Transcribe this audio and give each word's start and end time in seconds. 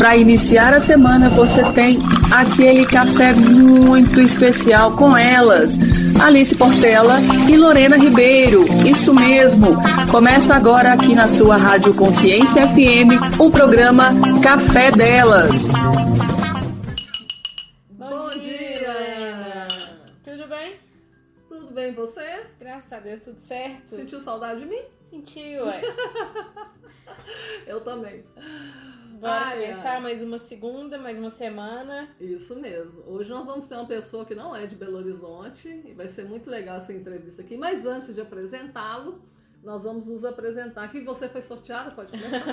Para 0.00 0.16
iniciar 0.16 0.72
a 0.72 0.80
semana, 0.80 1.28
você 1.28 1.62
tem 1.74 1.98
aquele 2.32 2.86
café 2.86 3.34
muito 3.34 4.18
especial 4.18 4.96
com 4.96 5.14
elas, 5.14 5.78
Alice 6.24 6.56
Portela 6.56 7.18
e 7.46 7.54
Lorena 7.54 7.98
Ribeiro. 7.98 8.64
Isso 8.88 9.12
mesmo. 9.12 9.76
Começa 10.10 10.54
agora 10.54 10.94
aqui 10.94 11.14
na 11.14 11.28
sua 11.28 11.58
Rádio 11.58 11.92
Consciência 11.92 12.66
FM 12.66 13.38
o 13.38 13.50
programa 13.50 14.06
Café 14.42 14.90
Delas. 14.90 15.70
Bom 17.92 18.30
dia, 18.40 18.90
Ana. 18.90 19.68
Tudo 20.24 20.48
bem? 20.48 20.76
Tudo 21.46 21.74
bem 21.74 21.92
você? 21.92 22.46
Graças 22.58 22.90
a 22.90 23.00
Deus, 23.00 23.20
tudo 23.20 23.38
certo. 23.38 23.96
Sentiu 23.96 24.18
saudade 24.18 24.60
de 24.60 24.66
mim? 24.66 24.80
Senti, 25.10 25.58
ué. 25.58 25.82
Eu 27.68 27.82
também. 27.82 28.24
Bora 29.20 29.48
Ai, 29.48 30.00
mais 30.00 30.22
uma 30.22 30.38
segunda, 30.38 30.96
mais 30.96 31.18
uma 31.18 31.28
semana. 31.28 32.08
Isso 32.18 32.58
mesmo. 32.58 33.02
Hoje 33.06 33.28
nós 33.28 33.44
vamos 33.44 33.66
ter 33.66 33.74
uma 33.74 33.84
pessoa 33.84 34.24
que 34.24 34.34
não 34.34 34.56
é 34.56 34.66
de 34.66 34.74
Belo 34.74 34.96
Horizonte 34.96 35.68
e 35.68 35.92
vai 35.92 36.08
ser 36.08 36.24
muito 36.24 36.48
legal 36.48 36.78
essa 36.78 36.90
entrevista 36.90 37.42
aqui. 37.42 37.54
Mas 37.54 37.84
antes 37.84 38.14
de 38.14 38.20
apresentá-lo, 38.22 39.22
nós 39.62 39.84
vamos 39.84 40.06
nos 40.06 40.24
apresentar. 40.24 40.84
Aqui 40.84 41.02
você 41.02 41.28
foi 41.28 41.42
sorteada, 41.42 41.90
pode 41.90 42.12
começar. 42.12 42.46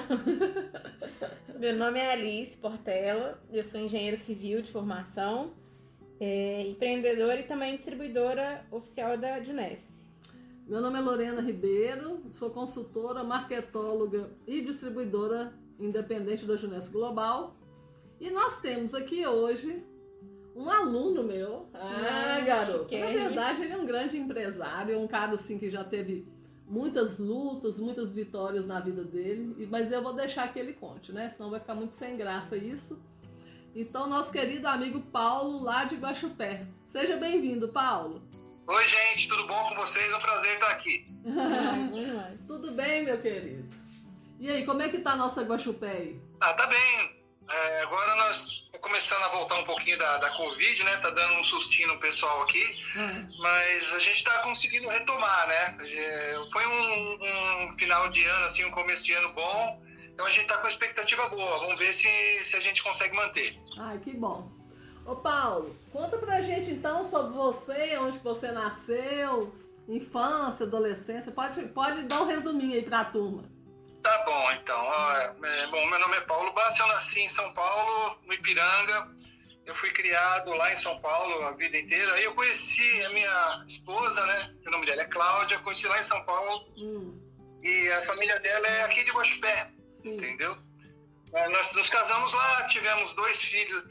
Meu 1.57 1.73
nome 1.73 1.99
é 1.99 2.11
Alice 2.11 2.57
Portela, 2.57 3.41
eu 3.49 3.63
sou 3.63 3.79
engenheira 3.79 4.17
civil 4.17 4.61
de 4.61 4.69
formação, 4.69 5.53
é, 6.19 6.67
empreendedora 6.67 7.39
e 7.39 7.43
também 7.43 7.77
distribuidora 7.77 8.65
oficial 8.71 9.17
da 9.17 9.41
Junesse. 9.41 10.05
Meu 10.67 10.81
nome 10.81 10.97
é 10.99 11.01
Lorena 11.01 11.39
Ribeiro, 11.39 12.23
sou 12.33 12.49
consultora, 12.49 13.23
marketóloga 13.23 14.29
e 14.45 14.61
distribuidora 14.65 15.53
independente 15.79 16.45
da 16.45 16.55
Junesco 16.55 16.93
Global. 16.93 17.55
E 18.19 18.29
nós 18.29 18.59
temos 18.61 18.93
aqui 18.93 19.25
hoje 19.25 19.83
um 20.55 20.69
aluno 20.69 21.23
meu. 21.23 21.67
Ah, 21.73 22.37
Ah, 22.37 22.41
garoto. 22.41 22.97
Na 22.97 23.07
verdade, 23.07 23.61
ele 23.63 23.73
é 23.73 23.77
um 23.77 23.85
grande 23.85 24.17
empresário, 24.17 24.99
um 24.99 25.07
cara 25.07 25.33
assim 25.35 25.57
que 25.59 25.69
já 25.69 25.83
teve 25.83 26.25
muitas 26.67 27.19
lutas, 27.19 27.79
muitas 27.79 28.11
vitórias 28.11 28.65
na 28.65 28.79
vida 28.79 29.03
dele. 29.03 29.67
Mas 29.69 29.91
eu 29.91 30.01
vou 30.01 30.13
deixar 30.13 30.51
que 30.51 30.59
ele 30.59 30.73
conte, 30.73 31.11
né? 31.11 31.29
Senão 31.29 31.49
vai 31.51 31.59
ficar 31.59 31.75
muito 31.75 31.93
sem 31.95 32.17
graça 32.17 32.57
isso. 32.57 32.99
Então, 33.75 34.09
nosso 34.09 34.31
querido 34.31 34.67
amigo 34.67 34.99
Paulo, 35.01 35.63
lá 35.63 35.83
de 35.83 35.95
Guaxupé. 35.95 36.65
Seja 36.89 37.15
bem-vindo, 37.17 37.67
Paulo. 37.69 38.23
Oi, 38.65 38.87
gente, 38.87 39.29
tudo 39.29 39.45
bom 39.45 39.63
com 39.69 39.75
vocês? 39.75 40.11
É 40.11 40.15
um 40.15 40.19
prazer 40.19 40.53
estar 40.55 40.71
aqui. 40.71 41.07
Tudo 42.47 42.71
bem, 42.71 43.05
meu 43.05 43.21
querido? 43.21 43.65
E 44.39 44.49
aí, 44.49 44.65
como 44.65 44.81
é 44.81 44.89
que 44.89 44.99
tá 44.99 45.11
a 45.13 45.15
nossa 45.15 45.41
Guaxupé? 45.41 46.13
Ah, 46.39 46.53
tá 46.53 46.67
bem. 46.67 47.17
É, 47.49 47.81
agora 47.81 48.15
nós 48.17 48.37
estamos 48.45 48.81
começando 48.81 49.23
a 49.23 49.29
voltar 49.29 49.55
um 49.55 49.63
pouquinho 49.63 49.97
da, 49.97 50.17
da 50.17 50.29
Covid, 50.31 50.83
né? 50.83 50.97
Tá 50.97 51.09
dando 51.09 51.33
um 51.35 51.43
sustinho 51.43 51.87
no 51.87 51.99
pessoal 51.99 52.43
aqui, 52.43 52.63
Ah, 52.97 53.25
mas 53.39 53.95
a 53.95 53.99
gente 53.99 54.23
tá 54.23 54.39
conseguindo 54.39 54.87
retomar, 54.89 55.47
né? 55.47 55.77
É, 55.81 56.37
Foi 56.51 56.65
um, 56.67 57.65
um 57.65 57.71
final 57.71 58.09
de 58.09 58.23
ano, 58.25 58.45
assim, 58.45 58.65
um 58.65 58.71
começo 58.71 59.03
de 59.05 59.13
ano 59.13 59.31
bom. 59.33 59.81
Então 60.13 60.25
a 60.25 60.29
gente 60.29 60.47
tá 60.47 60.57
com 60.57 60.67
expectativa 60.67 61.29
boa. 61.29 61.59
Vamos 61.59 61.79
ver 61.79 61.93
se, 61.93 62.07
se 62.43 62.55
a 62.57 62.59
gente 62.59 62.83
consegue 62.83 63.15
manter. 63.15 63.57
Ai, 63.79 63.97
que 63.99 64.13
bom. 64.15 64.51
Ô 65.05 65.15
Paulo, 65.15 65.73
conta 65.91 66.17
pra 66.17 66.41
gente 66.41 66.69
então 66.69 67.05
sobre 67.05 67.33
você, 67.33 67.97
onde 67.97 68.17
você 68.19 68.51
nasceu, 68.51 69.55
infância, 69.87 70.65
adolescência. 70.65 71.31
Pode, 71.31 71.63
pode 71.69 72.03
dar 72.03 72.23
um 72.23 72.27
resuminho 72.27 72.73
aí 72.73 72.83
pra 72.83 73.05
turma. 73.05 73.43
Bom, 74.27 74.51
então. 74.51 74.77
Ó, 74.77 75.11
é, 75.45 75.67
bom, 75.67 75.85
meu 75.85 75.99
nome 75.99 76.17
é 76.17 76.21
Paulo 76.21 76.51
Bassi, 76.51 76.81
eu 76.81 76.87
nasci 76.87 77.21
em 77.21 77.29
São 77.29 77.53
Paulo, 77.53 78.19
no 78.25 78.33
Ipiranga. 78.33 79.07
Eu 79.65 79.73
fui 79.73 79.89
criado 79.91 80.53
lá 80.53 80.69
em 80.69 80.75
São 80.75 80.99
Paulo 80.99 81.45
a 81.47 81.51
vida 81.53 81.77
inteira. 81.77 82.11
Aí 82.13 82.25
eu 82.25 82.35
conheci 82.35 83.05
a 83.05 83.09
minha 83.11 83.63
esposa, 83.65 84.25
né? 84.25 84.53
O 84.65 84.69
nome 84.69 84.85
dela 84.85 85.01
é 85.01 85.05
Cláudia, 85.05 85.59
conheci 85.59 85.87
lá 85.87 85.97
em 85.97 86.03
São 86.03 86.21
Paulo. 86.25 86.67
Hum, 86.77 87.17
E 87.63 87.89
a 87.93 88.01
família 88.01 88.37
dela 88.41 88.67
é 88.67 88.83
aqui 88.83 89.01
de 89.05 89.11
Guaxupé, 89.11 89.71
entendeu? 90.03 90.57
Eh, 91.33 91.47
Nós 91.47 91.71
nos 91.71 91.89
casamos 91.89 92.33
lá, 92.33 92.63
tivemos 92.67 93.13
dois 93.13 93.41
filhos 93.41 93.81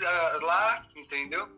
lá, 0.43 0.87
entendeu? 0.95 1.49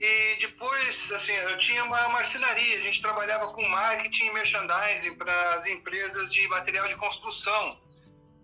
E 0.00 0.36
depois, 0.40 1.10
assim, 1.10 1.32
eu 1.32 1.58
tinha 1.58 1.82
uma 1.82 2.08
marcenaria, 2.10 2.78
a 2.78 2.80
gente 2.80 3.02
trabalhava 3.02 3.52
com 3.52 3.62
marketing 3.68 4.26
e 4.26 4.32
merchandising 4.32 5.16
para 5.16 5.54
as 5.54 5.66
empresas 5.66 6.30
de 6.32 6.46
material 6.46 6.86
de 6.86 6.94
construção. 6.94 7.80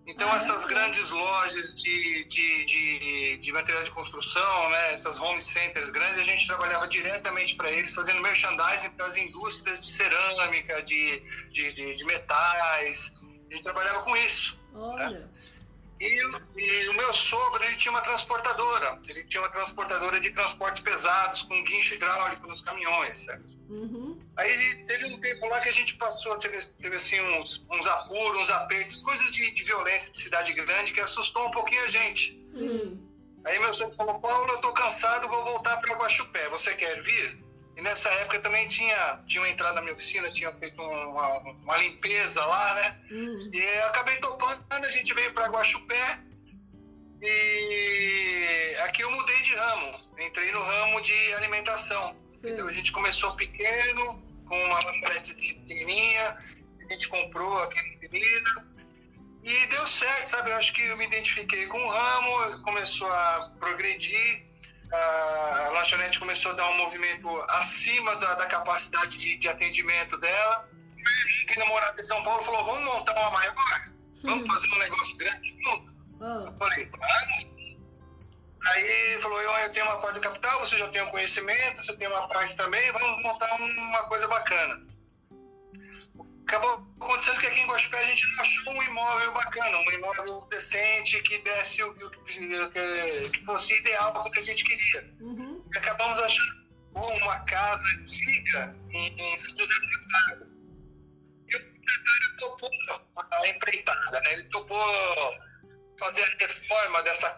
Então, 0.07 0.31
Ah, 0.31 0.35
essas 0.35 0.65
grandes 0.65 1.09
lojas 1.09 1.73
de, 1.73 2.25
de, 2.25 2.65
de, 2.65 3.37
de 3.37 3.51
material 3.51 3.83
de 3.83 3.89
construção, 3.91 4.69
né, 4.69 4.93
essas 4.93 5.19
home 5.19 5.41
centers 5.41 5.89
grandes, 5.89 6.19
a 6.19 6.23
gente 6.23 6.45
trabalhava 6.45 6.87
diretamente 6.87 7.55
para 7.55 7.71
eles, 7.71 7.93
fazendo 7.95 8.21
merchandising 8.21 8.91
para 8.91 9.07
as 9.07 9.17
indústrias 9.17 9.79
de 9.79 9.87
cerâmica, 9.87 10.81
de, 10.83 11.23
de, 11.51 11.73
de, 11.73 11.95
de 11.95 12.05
metais. 12.05 13.13
A 13.49 13.53
gente 13.53 13.63
trabalhava 13.63 14.03
com 14.03 14.15
isso. 14.17 14.59
Olha. 14.75 15.27
E, 15.99 16.25
o- 16.25 16.41
e 16.59 16.89
o 16.89 16.93
meu 16.93 17.11
sogro, 17.13 17.63
ele 17.63 17.75
tinha 17.77 17.91
uma 17.91 18.01
transportadora. 18.01 18.99
Ele 19.07 19.23
tinha 19.23 19.41
uma 19.41 19.49
transportadora 19.49 20.19
de 20.19 20.29
transportes 20.31 20.81
pesados, 20.81 21.41
com 21.43 21.63
guincho 21.63 21.95
hidráulico 21.95 22.45
nos 22.47 22.61
caminhões, 22.61 23.19
certo? 23.19 23.45
Uhum. 23.69 24.14
Aí 24.37 24.51
ele 24.51 24.83
teve 24.85 25.05
um 25.05 25.19
tempo 25.19 25.47
lá 25.47 25.61
que 25.61 25.69
a 25.69 25.73
gente 25.73 25.95
passou, 25.95 26.37
teve, 26.37 26.59
teve 26.81 26.95
assim 26.95 27.19
uns, 27.21 27.65
uns 27.71 27.87
apuros, 27.87 28.41
uns 28.41 28.49
apertos, 28.49 29.01
coisas 29.01 29.31
de, 29.31 29.51
de 29.51 29.63
violência 29.63 30.11
de 30.11 30.19
cidade 30.19 30.51
grande 30.53 30.91
que 30.91 30.99
assustou 30.99 31.47
um 31.47 31.51
pouquinho 31.51 31.83
a 31.83 31.87
gente. 31.87 32.33
Sim. 32.53 33.01
Aí 33.45 33.59
meu 33.59 33.73
sogro 33.73 33.95
falou, 33.95 34.19
Paulo, 34.19 34.51
eu 34.51 34.57
tô 34.59 34.73
cansado, 34.73 35.27
vou 35.29 35.43
voltar 35.43 35.77
para 35.77 35.95
Guaxupé, 35.95 36.49
você 36.49 36.73
quer 36.73 37.01
vir? 37.01 37.45
E 37.77 37.81
nessa 37.81 38.09
época 38.09 38.39
também 38.39 38.67
tinha, 38.67 39.19
tinha 39.27 39.47
entrado 39.47 39.75
na 39.75 39.81
minha 39.81 39.93
oficina, 39.93 40.31
tinha 40.31 40.51
feito 40.53 40.81
uma, 40.81 41.39
uma 41.39 41.77
limpeza 41.77 42.43
lá, 42.45 42.73
né? 42.73 42.99
Hum. 43.11 43.49
E 43.53 43.59
eu 43.59 43.85
acabei 43.85 44.17
topando, 44.17 44.63
a 44.69 44.89
gente 44.89 45.13
veio 45.13 45.33
para 45.33 45.47
Guaxupé 45.47 46.19
e 47.21 48.75
aqui 48.83 49.01
eu 49.01 49.11
mudei 49.11 49.41
de 49.41 49.55
ramo, 49.55 49.99
entrei 50.19 50.51
no 50.51 50.61
ramo 50.61 51.01
de 51.01 51.33
alimentação. 51.33 52.15
A 52.43 52.71
gente 52.71 52.91
começou 52.91 53.35
pequeno, 53.35 54.24
com 54.45 54.55
uma 54.55 54.79
lanchonete 54.83 55.35
pequenininha, 55.35 56.37
a 56.79 56.93
gente 56.93 57.07
comprou 57.09 57.63
aquele 57.63 58.07
comida 58.07 58.65
e 59.43 59.67
deu 59.67 59.85
certo, 59.85 60.27
sabe? 60.27 60.49
Eu 60.49 60.55
acho 60.55 60.73
que 60.73 60.81
eu 60.81 60.97
me 60.97 61.05
identifiquei 61.05 61.67
com 61.67 61.77
o 61.77 61.87
ramo, 61.87 62.61
começou 62.63 63.11
a 63.11 63.51
progredir, 63.59 64.43
a 64.91 65.69
lanchonete 65.73 66.19
começou 66.19 66.51
a 66.51 66.55
dar 66.55 66.69
um 66.69 66.77
movimento 66.77 67.29
acima 67.49 68.15
da, 68.15 68.35
da 68.35 68.45
capacidade 68.47 69.17
de, 69.17 69.37
de 69.37 69.47
atendimento 69.47 70.17
dela. 70.17 70.69
E 71.41 71.45
que 71.45 71.59
namorado 71.59 71.95
de 71.95 72.03
São 72.03 72.23
Paulo 72.23 72.43
falou: 72.43 72.65
vamos 72.65 72.83
montar 72.85 73.13
uma 73.19 73.31
maior? 73.31 73.89
Vamos 74.23 74.47
fazer 74.47 74.67
um 74.69 74.79
negócio 74.79 75.17
grande 75.17 75.47
junto? 75.49 75.93
Ah, 76.21 76.43
Eu 76.47 76.57
falei: 76.57 76.85
vamos. 76.85 77.54
Aí 78.65 79.19
falou: 79.21 79.41
eu, 79.41 79.51
eu 79.51 79.73
tenho 79.73 79.85
uma 79.85 79.99
parte 79.99 80.15
do 80.15 80.21
capital, 80.21 80.59
você 80.59 80.77
já 80.77 80.87
tem 80.89 81.01
o 81.01 81.11
conhecimento, 81.11 81.83
você 81.83 81.95
tem 81.95 82.07
uma 82.07 82.27
parte 82.27 82.55
também, 82.55 82.91
vamos 82.91 83.23
montar 83.23 83.53
uma 83.55 84.03
coisa 84.07 84.27
bacana. 84.27 84.81
Acabou 86.47 86.87
acontecendo 87.01 87.39
que 87.39 87.47
aqui 87.47 87.59
em 87.59 87.67
Guaxupé 87.67 87.97
a 87.97 88.07
gente 88.07 88.27
não 88.27 88.41
achou 88.41 88.73
um 88.73 88.83
imóvel 88.83 89.33
bacana, 89.33 89.77
um 89.77 89.91
imóvel 89.91 90.41
decente 90.49 91.19
que 91.23 91.39
desse 91.39 91.83
o 91.83 91.93
que, 91.95 93.29
que 93.31 93.45
fosse 93.45 93.73
ideal 93.79 94.13
para 94.13 94.27
o 94.27 94.31
que 94.31 94.39
a 94.39 94.43
gente 94.43 94.63
queria. 94.63 95.13
uhum. 95.19 95.63
Acabamos 95.75 96.19
achando 96.19 96.65
uma 96.93 97.39
casa 97.41 97.83
antiga 97.99 98.75
em, 98.91 99.07
em 99.19 99.37
São 99.37 99.55
José 99.57 99.73
do 99.73 99.85
Rio 99.85 100.07
Pardo. 100.11 100.45
E 101.49 101.55
o 101.55 101.59
proprietário 101.59 102.37
topou 102.37 102.71
a 103.31 103.47
empreitada, 103.47 104.21
né? 104.21 104.33
Ele 104.33 104.43
topou 104.45 104.79
fazer 105.99 106.23
a 106.23 106.27
reforma 106.39 107.03
dessa, 107.03 107.37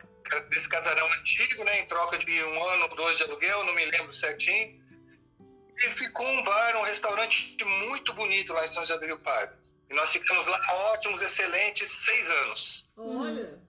desse 0.50 0.70
casarão 0.70 1.12
antigo, 1.14 1.64
né? 1.64 1.80
Em 1.80 1.86
troca 1.86 2.18
de 2.18 2.44
um 2.44 2.64
ano 2.70 2.84
ou 2.84 2.96
dois 2.96 3.18
de 3.18 3.24
aluguel, 3.24 3.64
não 3.64 3.74
me 3.74 3.86
lembro 3.86 4.14
certinho. 4.14 4.86
E 5.78 5.92
ficou 5.92 6.26
um 6.26 6.44
bar, 6.44 6.76
um 6.78 6.84
restaurante 6.84 7.58
muito 7.64 8.14
bonito 8.14 8.54
lá 8.54 8.64
em 8.64 8.68
São 8.68 8.84
José 8.84 8.98
do 8.98 9.06
Rio 9.06 9.20
Pardo. 9.20 9.56
E 9.90 9.94
nós 9.94 10.12
ficamos 10.12 10.46
lá 10.48 10.60
ótimos, 10.92 11.22
excelentes, 11.22 11.90
seis 11.90 12.30
anos. 12.30 12.90
Olha. 12.98 13.60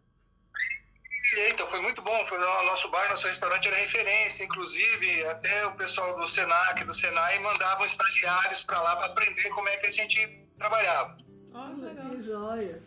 E, 1.36 1.50
então 1.50 1.66
foi 1.66 1.80
muito 1.80 2.00
bom, 2.00 2.24
foi 2.24 2.38
no 2.38 2.64
nosso 2.64 2.88
bar, 2.90 3.08
nosso 3.10 3.26
restaurante 3.26 3.68
era 3.68 3.76
referência, 3.76 4.44
inclusive 4.44 5.24
até 5.26 5.66
o 5.66 5.76
pessoal 5.76 6.18
do 6.18 6.26
Senac, 6.26 6.82
do 6.84 6.94
Senai 6.94 7.38
mandavam 7.40 7.84
estagiários 7.84 8.62
para 8.62 8.80
lá 8.80 8.96
para 8.96 9.06
aprender 9.06 9.50
como 9.50 9.68
é 9.68 9.76
que 9.76 9.86
a 9.86 9.90
gente 9.90 10.46
trabalhava. 10.56 11.18
Olha, 11.52 11.94
que 11.94 12.22
joia. 12.22 12.82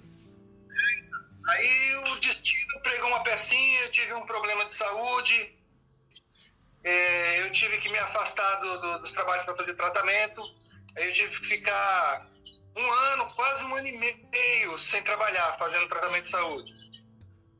Aí 1.47 1.95
o 1.95 2.19
destino 2.19 2.81
pregou 2.83 3.07
uma 3.09 3.23
pecinha, 3.23 3.81
eu 3.81 3.91
tive 3.91 4.13
um 4.13 4.25
problema 4.25 4.65
de 4.65 4.73
saúde, 4.73 5.55
é, 6.83 7.41
eu 7.41 7.51
tive 7.51 7.77
que 7.79 7.89
me 7.89 7.97
afastar 7.97 8.55
do- 8.57 8.79
do- 8.79 8.99
dos 8.99 9.11
trabalhos 9.11 9.43
para 9.45 9.55
fazer 9.55 9.73
tratamento, 9.75 10.41
aí 10.95 11.05
eu 11.05 11.13
tive 11.13 11.29
que 11.39 11.45
ficar 11.47 12.25
um 12.75 12.91
ano, 12.91 13.33
quase 13.35 13.63
um 13.65 13.75
ano 13.75 13.87
e 13.87 13.97
meio 14.31 14.77
sem 14.77 15.03
trabalhar, 15.03 15.57
fazendo 15.57 15.87
tratamento 15.87 16.23
de 16.23 16.29
saúde. 16.29 16.73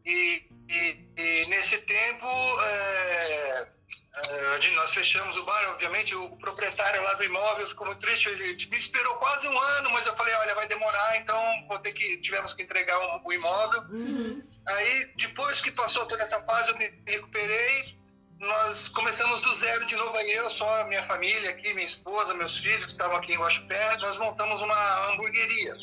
E, 0.05 0.43
e, 0.69 1.05
e 1.17 1.45
nesse 1.47 1.77
tempo, 1.79 2.27
é, 2.63 3.67
é, 4.13 4.71
nós 4.75 4.93
fechamos 4.93 5.37
o 5.37 5.45
bar, 5.45 5.69
obviamente, 5.69 6.13
o 6.13 6.35
proprietário 6.37 7.01
lá 7.01 7.13
do 7.13 7.23
imóvel 7.23 7.67
ficou 7.67 7.87
muito 7.87 8.01
triste, 8.01 8.27
ele 8.27 8.57
me 8.69 8.77
esperou 8.77 9.15
quase 9.15 9.47
um 9.47 9.57
ano, 9.57 9.89
mas 9.91 10.05
eu 10.05 10.15
falei, 10.15 10.33
olha, 10.35 10.53
vai 10.53 10.67
demorar, 10.67 11.17
então 11.17 11.65
vou 11.67 11.79
ter 11.79 11.93
que, 11.93 12.17
tivemos 12.17 12.53
que 12.53 12.61
entregar 12.61 12.99
o, 12.99 13.27
o 13.27 13.33
imóvel. 13.33 13.81
Uhum. 13.89 14.43
Aí, 14.67 15.11
depois 15.15 15.61
que 15.61 15.71
passou 15.71 16.05
toda 16.05 16.21
essa 16.21 16.39
fase, 16.41 16.71
eu 16.71 16.77
me 16.77 16.91
recuperei, 17.07 17.97
nós 18.37 18.89
começamos 18.89 19.41
do 19.41 19.53
zero 19.55 19.85
de 19.85 19.95
novo, 19.95 20.17
aí 20.17 20.31
eu, 20.31 20.49
só 20.49 20.83
minha 20.85 21.03
família 21.03 21.51
aqui, 21.51 21.73
minha 21.73 21.85
esposa, 21.85 22.33
meus 22.33 22.57
filhos 22.57 22.85
que 22.85 22.91
estavam 22.91 23.15
aqui 23.15 23.33
em 23.33 23.37
Guaxupé, 23.37 23.97
nós 23.97 24.17
montamos 24.17 24.61
uma 24.61 25.11
hamburgueria. 25.11 25.73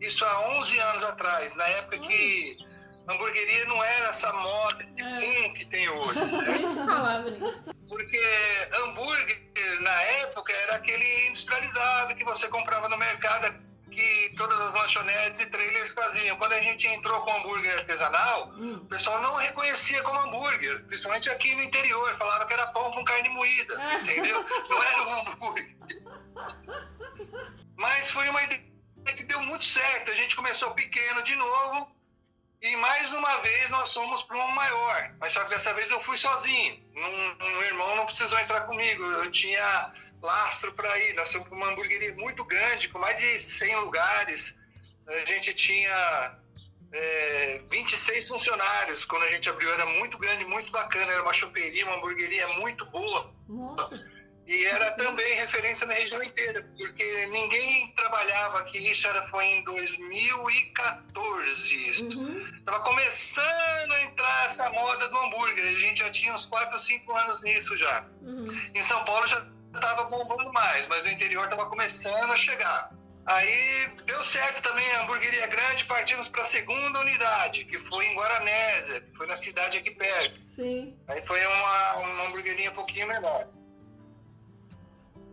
Isso 0.00 0.24
há 0.24 0.48
11 0.58 0.78
anos 0.78 1.04
atrás, 1.04 1.54
na 1.56 1.66
época 1.68 1.98
que 2.00 2.58
hamburgueria 3.08 3.64
não 3.64 3.82
era 3.82 4.08
essa 4.08 4.32
moda 4.32 4.84
de 4.84 5.02
é. 5.02 5.48
que 5.50 5.64
tem 5.66 5.88
hoje, 5.88 6.26
certo? 6.26 6.74
falava 6.84 7.30
nisso. 7.30 7.77
Porque 8.08 8.68
hambúrguer, 8.72 9.38
na 9.82 10.02
época, 10.02 10.50
era 10.50 10.76
aquele 10.76 11.28
industrializado 11.28 12.14
que 12.14 12.24
você 12.24 12.48
comprava 12.48 12.88
no 12.88 12.96
mercado, 12.96 13.54
que 13.90 14.32
todas 14.34 14.58
as 14.62 14.72
lanchonetes 14.72 15.40
e 15.40 15.46
trailers 15.46 15.92
faziam. 15.92 16.38
Quando 16.38 16.54
a 16.54 16.60
gente 16.60 16.88
entrou 16.88 17.20
com 17.20 17.36
hambúrguer 17.36 17.80
artesanal, 17.80 18.48
hum. 18.54 18.76
o 18.76 18.86
pessoal 18.86 19.20
não 19.20 19.34
reconhecia 19.34 20.02
como 20.02 20.20
hambúrguer, 20.20 20.86
principalmente 20.86 21.28
aqui 21.28 21.54
no 21.54 21.62
interior. 21.62 22.16
Falava 22.16 22.46
que 22.46 22.54
era 22.54 22.68
pão 22.68 22.90
com 22.92 23.04
carne 23.04 23.28
moída, 23.28 23.78
ah. 23.78 24.00
entendeu? 24.00 24.42
Não 24.70 24.82
era 24.82 25.02
um 25.02 25.20
hambúrguer. 25.20 25.76
Mas 27.76 28.10
foi 28.10 28.26
uma 28.30 28.42
ideia 28.42 28.64
que 29.04 29.24
deu 29.24 29.42
muito 29.42 29.66
certo. 29.66 30.10
A 30.10 30.14
gente 30.14 30.34
começou 30.34 30.70
pequeno 30.70 31.22
de 31.22 31.34
novo 31.34 31.94
e 32.60 32.76
mais 32.76 33.12
uma 33.12 33.38
vez 33.38 33.70
nós 33.70 33.92
fomos 33.94 34.22
para 34.22 34.36
um 34.36 34.50
maior. 34.50 35.14
Mas 35.20 35.32
só 35.32 35.44
que 35.44 35.50
dessa 35.50 35.72
vez 35.74 35.90
eu 35.90 36.00
fui 36.00 36.16
sozinho. 36.16 36.82
Um, 36.96 37.44
um 37.44 37.62
irmão 37.62 37.96
não 37.96 38.06
precisou 38.06 38.38
entrar 38.40 38.62
comigo. 38.62 39.02
Eu 39.02 39.30
tinha 39.30 39.92
lastro 40.20 40.72
para 40.72 40.98
ir. 40.98 41.14
Nós 41.14 41.32
fomos 41.32 41.48
para 41.48 41.56
uma 41.56 41.70
hamburgueria 41.70 42.14
muito 42.14 42.44
grande, 42.44 42.88
com 42.88 42.98
mais 42.98 43.16
de 43.18 43.38
100 43.38 43.76
lugares. 43.76 44.58
A 45.06 45.24
gente 45.24 45.54
tinha 45.54 46.36
é, 46.92 47.62
26 47.70 48.26
funcionários. 48.26 49.04
Quando 49.04 49.22
a 49.22 49.30
gente 49.30 49.48
abriu, 49.48 49.72
era 49.72 49.86
muito 49.86 50.18
grande, 50.18 50.44
muito 50.44 50.72
bacana. 50.72 51.12
Era 51.12 51.22
uma 51.22 51.32
choperia, 51.32 51.86
uma 51.86 51.96
hamburgueria 51.96 52.48
muito 52.48 52.84
boa. 52.86 53.32
Nossa. 53.48 54.17
E 54.48 54.64
era 54.64 54.90
também 54.92 55.34
referência 55.34 55.86
na 55.86 55.92
região 55.92 56.22
inteira, 56.22 56.66
porque 56.74 57.26
ninguém 57.26 57.92
trabalhava 57.92 58.60
aqui, 58.60 58.90
era, 59.06 59.22
foi 59.22 59.44
em 59.44 59.62
2014. 59.62 61.90
Estava 61.90 62.78
uhum. 62.78 62.82
começando 62.82 63.92
a 63.92 64.02
entrar 64.04 64.46
essa 64.46 64.70
moda 64.70 65.06
do 65.08 65.18
hambúrguer, 65.18 65.66
a 65.66 65.78
gente 65.78 65.98
já 65.98 66.10
tinha 66.10 66.32
uns 66.32 66.46
4 66.46 66.72
ou 66.72 66.78
5 66.78 67.14
anos 67.14 67.42
nisso 67.42 67.76
já. 67.76 68.06
Uhum. 68.22 68.48
Em 68.74 68.82
São 68.82 69.04
Paulo 69.04 69.26
já 69.26 69.46
estava 69.74 70.04
bombando 70.04 70.50
mais, 70.50 70.86
mas 70.86 71.04
no 71.04 71.10
interior 71.10 71.44
estava 71.44 71.66
começando 71.66 72.32
a 72.32 72.36
chegar. 72.36 72.90
Aí 73.26 73.90
deu 74.06 74.24
certo 74.24 74.62
também 74.62 74.90
a 74.92 75.02
hamburgueria 75.02 75.46
grande, 75.46 75.84
partimos 75.84 76.30
para 76.30 76.40
a 76.40 76.46
segunda 76.46 77.00
unidade, 77.00 77.66
que 77.66 77.78
foi 77.78 78.06
em 78.06 78.16
Guaranésia, 78.16 79.02
que 79.02 79.14
foi 79.14 79.26
na 79.26 79.36
cidade 79.36 79.76
aqui 79.76 79.90
perto. 79.90 80.40
Sim. 80.48 80.96
Aí 81.06 81.20
foi 81.26 81.44
uma, 81.44 81.96
uma 81.96 82.28
hamburguerinha 82.28 82.70
um 82.70 82.74
pouquinho 82.74 83.06
menor. 83.06 83.57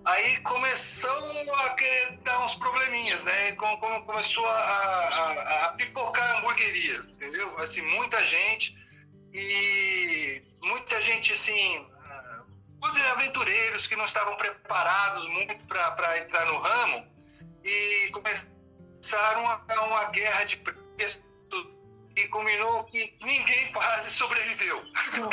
Aí 0.06 0.38
começou 0.42 1.56
a 1.66 1.70
querer 1.72 2.18
dar 2.18 2.46
uns 2.46 2.54
probleminhas, 2.56 3.24
né? 3.24 3.54
Como, 3.54 3.78
como 3.80 4.06
começou 4.06 4.48
a, 4.48 4.52
a, 4.52 5.66
a, 5.66 5.70
pipocar 5.70 6.38
hamburguerias, 6.38 7.08
entendeu? 7.08 7.58
Assim, 7.58 7.82
muita 7.82 8.24
gente 8.24 8.78
e 9.34 10.44
muita 10.62 11.02
gente, 11.02 11.34
assim, 11.34 11.88
vou 12.80 12.92
dizer, 12.92 13.08
aventureiros 13.08 13.88
que 13.88 13.96
não 13.96 14.06
estavam 14.06 14.38
preparados 14.38 15.28
muito 15.28 15.56
para 15.66 16.20
entrar 16.20 16.46
no 16.46 16.60
ramo 16.60 17.08
e 17.64 18.10
começaram 18.12 19.42
uma, 19.42 19.66
uma 19.88 20.06
guerra 20.12 20.44
de 20.44 20.58
preços 20.58 21.24
e 22.16 22.28
combinou 22.28 22.84
que 22.84 23.18
ninguém 23.24 23.72
quase 23.74 24.12
sobreviveu. 24.12 24.84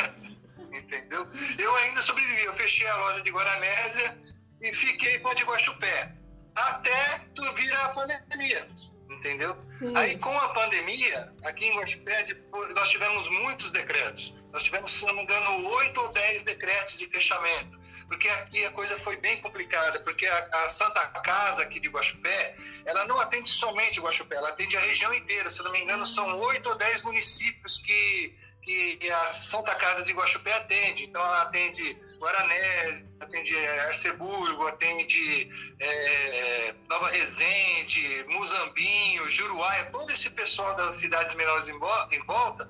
Entendeu? 0.73 1.27
Eu 1.59 1.75
ainda 1.75 2.01
sobrevivi. 2.01 2.43
Eu 2.45 2.53
fechei 2.53 2.87
a 2.87 2.95
loja 2.95 3.21
de 3.21 3.29
Guaranésia 3.29 4.32
e 4.63 4.71
fiquei 4.71 5.19
com 5.19 5.27
a 5.27 5.33
de 5.33 5.43
Guaxupé. 5.43 6.11
Até 6.55 7.19
tu 7.35 7.53
vir 7.53 7.73
a 7.73 7.89
pandemia, 7.89 8.67
entendeu? 9.09 9.57
Sim. 9.77 9.95
Aí 9.95 10.17
com 10.17 10.35
a 10.37 10.49
pandemia, 10.49 11.33
aqui 11.43 11.65
em 11.65 11.77
Guaxupé, 11.77 12.25
nós 12.73 12.89
tivemos 12.89 13.27
muitos 13.29 13.71
decretos. 13.71 14.33
Nós 14.51 14.63
tivemos, 14.63 14.93
se 14.93 15.05
não 15.05 15.15
me 15.15 15.23
engano, 15.23 15.67
oito 15.67 15.99
ou 15.99 16.13
dez 16.13 16.43
decretos 16.43 16.95
de 16.95 17.07
fechamento. 17.07 17.81
Porque 18.07 18.29
aqui 18.29 18.63
a 18.65 18.71
coisa 18.71 18.95
foi 18.97 19.17
bem 19.17 19.41
complicada, 19.41 19.99
porque 20.01 20.27
a, 20.27 20.65
a 20.65 20.69
Santa 20.69 21.05
Casa 21.07 21.63
aqui 21.63 21.79
de 21.79 21.89
Guaxupé, 21.89 22.55
ela 22.85 23.05
não 23.05 23.19
atende 23.19 23.49
somente 23.49 23.99
Guaxupé, 23.99 24.35
ela 24.35 24.49
atende 24.49 24.77
a 24.77 24.81
região 24.81 25.13
inteira. 25.13 25.49
Se 25.49 25.63
não 25.63 25.71
me 25.71 25.81
engano, 25.81 26.05
são 26.05 26.39
oito 26.39 26.69
ou 26.69 26.75
dez 26.75 27.01
municípios 27.01 27.79
que, 27.79 28.37
que 28.65 29.11
a 29.11 29.33
Santa 29.33 29.75
Casa 29.75 30.03
de 30.03 30.13
Guaxupé 30.13 30.53
atende. 30.53 31.05
Então 31.05 31.21
ela 31.21 31.43
atende 31.43 31.97
Guaranés, 32.19 33.05
atende 33.19 33.57
Arceburgo, 33.57 34.67
atende 34.67 35.49
é, 35.79 36.73
Nova 36.89 37.09
Resende, 37.09 38.25
Muzambinho, 38.29 39.29
Juruá, 39.29 39.85
todo 39.91 40.11
esse 40.11 40.29
pessoal 40.29 40.75
das 40.75 40.95
cidades 40.95 41.35
menores 41.35 41.67
em, 41.69 41.77
volta 42.23 42.69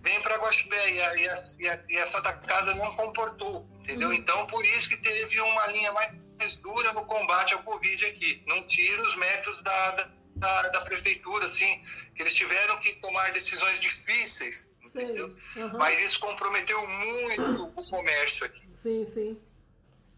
vem 0.00 0.20
para 0.20 0.36
Guaxupé 0.36 0.92
e 0.92 1.00
a, 1.00 1.16
e, 1.16 1.28
a, 1.68 1.80
e 1.88 1.98
a, 1.98 2.06
Santa 2.06 2.32
Casa 2.34 2.74
não 2.74 2.94
comportou, 2.94 3.66
entendeu? 3.80 4.08
Uhum. 4.08 4.14
Então, 4.14 4.46
por 4.46 4.64
isso 4.64 4.88
que 4.88 4.98
teve 4.98 5.40
uma 5.40 5.66
linha 5.68 5.92
mais 5.92 6.56
dura 6.56 6.92
no 6.92 7.06
combate 7.06 7.54
ao 7.54 7.62
Covid 7.62 8.04
aqui. 8.04 8.42
Não 8.46 8.62
tira 8.64 9.00
os 9.02 9.14
méritos 9.16 9.62
da, 9.62 10.10
da, 10.36 10.68
da 10.68 10.80
prefeitura, 10.82 11.46
assim, 11.46 11.82
que 12.14 12.22
eles 12.22 12.34
tiveram 12.34 12.78
que 12.80 12.94
tomar 12.96 13.32
decisões 13.32 13.78
difíceis, 13.78 14.73
entendeu? 14.94 15.34
Uhum. 15.56 15.78
Mas 15.78 16.00
isso 16.00 16.20
comprometeu 16.20 16.86
muito 16.86 17.72
o 17.76 17.90
comércio 17.90 18.46
aqui. 18.46 18.62
Sim, 18.74 19.06
sim. 19.06 19.38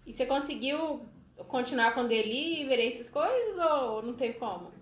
E 0.05 0.13
você 0.13 0.27
conseguiu 0.27 1.07
continuar 1.49 1.95
com 1.95 2.07
delivery, 2.07 2.93
essas 2.93 3.09
coisas, 3.09 3.59
ou 3.59 4.03
não 4.03 4.15
teve 4.15 4.35
como? 4.35 4.73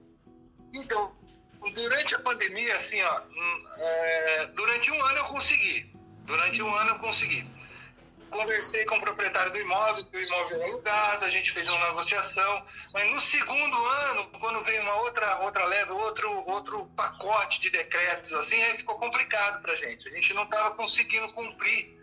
Então, 0.73 1.12
durante 1.75 2.14
a 2.14 2.19
pandemia, 2.19 2.75
assim, 2.76 3.00
ó, 3.02 3.20
hum, 3.23 3.62
é, 3.76 4.46
durante 4.49 4.91
um 4.91 5.05
ano 5.05 5.19
eu 5.19 5.25
consegui. 5.25 5.91
Durante 6.24 6.63
um 6.63 6.74
ano 6.74 6.91
eu 6.91 6.98
consegui. 6.98 7.46
Conversei 8.34 8.84
com 8.84 8.96
o 8.96 9.00
proprietário 9.00 9.53
do 9.53 9.60
imóvel, 9.60 10.05
que 10.06 10.17
o 10.17 10.20
imóvel 10.20 10.60
é 10.60 10.64
alugado, 10.64 11.24
a 11.24 11.31
gente 11.31 11.53
fez 11.53 11.69
uma 11.69 11.86
negociação. 11.86 12.67
Mas 12.93 13.08
no 13.08 13.20
segundo 13.20 13.86
ano, 13.86 14.26
quando 14.41 14.64
veio 14.64 14.82
uma 14.82 14.96
outra, 15.03 15.38
outra 15.44 15.64
leve, 15.64 15.93
outro, 15.93 16.48
outro 16.48 16.84
pacote 16.96 17.60
de 17.60 17.70
decretos, 17.70 18.32
assim, 18.32 18.60
aí 18.60 18.76
ficou 18.76 18.98
complicado 18.98 19.62
pra 19.62 19.76
gente. 19.76 20.08
A 20.08 20.10
gente 20.10 20.34
não 20.34 20.43
estava 20.43 20.72
conseguindo 20.72 21.32
cumprir 21.32 21.96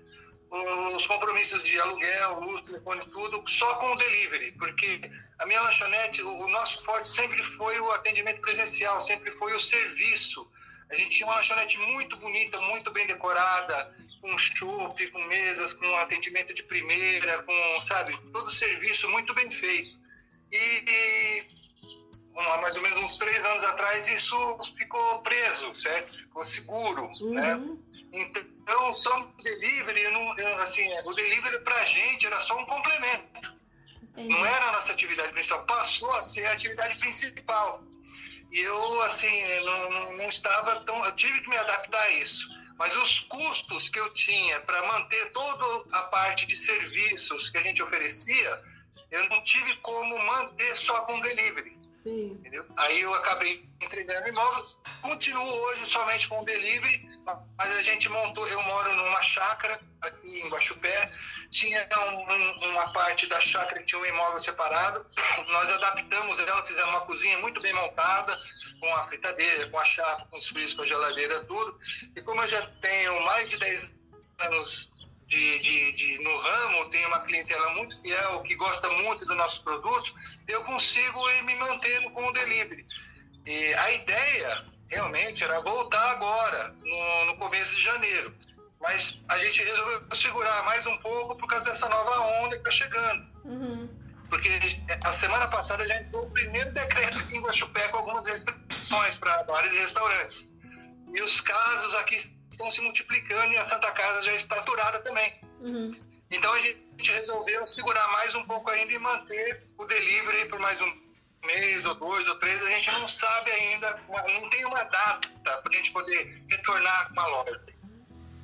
os 0.96 1.06
compromissos 1.06 1.64
de 1.64 1.78
aluguel, 1.78 2.40
luz, 2.40 2.62
telefone, 2.62 3.06
tudo, 3.12 3.44
só 3.46 3.76
com 3.76 3.92
o 3.92 3.98
delivery, 3.98 4.54
porque 4.54 5.02
a 5.38 5.46
minha 5.46 5.62
lanchonete, 5.62 6.24
o 6.24 6.48
nosso 6.48 6.82
forte 6.86 7.10
sempre 7.10 7.44
foi 7.44 7.78
o 7.82 7.92
atendimento 7.92 8.40
presencial, 8.40 9.02
sempre 9.02 9.32
foi 9.32 9.54
o 9.54 9.60
serviço. 9.60 10.50
A 10.90 10.96
gente 10.96 11.10
tinha 11.10 11.28
uma 11.28 11.36
lanchonete 11.36 11.78
muito 11.78 12.16
bonita, 12.16 12.60
muito 12.62 12.90
bem 12.90 13.06
decorada, 13.06 13.94
com 14.22 14.38
chopp, 14.38 15.08
com 15.08 15.22
mesas, 15.26 15.74
com 15.74 15.96
atendimento 15.98 16.54
de 16.54 16.64
primeira, 16.64 17.42
com, 17.44 17.82
sabe, 17.82 18.18
todo 18.32 18.48
o 18.48 18.52
serviço 18.52 19.10
muito 19.10 19.34
bem 19.34 19.50
feito. 19.50 19.98
E, 20.52 21.44
há 22.38 22.62
mais 22.62 22.76
ou 22.76 22.82
menos 22.82 22.98
uns 23.00 23.18
três 23.18 23.44
anos 23.46 23.64
atrás, 23.64 24.08
isso 24.08 24.38
ficou 24.78 25.20
preso, 25.20 25.74
certo? 25.76 26.18
Ficou 26.18 26.44
seguro, 26.44 27.10
uhum. 27.22 27.34
né? 27.34 27.78
Então, 28.14 28.94
só 28.94 29.22
o 29.22 29.44
delivery, 29.44 30.04
não, 30.12 30.32
assim, 30.62 30.88
o 31.06 31.14
delivery 31.14 31.64
pra 31.64 31.84
gente 31.86 32.28
era 32.28 32.40
só 32.40 32.58
um 32.60 32.66
complemento. 32.66 33.56
Entendi. 34.04 34.28
Não 34.28 34.46
era 34.46 34.68
a 34.68 34.72
nossa 34.74 34.92
atividade 34.92 35.32
principal, 35.32 35.66
passou 35.66 36.14
a 36.14 36.22
ser 36.22 36.46
a 36.46 36.52
atividade 36.52 37.00
principal. 37.00 37.82
E 38.52 38.60
eu, 38.60 39.02
assim, 39.04 39.32
não, 39.64 40.18
não 40.18 40.26
estava 40.28 40.82
tão. 40.82 41.06
Eu 41.06 41.14
tive 41.14 41.40
que 41.40 41.50
me 41.50 41.56
adaptar 41.56 42.02
a 42.02 42.10
isso. 42.12 42.46
Mas 42.82 42.96
os 42.96 43.20
custos 43.20 43.90
que 43.90 44.00
eu 44.00 44.12
tinha 44.16 44.60
para 44.62 44.82
manter 44.88 45.32
toda 45.32 45.86
a 45.96 46.02
parte 46.06 46.48
de 46.48 46.56
serviços 46.56 47.48
que 47.52 47.60
a 47.60 47.62
gente 47.62 47.84
oferecia, 47.84 48.60
eu 49.12 49.30
não 49.30 49.44
tive 49.44 49.76
como 49.84 50.18
manter 50.18 50.76
só 50.76 51.02
com 51.02 51.20
delivery. 51.20 51.78
Sim. 52.02 52.32
Entendeu? 52.32 52.66
Aí 52.76 53.02
eu 53.02 53.14
acabei 53.14 53.70
entregando 53.80 54.30
imóvel 54.30 54.66
continuo 55.02 55.44
hoje 55.44 55.86
somente 55.86 56.28
com 56.28 56.44
delivery, 56.44 57.06
mas 57.58 57.72
a 57.72 57.82
gente 57.82 58.08
montou, 58.10 58.48
eu 58.48 58.62
moro 58.64 58.94
numa 58.96 59.22
chácara 59.22 59.80
aqui 60.02 60.40
em 60.40 60.50
Guaxupé, 60.50 61.12
tinha 61.50 61.88
um, 61.98 62.34
um, 62.34 62.72
uma 62.72 62.92
parte 62.94 63.28
da 63.28 63.42
chácara 63.42 63.80
que 63.80 63.88
tinha 63.88 64.00
um 64.00 64.06
imóvel 64.06 64.40
separado, 64.40 65.06
nós 65.50 65.72
adaptamos 65.72 66.40
ela, 66.40 66.66
fizemos 66.66 66.92
uma 66.92 67.02
cozinha 67.02 67.38
muito 67.40 67.62
bem 67.62 67.74
montada, 67.74 68.38
com 68.80 68.96
a 68.96 69.06
fritadeira, 69.06 69.70
com 69.70 69.78
a 69.78 69.84
chapa, 69.84 70.26
com 70.30 70.38
os 70.38 70.48
frios, 70.48 70.74
com 70.74 70.82
a 70.82 70.86
geladeira, 70.86 71.44
tudo, 71.46 71.78
e 72.16 72.22
como 72.22 72.42
eu 72.42 72.48
já 72.48 72.66
tenho 72.82 73.22
mais 73.24 73.50
de 73.50 73.58
10 73.58 74.00
anos 74.40 74.92
de, 75.28 75.60
de, 75.60 75.92
de, 75.94 76.20
no 76.20 76.38
ramo, 76.40 76.90
tenho 76.90 77.08
uma 77.08 77.22
clientela 77.22 77.70
muito 77.76 78.02
fiel, 78.02 78.42
que 78.44 78.56
gosta 78.56 78.90
muito 78.90 79.26
dos 79.26 79.38
nossos 79.38 79.60
produtos, 79.60 80.14
eu 80.48 80.64
consigo 80.64 81.30
ir 81.32 81.44
me 81.44 81.56
mantendo 81.56 82.10
com 82.12 82.28
o 82.28 82.34
delivery. 82.34 82.86
E 83.46 83.74
a 83.74 83.92
ideia 83.94 84.66
realmente 84.92 85.44
era 85.44 85.62
voltar 85.62 86.12
agora, 86.12 86.76
no, 86.84 87.26
no 87.26 87.38
começo 87.38 87.74
de 87.76 87.82
janeiro. 87.82 88.36
Mas 88.80 89.22
a 89.30 89.40
gente 89.40 89.64
resolveu 89.64 90.04
segurar 90.14 90.64
mais 90.64 90.86
um 90.86 90.98
pouco 90.98 91.36
por 91.38 91.48
causa 91.48 91.66
dessa 91.66 91.88
nova 91.88 92.20
onda 92.42 92.60
que 92.60 92.70
está 92.70 92.72
chegando. 92.72 93.26
Uhum. 93.46 93.90
Porque 94.30 94.50
a 95.04 95.14
semana 95.14 95.48
passada 95.48 95.88
já 95.88 95.96
entrou 95.98 96.24
o 96.24 96.32
primeiro 96.32 96.72
decreto 96.74 97.18
aqui 97.20 97.38
em 97.38 97.42
Guaxupé 97.42 97.88
com 97.90 97.98
algumas 97.98 98.28
restrições 98.28 99.16
para 99.16 99.44
bares 99.44 99.74
e 99.74 99.78
restaurantes. 99.78 100.52
E 101.14 101.22
os 101.22 101.42
casos 101.42 101.94
aqui 101.96 102.16
estão 102.16 102.70
se 102.70 102.82
multiplicando 102.82 103.54
e 103.54 103.58
a 103.58 103.64
Santa 103.64 103.92
Casa 103.92 104.26
já 104.26 104.34
está 104.34 104.56
saturada 104.56 105.00
também. 105.00 105.34
Uhum. 105.60 105.96
Então 106.30 106.52
a 106.54 106.60
gente 106.60 107.12
resolveu 107.12 107.66
segurar 107.66 108.08
mais 108.12 108.34
um 108.36 108.46
pouco 108.46 108.70
ainda 108.70 108.94
e 108.94 109.00
manter 109.00 109.68
o 109.78 109.86
delivery 109.86 110.48
por 110.48 110.60
mais 110.60 110.82
um 110.82 111.11
mês 111.46 111.86
ou 111.86 111.96
dois 111.96 112.28
ou 112.28 112.36
três. 112.36 112.62
A 112.64 112.70
gente 112.70 112.92
não 112.92 113.08
sabe 113.08 113.52
ainda, 113.52 114.00
não 114.10 114.50
tem 114.50 114.66
uma 114.66 114.84
data 114.84 115.30
para 115.44 115.62
a 115.66 115.76
gente 115.76 115.92
poder 115.92 116.44
retornar 116.50 117.14
com 117.14 117.20
a 117.20 117.28
loja. 117.28 117.62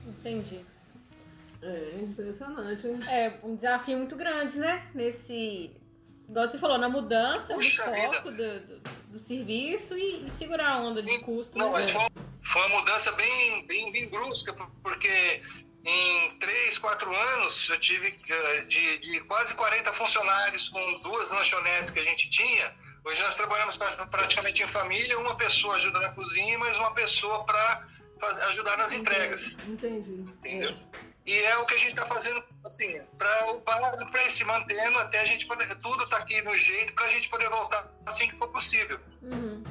Entendi. 0.06 0.66
É 1.62 2.00
impressionante, 2.02 2.88
hein? 2.88 3.00
É 3.10 3.40
um 3.44 3.56
desafio 3.56 3.98
muito 3.98 4.16
grande, 4.16 4.60
né? 4.60 4.90
Nesse. 4.94 5.72
Igual 6.30 6.48
você 6.48 6.58
falou, 6.58 6.78
na 6.78 6.90
mudança 6.90 7.54
Puxa 7.54 7.86
do 7.86 7.96
foco 7.96 8.32
do, 8.32 8.60
do, 8.60 8.80
do 9.12 9.20
serviço 9.20 9.98
e, 9.98 10.26
e 10.26 10.30
segurar 10.32 10.74
a 10.74 10.80
onda 10.80 11.02
de 11.02 11.20
custo. 11.20 11.58
Não, 11.58 11.68
né? 11.68 11.72
mas 11.74 11.90
foi, 11.90 12.06
foi 12.42 12.62
uma 12.68 12.80
mudança 12.80 13.12
bem, 13.14 13.66
bem, 13.66 13.92
bem 13.92 14.08
brusca, 14.10 14.54
porque 14.84 15.42
em 15.86 16.38
três, 16.38 16.78
quatro 16.78 17.16
anos 17.16 17.70
eu 17.70 17.80
tive 17.80 18.14
eh, 18.30 18.62
de, 18.66 18.98
de 18.98 19.20
quase 19.22 19.54
40 19.54 19.94
funcionários 19.94 20.68
com 20.68 21.00
duas 21.00 21.32
lanchonetes 21.32 21.92
que 21.92 22.00
a 22.00 22.04
gente 22.04 22.30
tinha. 22.30 22.76
Hoje 23.08 23.22
nós 23.22 23.36
trabalhamos 23.38 23.78
pra- 23.78 24.06
praticamente 24.08 24.62
em 24.62 24.68
família, 24.68 25.18
uma 25.18 25.36
pessoa 25.38 25.76
ajuda 25.76 25.98
na 26.02 26.10
cozinha, 26.12 26.56
e 26.56 26.58
mais 26.58 26.78
uma 26.78 26.92
pessoa 26.94 27.46
para 27.46 27.88
ajudar 28.50 28.78
nas 28.78 28.92
entregas. 28.92 29.58
Entendi. 29.66 30.26
Entendeu? 30.40 30.76
E 31.26 31.34
é 31.34 31.58
o 31.58 31.66
que 31.66 31.74
a 31.76 31.78
gente 31.78 31.92
está 31.92 32.06
fazendo, 32.06 32.44
assim, 32.66 33.02
para 33.18 33.54
o 33.54 33.62
básico, 33.62 34.12
para 34.12 34.26
ir 34.26 34.30
se 34.30 34.44
mantendo 34.44 34.98
até 34.98 35.22
a 35.22 35.26
gente 35.26 35.46
poder. 35.46 35.74
Tudo 35.80 36.04
está 36.04 36.18
aqui 36.18 36.42
no 36.42 36.58
jeito 36.58 36.94
para 36.94 37.06
a 37.06 37.12
gente 37.12 37.30
poder 37.30 37.50
voltar 37.50 37.90
assim 38.06 38.28
que 38.28 38.36
for 38.36 38.50
possível. 38.50 39.00
Uhum. 39.22 39.64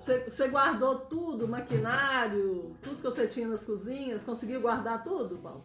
Você, 0.00 0.24
você 0.24 0.48
guardou 0.48 0.98
tudo, 1.06 1.46
maquinário, 1.46 2.76
tudo 2.82 2.96
que 2.96 3.02
você 3.02 3.28
tinha 3.28 3.46
nas 3.46 3.64
cozinhas? 3.64 4.24
Conseguiu 4.24 4.60
guardar 4.60 5.04
tudo, 5.04 5.38
Paulo? 5.38 5.64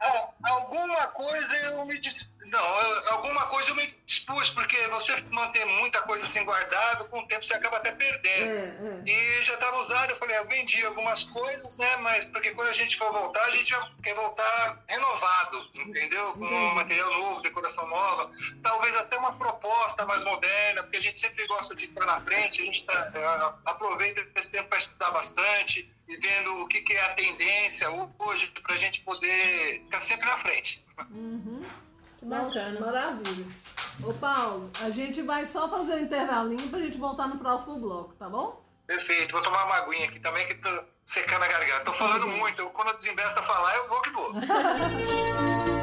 Ah, 0.00 0.28
alguma 0.44 1.06
coisa 1.08 1.56
eu 1.58 1.84
me 1.86 1.98
dis... 1.98 2.31
não, 2.46 2.80
eu- 2.80 3.12
alguma 3.12 3.46
coisa 3.46 3.70
eu 3.70 3.74
me 3.74 3.86
dispus, 4.06 4.50
porque 4.50 4.76
você 4.88 5.20
manter 5.30 5.64
muita 5.64 6.02
coisa 6.02 6.24
assim 6.24 6.44
guardado, 6.44 7.08
com 7.08 7.20
o 7.20 7.26
tempo 7.26 7.44
você 7.44 7.54
acaba 7.54 7.76
até 7.78 7.92
perdendo. 7.92 8.50
é. 8.50 9.02
E 9.10 9.42
já 9.42 9.54
estava 9.54 9.78
usado, 9.78 10.10
eu 10.10 10.16
falei, 10.16 10.36
eu 10.38 10.46
vendi 10.46 10.84
algumas 10.84 11.24
coisas, 11.24 11.76
né? 11.78 11.96
Mas 11.96 12.24
porque 12.26 12.50
quando 12.52 12.68
a 12.68 12.72
gente 12.72 12.96
for 12.96 13.10
voltar, 13.12 13.44
a 13.44 13.50
gente 13.50 13.74
quer 14.02 14.14
voltar 14.14 14.82
renovado, 14.88 15.68
entendeu? 15.74 16.32
Com 16.34 16.44
Entendi. 16.44 16.74
material 16.74 17.10
novo, 17.12 17.40
decoração 17.40 17.86
nova, 17.88 18.30
talvez 18.62 18.96
até 18.96 19.16
uma 19.18 19.32
proposta 19.34 20.04
mais 20.04 20.22
moderna, 20.24 20.82
porque 20.82 20.96
a 20.98 21.02
gente 21.02 21.18
sempre 21.18 21.46
gosta 21.46 21.74
de 21.74 21.86
estar 21.86 22.04
na 22.06 22.20
frente, 22.20 22.62
a 22.62 22.64
gente 22.64 22.84
tá, 22.84 23.12
eh, 23.14 23.52
aproveita 23.64 24.26
esse 24.36 24.50
tempo 24.50 24.68
para 24.68 24.78
estudar 24.78 25.10
bastante 25.10 25.90
e 26.08 26.16
vendo 26.16 26.60
o 26.62 26.68
que, 26.68 26.80
que 26.82 26.92
é 26.92 27.04
a 27.04 27.14
tendência 27.14 27.88
hoje 28.18 28.48
para 28.62 28.74
a 28.74 28.78
gente 28.78 29.00
poder 29.02 29.80
ficar 29.84 30.00
sempre 30.00 30.26
na 30.26 30.36
frente. 30.36 30.84
Uhum. 31.10 31.60
Que 32.22 32.28
bacana. 32.28 32.78
Nossa, 32.78 32.92
maravilha. 32.92 33.46
Ô, 34.04 34.12
Paulo, 34.12 34.70
a 34.80 34.90
gente 34.90 35.22
vai 35.22 35.44
só 35.44 35.68
fazer 35.68 35.94
um 35.94 35.98
intervalinho 35.98 36.68
pra 36.68 36.78
gente 36.78 36.96
voltar 36.96 37.26
no 37.26 37.36
próximo 37.36 37.80
bloco, 37.80 38.14
tá 38.14 38.28
bom? 38.28 38.62
Perfeito, 38.86 39.32
vou 39.32 39.42
tomar 39.42 39.64
uma 39.64 39.76
aguinha 39.78 40.04
aqui 40.04 40.20
também 40.20 40.46
que 40.46 40.54
tô 40.54 40.68
secando 41.04 41.42
a 41.42 41.48
garganta. 41.48 41.84
Tô 41.84 41.92
falando 41.92 42.28
muito, 42.28 42.64
quando 42.70 42.88
eu 42.88 42.96
desembesto 42.96 43.40
a 43.40 43.42
falar, 43.42 43.76
eu 43.76 43.88
vou 43.88 44.02
que 44.02 44.10
vou. 44.10 44.32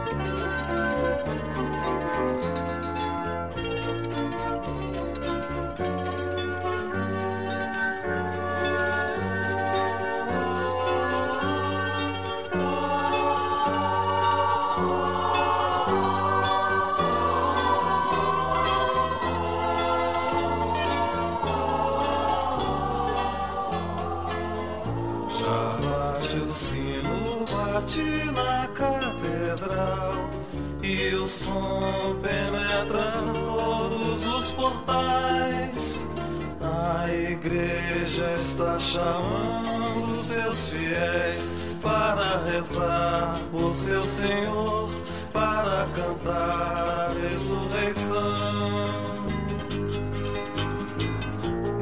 todos 33.33 34.25
os 34.27 34.51
portais. 34.51 36.05
A 36.61 37.09
igreja 37.11 38.33
está 38.37 38.79
chamando 38.79 40.15
seus 40.15 40.69
fiéis 40.69 41.53
para 41.81 42.43
rezar 42.43 43.39
por 43.51 43.73
seu 43.73 44.01
Senhor, 44.03 44.89
para 45.31 45.87
cantar 45.93 47.09
a 47.09 47.13
ressurreição. 47.21 48.35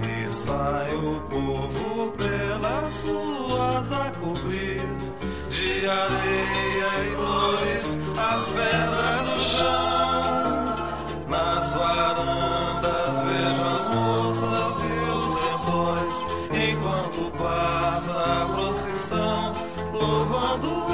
E 0.04 0.32
sai 0.32 0.96
o 0.96 1.20
povo 1.30 2.12
pelas 2.12 3.04
ruas 3.04 3.92
a 3.92 4.12
cobrir 4.20 4.86
de 5.50 5.90
areia 5.90 6.90
e 7.04 7.16
flores 7.16 7.98
as 8.18 8.46
pedras 8.46 9.30
do 9.30 9.40
chão. 9.40 10.17
Varandas 11.98 13.24
vejo 13.24 13.66
as 13.66 13.90
moças 13.90 14.86
e 14.86 14.92
os 15.10 15.36
lençóis 15.36 16.28
enquanto 16.54 17.32
passa 17.36 18.20
a 18.20 18.46
procissão, 18.54 19.52
louvando 19.94 20.87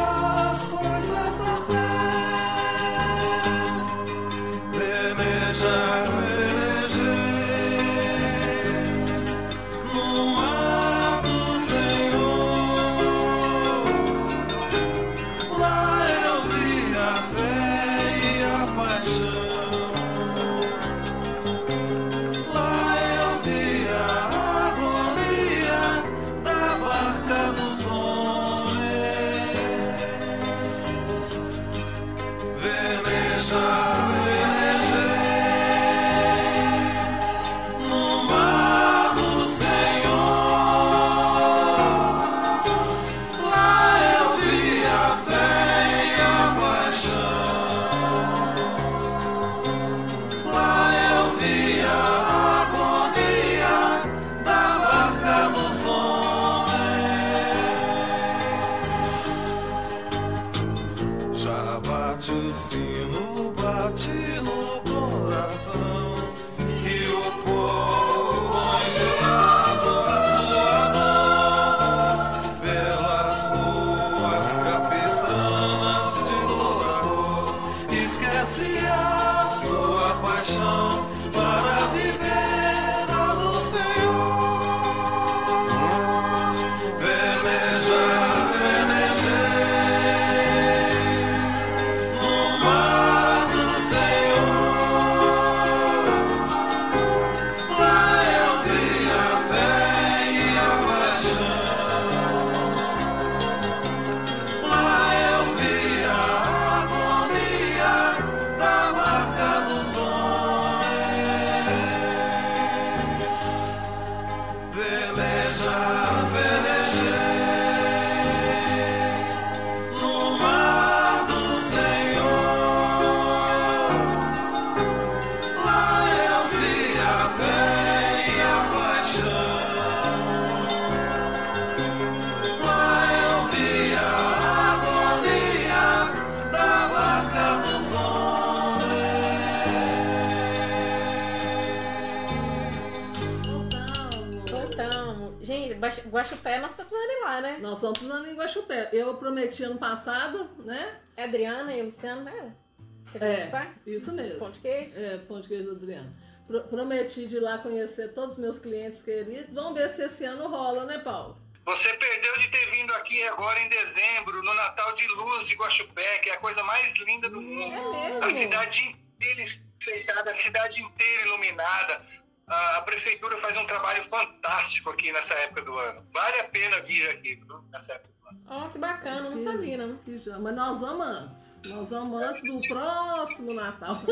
isso 153.85 154.11
mesmo. 154.13 154.39
Pão 154.39 154.49
de 154.51 154.59
queijo? 154.59 154.93
É, 154.95 155.17
pão 155.19 155.41
de 155.41 155.47
queijo 155.47 155.65
do 155.65 155.71
Adriano. 155.71 156.15
Pro- 156.47 156.63
prometi 156.63 157.27
de 157.27 157.37
ir 157.37 157.39
lá 157.39 157.57
conhecer 157.59 158.13
todos 158.13 158.35
os 158.35 158.41
meus 158.41 158.59
clientes 158.59 159.01
queridos. 159.01 159.53
Vamos 159.53 159.73
ver 159.75 159.89
se 159.89 160.03
esse 160.03 160.23
ano 160.25 160.47
rola, 160.47 160.85
né, 160.85 160.99
Paulo? 160.99 161.37
Você 161.65 161.93
perdeu 161.93 162.37
de 162.39 162.49
ter 162.49 162.69
vindo 162.71 162.93
aqui 162.95 163.23
agora 163.23 163.57
em 163.61 163.69
dezembro, 163.69 164.43
no 164.43 164.53
Natal 164.53 164.93
de 164.93 165.07
Luz 165.07 165.47
de 165.47 165.55
Guaxupé, 165.55 166.19
que 166.19 166.29
é 166.29 166.33
a 166.33 166.37
coisa 166.37 166.61
mais 166.63 166.93
linda 166.97 167.29
do 167.29 167.41
mundo. 167.41 167.73
É 167.73 168.09
mesmo? 168.09 168.23
A 168.25 168.29
cidade 168.31 168.81
inteira 168.81 169.41
enfeitada, 169.41 170.31
a 170.31 170.33
cidade 170.33 170.81
inteira 170.81 171.21
iluminada. 171.23 172.05
A, 172.45 172.77
a 172.77 172.81
prefeitura 172.81 173.37
faz 173.37 173.55
um 173.55 173.65
trabalho 173.65 174.03
fantástico 174.03 174.89
aqui 174.89 175.13
nessa 175.13 175.33
época 175.35 175.61
do 175.61 175.77
ano. 175.77 176.05
Vale 176.11 176.41
a 176.41 176.43
pena 176.49 176.81
vir 176.81 177.09
aqui 177.09 177.39
nessa 177.71 177.93
época 177.93 178.12
Ó, 178.47 178.69
que 178.69 178.77
bacana, 178.77 179.29
não 179.29 179.41
sabia, 179.41 179.77
não. 179.77 179.97
Mas 180.41 180.55
nós 180.55 180.79
vamos 180.79 181.05
antes. 181.05 181.59
Nós 181.65 181.89
vamos 181.89 182.21
antes 182.21 182.41
do 182.43 182.61
próximo 182.67 183.53
Natal. 183.53 184.01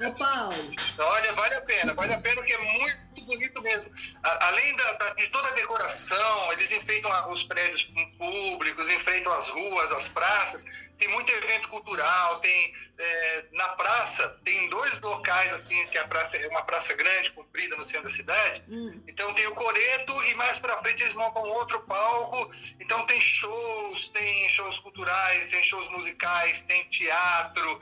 Ô, 0.00 0.12
Paulo, 0.12 0.54
Olha, 0.98 1.32
vale 1.34 1.54
a 1.54 1.60
pena, 1.62 1.92
vale 1.92 2.14
a 2.14 2.20
pena 2.20 2.36
porque 2.36 2.54
é 2.54 2.78
muito 2.78 3.09
bonito 3.30 3.62
mesmo. 3.62 3.90
A- 4.22 4.46
além 4.48 4.74
da- 4.76 4.92
da- 4.94 5.14
de 5.14 5.28
toda 5.28 5.48
a 5.48 5.52
decoração, 5.52 6.52
eles 6.52 6.70
enfeitam 6.72 7.10
os 7.32 7.42
prédios 7.44 7.84
públicos, 8.18 8.88
enfeitam 8.90 9.32
as 9.32 9.48
ruas, 9.48 9.92
as 9.92 10.08
praças. 10.08 10.64
Tem 10.98 11.08
muito 11.08 11.30
evento 11.32 11.68
cultural, 11.68 12.40
tem 12.40 12.74
é, 13.02 13.44
na 13.52 13.68
praça 13.70 14.28
tem 14.44 14.68
dois 14.68 15.00
locais 15.00 15.50
assim 15.54 15.82
que 15.86 15.96
a 15.96 16.06
praça 16.06 16.36
é 16.36 16.46
uma 16.48 16.60
praça 16.62 16.92
grande, 16.92 17.30
comprida 17.30 17.74
no 17.74 17.82
centro 17.82 18.02
da 18.08 18.10
cidade. 18.10 18.62
hum, 18.68 19.02
Então 19.08 19.32
tem 19.32 19.46
o 19.46 19.54
coreto 19.54 20.12
e 20.26 20.34
mais 20.34 20.58
pra 20.58 20.76
frente 20.82 21.02
eles 21.04 21.14
montam 21.14 21.42
outro 21.48 21.80
palco. 21.86 22.52
Então 22.78 23.06
tem 23.06 23.18
shows, 23.18 24.08
tem 24.08 24.46
shows 24.50 24.78
culturais, 24.80 25.48
tem 25.50 25.62
shows 25.64 25.88
musicais, 25.90 26.60
tem 26.60 26.84
teatro, 26.90 27.80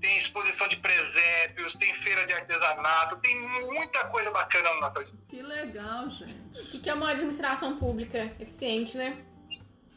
tem 0.00 0.16
exposição 0.16 0.66
de 0.68 0.76
presépios, 0.76 1.74
tem 1.74 1.92
feira 1.94 2.24
de 2.26 2.32
artesanato, 2.32 3.16
tem 3.16 3.34
muita 3.66 4.06
coisa 4.08 4.30
bacana 4.30 4.72
no 4.74 4.80
Natal. 4.80 5.04
que 5.28 5.42
legal, 5.42 6.10
gente. 6.10 6.32
O 6.58 6.70
que, 6.70 6.78
que 6.80 6.90
é 6.90 6.94
uma 6.94 7.10
administração 7.10 7.78
pública 7.78 8.32
eficiente, 8.40 8.96
né? 8.96 9.16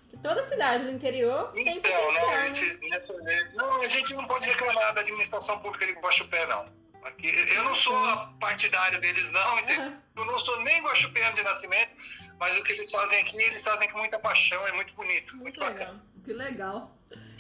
Que 0.10 0.18
toda 0.18 0.42
cidade 0.44 0.84
do 0.86 0.92
interior 0.92 1.52
tem 1.52 1.78
Então, 1.78 1.92
potencial, 1.92 2.14
não, 2.32 2.40
eles 2.42 2.54
né? 2.54 2.60
fiz- 2.60 2.80
nessa, 2.90 3.14
não, 3.56 3.82
a 3.82 3.88
gente 3.88 4.14
não 4.14 4.26
pode 4.26 4.46
reclamar 4.48 4.94
da 4.94 5.02
administração 5.02 5.60
pública 5.60 5.86
de 5.86 5.94
Guaxupé, 5.94 6.46
não. 6.48 6.66
Aqui, 7.04 7.28
eu 7.54 7.64
não 7.64 7.76
sou 7.76 7.96
a 7.98 8.28
partidário 8.40 9.00
deles, 9.02 9.30
não, 9.32 9.60
entendeu? 9.60 9.82
Aham. 9.88 10.02
Eu 10.16 10.26
não 10.26 10.40
sou 10.40 10.58
nem 10.62 10.82
guaxupeano 10.84 11.36
de 11.36 11.44
nascimento, 11.44 11.92
mas 12.40 12.56
o 12.58 12.64
que 12.64 12.72
eles 12.72 12.90
fazem 12.92 13.20
aqui, 13.20 13.42
eles 13.42 13.62
fazem 13.64 13.90
com 13.92 13.98
muita 13.98 14.20
paixão, 14.20 14.66
é 14.68 14.72
muito 14.72 14.94
bonito, 14.94 15.36
muito, 15.36 15.44
Muito 15.44 15.60
bacana. 15.60 15.92
legal. 15.92 16.02
Que 16.24 16.34
legal. 16.34 16.98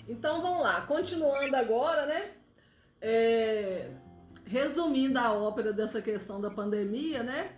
Então 0.10 0.41
vamos 0.41 0.63
lá, 0.63 0.82
continuando 0.82 1.56
agora, 1.56 2.06
né? 2.06 2.32
É, 3.06 3.92
resumindo 4.48 5.20
a 5.20 5.34
ópera 5.34 5.74
dessa 5.74 6.02
questão 6.02 6.39
da 6.39 6.50
pandemia, 6.50 7.22
né? 7.22 7.58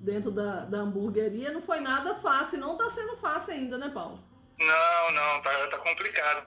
Dentro 0.00 0.30
da, 0.30 0.64
da 0.64 0.78
hamburgueria, 0.78 1.52
não 1.52 1.60
foi 1.60 1.80
nada 1.80 2.14
fácil, 2.16 2.58
não 2.58 2.78
tá 2.78 2.88
sendo 2.88 3.16
fácil 3.18 3.52
ainda, 3.52 3.76
né, 3.76 3.90
Paulo? 3.92 4.18
Não, 4.58 5.12
não, 5.12 5.42
tá, 5.42 5.66
tá 5.68 5.78
complicado. 5.78 6.46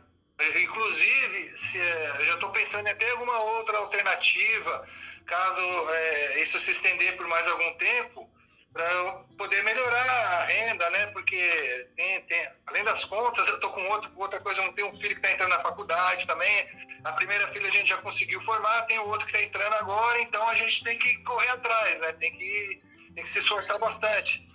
Inclusive, 0.63 1.56
se, 1.56 1.80
eh, 1.80 2.15
eu 2.19 2.26
já 2.26 2.34
estou 2.34 2.50
pensando 2.50 2.88
em 2.88 2.91
até 2.91 3.10
alguma 3.12 3.39
outra 3.39 3.78
alternativa, 3.78 4.88
caso 5.26 5.62
eh, 5.62 6.41
isso 6.41 6.60
se 6.60 6.72
estender 6.72 7.15
por 7.15 7.28
mais 7.28 7.48
algum 7.48 7.74
tempo, 7.76 8.28
para 8.73 9.13
poder 9.38 9.63
melhorar 9.63 10.01
a 10.09 10.45
renda, 10.45 10.89
né? 10.89 11.05
Porque 11.07 11.88
tem, 11.95 12.21
tem- 12.23 12.49
além 12.65 12.83
das 12.83 13.05
contas, 13.05 13.47
eu 13.47 13.59
tô 13.59 13.69
com 13.69 13.81
outro, 13.89 14.12
outra 14.15 14.39
coisa, 14.39 14.62
eu 14.63 14.73
tenho 14.73 14.88
um 14.88 14.93
filho 14.93 15.13
que 15.13 15.21
está 15.21 15.31
entrando 15.31 15.51
na 15.51 15.59
faculdade 15.59 16.25
também. 16.25 16.67
A 17.03 17.12
primeira 17.12 17.47
filha 17.49 17.67
a 17.67 17.71
gente 17.71 17.89
já 17.89 17.97
conseguiu 17.97 18.41
formar, 18.41 18.81
tem 18.88 18.97
o 18.97 19.07
outro 19.07 19.27
que 19.27 19.33
está 19.33 19.45
entrando 19.45 19.73
agora, 19.75 20.19
então 20.21 20.47
a 20.49 20.55
gente 20.55 20.83
tem 20.83 20.97
que 20.97 21.17
correr 21.23 21.49
atrás, 21.49 21.99
né? 22.01 22.13
Tem 22.13 22.31
que, 22.31 22.81
tem 23.13 23.23
que 23.23 23.29
se 23.29 23.39
esforçar 23.39 23.77
bastante. 23.77 24.45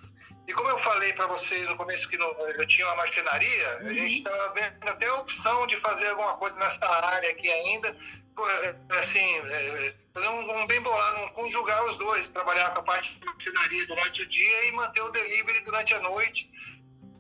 E 0.48 0.52
como 0.54 0.70
eu 0.70 0.78
falei 0.78 1.12
para 1.12 1.26
vocês 1.26 1.68
no 1.68 1.76
começo 1.76 2.08
que 2.08 2.16
no- 2.16 2.24
eu 2.56 2.66
tinha 2.66 2.86
uma 2.86 2.96
marcenaria, 2.96 3.68
a 3.80 3.92
gente 3.92 4.16
estava 4.16 4.54
vendo 4.54 4.88
até 4.88 5.06
a 5.06 5.16
opção 5.16 5.66
de 5.66 5.76
fazer 5.76 6.08
alguma 6.08 6.38
coisa 6.38 6.58
nessa 6.58 6.88
área 6.88 7.30
aqui 7.30 7.50
ainda, 7.50 7.94
pô, 8.34 8.48
é, 8.48 8.74
assim, 8.98 9.20
é, 9.20 9.94
fazer 10.14 10.26
um, 10.28 10.62
um 10.62 10.66
bem 10.66 10.80
bolado, 10.80 11.20
um, 11.20 11.28
conjugar 11.28 11.84
os 11.84 11.96
dois, 11.96 12.28
trabalhar 12.30 12.70
com 12.70 12.78
a 12.78 12.82
parte 12.82 13.14
de 13.18 13.26
marcenaria 13.26 13.86
durante 13.86 14.22
o 14.22 14.26
dia 14.26 14.64
e 14.68 14.72
manter 14.72 15.02
o 15.02 15.10
delivery 15.10 15.60
durante 15.60 15.92
a 15.92 16.00
noite, 16.00 16.50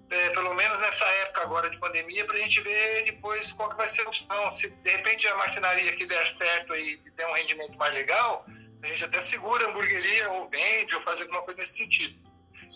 é, 0.08 0.30
pelo 0.30 0.54
menos 0.54 0.80
nessa 0.80 1.04
época 1.04 1.42
agora 1.42 1.68
de 1.68 1.76
pandemia, 1.76 2.24
para 2.24 2.36
a 2.36 2.40
gente 2.40 2.62
ver 2.62 3.04
depois 3.04 3.52
qual 3.52 3.68
que 3.68 3.76
vai 3.76 3.88
ser 3.88 4.06
a 4.06 4.08
opção. 4.08 4.50
Se 4.50 4.70
de 4.70 4.90
repente 4.90 5.28
a 5.28 5.36
marcenaria 5.36 5.90
aqui 5.90 6.06
der 6.06 6.26
certo 6.26 6.74
e 6.74 6.96
der 7.14 7.26
um 7.26 7.34
rendimento 7.34 7.76
mais 7.76 7.92
legal, 7.92 8.46
a 8.82 8.86
gente 8.86 9.04
até 9.04 9.20
segura 9.20 9.66
a 9.66 9.68
hamburgueria 9.68 10.30
ou 10.30 10.48
vende 10.48 10.94
ou 10.94 11.00
faz 11.02 11.20
alguma 11.20 11.42
coisa 11.42 11.60
nesse 11.60 11.76
sentido. 11.76 12.27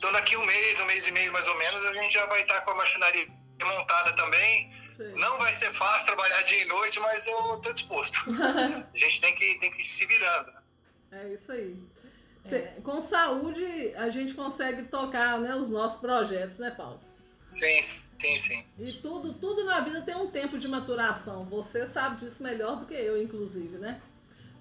Então 0.02 0.10
daqui 0.10 0.36
um 0.36 0.44
mês, 0.44 0.80
um 0.80 0.86
mês 0.86 1.06
e 1.06 1.12
meio 1.12 1.32
mais 1.32 1.46
ou 1.46 1.56
menos, 1.56 1.84
a 1.84 1.92
gente 1.92 2.12
já 2.12 2.26
vai 2.26 2.42
estar 2.42 2.60
com 2.62 2.72
a 2.72 2.74
marcenaria 2.74 3.24
montada 3.60 4.12
também. 4.16 4.74
Sei. 4.96 5.12
Não 5.14 5.38
vai 5.38 5.54
ser 5.54 5.70
fácil 5.72 6.06
trabalhar 6.08 6.42
dia 6.42 6.60
e 6.60 6.64
noite, 6.64 6.98
mas 6.98 7.24
eu 7.24 7.54
estou 7.54 7.72
disposto. 7.72 8.18
A 8.92 8.96
gente 8.96 9.20
tem 9.20 9.32
que, 9.36 9.54
tem 9.60 9.70
que 9.70 9.80
ir 9.80 9.84
se 9.84 10.04
virando. 10.04 10.52
É 11.12 11.28
isso 11.28 11.52
aí. 11.52 11.76
Te- 12.48 12.80
Com 12.82 13.00
saúde, 13.00 13.94
a 13.94 14.08
gente 14.10 14.34
consegue 14.34 14.82
tocar 14.88 15.38
né, 15.38 15.54
os 15.54 15.68
nossos 15.68 16.00
projetos, 16.00 16.58
né, 16.58 16.72
Paulo? 16.72 16.98
Sim, 17.46 17.80
sim, 17.80 18.38
sim. 18.38 18.66
E 18.80 18.94
tudo, 18.94 19.32
tudo 19.34 19.64
na 19.64 19.78
vida 19.78 20.02
tem 20.02 20.16
um 20.16 20.32
tempo 20.32 20.58
de 20.58 20.66
maturação. 20.66 21.44
Você 21.44 21.86
sabe 21.86 22.16
disso 22.24 22.42
melhor 22.42 22.74
do 22.80 22.86
que 22.86 22.94
eu, 22.94 23.22
inclusive, 23.22 23.78
né? 23.78 24.02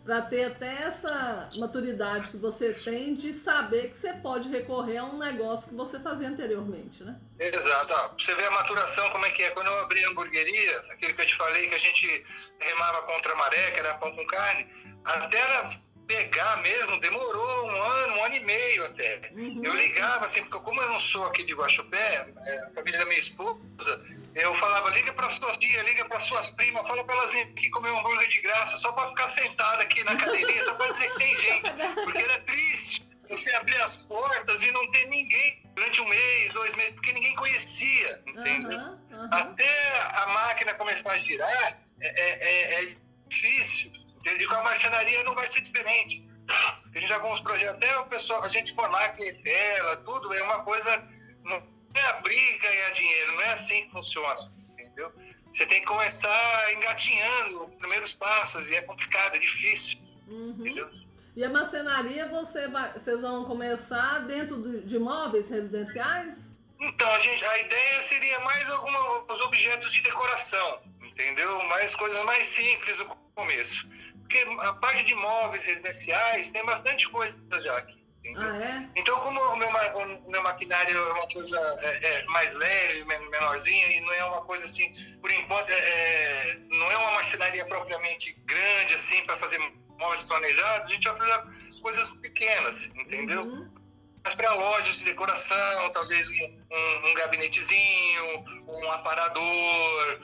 Para 0.04 0.24
ter 0.24 0.46
até 0.46 0.84
essa 0.84 1.50
maturidade 1.58 2.30
que 2.30 2.38
você 2.38 2.74
tem 2.74 3.14
de 3.14 3.34
saber 3.34 3.92
que 3.92 3.98
você 3.98 4.14
pode 4.14 4.50
recorrer 4.50 4.98
a 4.98 5.04
um 5.06 5.20
negócio 5.20 5.70
que 5.70 5.76
você 5.76 6.00
fazia 6.00 6.28
anteriormente, 6.28 7.04
né? 7.04 7.20
Exato. 7.40 7.94
Você 8.18 8.34
ver 8.34 8.46
a 8.46 8.52
maturação, 8.52 9.08
como 9.12 9.26
é 9.28 9.30
que 9.30 9.44
é. 9.44 9.52
Quando 9.52 9.68
eu 9.68 9.80
abri 9.82 10.04
a 10.04 10.10
hamburgueria, 10.10 10.80
aquilo 10.90 11.14
que 11.14 11.22
eu 11.22 11.26
te 11.26 11.36
falei, 11.36 11.68
que 11.68 11.76
a 11.76 11.80
gente 11.80 12.26
remava 12.60 13.04
contra 13.04 13.34
a 13.34 13.36
maré, 13.36 13.72
que 13.72 13.80
era 13.80 13.94
pão 13.96 14.12
com 14.16 14.26
carne, 14.26 14.68
até 15.06 15.38
ela 15.38 15.70
pegar 16.16 16.62
mesmo, 16.62 17.00
demorou 17.00 17.68
um 17.68 17.82
ano, 17.82 18.14
um 18.18 18.24
ano 18.26 18.36
e 18.36 18.40
meio 18.42 18.86
até. 18.86 19.22
Uhum. 19.32 19.62
Eu 19.64 19.74
ligava 19.74 20.26
assim, 20.26 20.44
porque 20.44 20.60
como 20.60 20.82
eu 20.82 20.90
não 20.90 21.00
sou 21.00 21.26
aqui 21.28 21.44
de 21.46 21.54
Guaxupé, 21.54 22.28
é, 22.46 22.60
a 22.66 22.70
família 22.74 23.00
da 23.00 23.06
minha 23.06 23.18
esposa, 23.20 24.02
eu 24.36 24.54
falava, 24.56 24.90
liga 24.90 25.14
para 25.14 25.30
suas 25.30 25.56
tias, 25.58 25.86
liga 25.86 26.04
para 26.06 26.20
suas 26.20 26.50
primas, 26.52 26.86
fala 26.88 27.04
para 27.04 27.16
elas 27.16 27.32
virem 27.32 27.52
aqui 27.54 27.70
comer 27.70 27.92
um 27.92 28.00
hambúrguer 28.00 28.28
de 28.28 28.42
graça, 28.42 28.76
só 28.78 28.92
para 28.92 29.08
ficar 29.10 29.28
sentada 29.30 29.84
aqui 29.84 30.04
na 30.04 30.16
cadeirinha, 30.18 30.62
só 30.64 30.74
para 30.76 30.92
dizer 30.92 31.10
que 31.12 31.18
tem 31.18 31.38
gente. 31.38 31.72
Porque 32.04 32.22
era 32.22 32.40
triste 32.42 33.10
você 33.30 33.54
abrir 33.56 33.82
as 33.82 33.96
portas 33.96 34.62
e 34.64 34.72
não 34.72 34.92
ter 34.92 35.06
ninguém 35.08 35.64
durante 35.74 36.02
um 36.02 36.08
mês, 36.10 36.52
dois 36.52 36.76
meses, 36.76 36.94
porque 36.96 37.14
ninguém 37.14 37.34
conhecia, 37.38 38.22
entendeu? 38.28 38.78
Aham, 38.78 39.00
aham. 39.14 39.30
Até 39.32 40.00
a 40.16 40.28
máquina 40.28 40.74
começar 40.74 41.14
a 41.14 41.18
girar, 41.18 41.80
é, 42.02 42.08
é- 42.08 42.50
é- 42.50 42.84
é 42.84 42.94
difícil. 43.30 43.90
Entendeu? 44.22 44.42
E 44.42 44.48
com 44.48 44.56
a 44.56 44.64
marcenaria 44.64 45.24
não 45.24 45.36
vai 45.36 45.48
ser 45.48 45.62
diferente. 45.62 46.26
A 46.48 47.00
gente 47.00 47.12
os 47.14 47.40
projetos, 47.40 47.76
até 47.76 47.98
o 48.00 48.06
pessoal, 48.06 48.44
a 48.44 48.48
gente 48.48 48.74
formar 48.74 49.06
a 49.06 49.10
clientela, 49.10 49.98
tudo 49.98 50.34
é 50.34 50.44
uma 50.44 50.64
coisa. 50.64 51.04
Não 51.44 51.62
é 51.94 52.02
abrir 52.08 52.56
e 52.56 52.58
ganhar 52.60 52.90
dinheiro, 52.92 53.34
não 53.34 53.42
é 53.42 53.52
assim 53.54 53.86
que 53.86 53.92
funciona, 53.92 54.52
entendeu? 54.72 55.12
Você 55.52 55.66
tem 55.66 55.82
que 55.82 55.88
começar 55.88 56.74
engatinhando 56.74 57.64
os 57.64 57.72
primeiros 57.74 58.14
passos 58.14 58.70
e 58.70 58.76
é 58.76 58.82
complicado, 58.82 59.36
é 59.36 59.40
difícil, 59.40 60.00
Uhum. 60.28 60.56
entendeu? 60.60 60.90
E 61.36 61.44
a 61.44 61.50
marcenaria, 61.50 62.28
você 62.30 62.68
vai, 62.70 62.94
vocês 62.94 63.22
vão 63.22 63.46
começar 63.46 64.20
dentro 64.20 64.82
de 64.82 64.96
imóveis 64.96 65.50
residenciais? 65.50 66.52
Então, 66.80 67.10
a, 67.12 67.20
gente, 67.20 67.44
a 67.46 67.60
ideia 67.60 68.02
seria 68.02 68.40
mais 68.42 68.70
alguns 68.70 69.42
objetos 69.42 69.92
de 69.92 70.02
decoração, 70.02 70.82
entendeu? 71.04 71.62
Mais 71.66 71.96
coisas 71.96 72.24
mais 72.26 72.48
simples 72.48 72.98
no 72.98 73.06
começo. 73.36 73.88
Porque 74.32 74.66
a 74.66 74.74
parte 74.74 75.04
de 75.04 75.14
móveis 75.14 75.66
residenciais 75.66 76.50
tem 76.50 76.66
bastante 76.66 77.10
coisa 77.10 77.36
já 77.60 77.78
aqui? 77.78 78.00
Ah, 78.38 78.58
é? 78.64 78.90
Então, 78.96 79.20
como 79.20 79.42
o 79.42 79.56
meu, 79.58 79.68
o 79.68 80.32
meu 80.32 80.44
maquinário 80.44 80.96
é 80.98 81.14
uma 81.14 81.28
coisa 81.28 81.60
é, 81.82 82.20
é, 82.20 82.26
mais 82.28 82.54
leve, 82.54 83.04
men- 83.06 83.30
menorzinha, 83.30 83.88
e 83.88 84.00
não 84.00 84.14
é 84.14 84.24
uma 84.24 84.42
coisa 84.46 84.64
assim, 84.64 84.90
por 85.20 85.30
enquanto, 85.32 85.70
é, 85.70 85.74
é, 85.74 86.58
não 86.70 86.92
é 86.92 86.98
uma 86.98 87.12
marcenaria 87.14 87.66
propriamente 87.66 88.32
grande, 88.46 88.94
assim, 88.94 89.22
para 89.26 89.36
fazer 89.36 89.60
móveis 90.00 90.24
planejados, 90.24 90.90
a 90.90 90.94
gente 90.94 91.08
vai 91.10 91.18
fazer 91.18 91.44
coisas 91.82 92.12
pequenas, 92.12 92.86
entendeu? 92.96 93.42
Uhum. 93.42 93.81
Mas 94.24 94.36
para 94.36 94.54
lojas 94.54 95.00
de 95.00 95.06
decoração, 95.06 95.90
talvez 95.94 96.30
um, 96.30 96.34
um, 96.72 97.10
um 97.10 97.14
gabinetezinho, 97.16 98.46
um 98.68 98.92
aparador, 98.92 100.20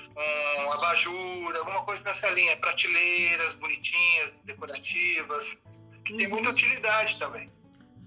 um 0.66 0.72
abajur, 0.72 1.56
alguma 1.56 1.84
coisa 1.84 2.04
nessa 2.04 2.30
linha. 2.30 2.56
Prateleiras 2.58 3.56
bonitinhas, 3.56 4.34
decorativas, 4.44 5.60
que 6.06 6.16
tem 6.16 6.28
Uhum. 6.28 6.34
muita 6.34 6.50
utilidade 6.52 7.18
também. 7.18 7.50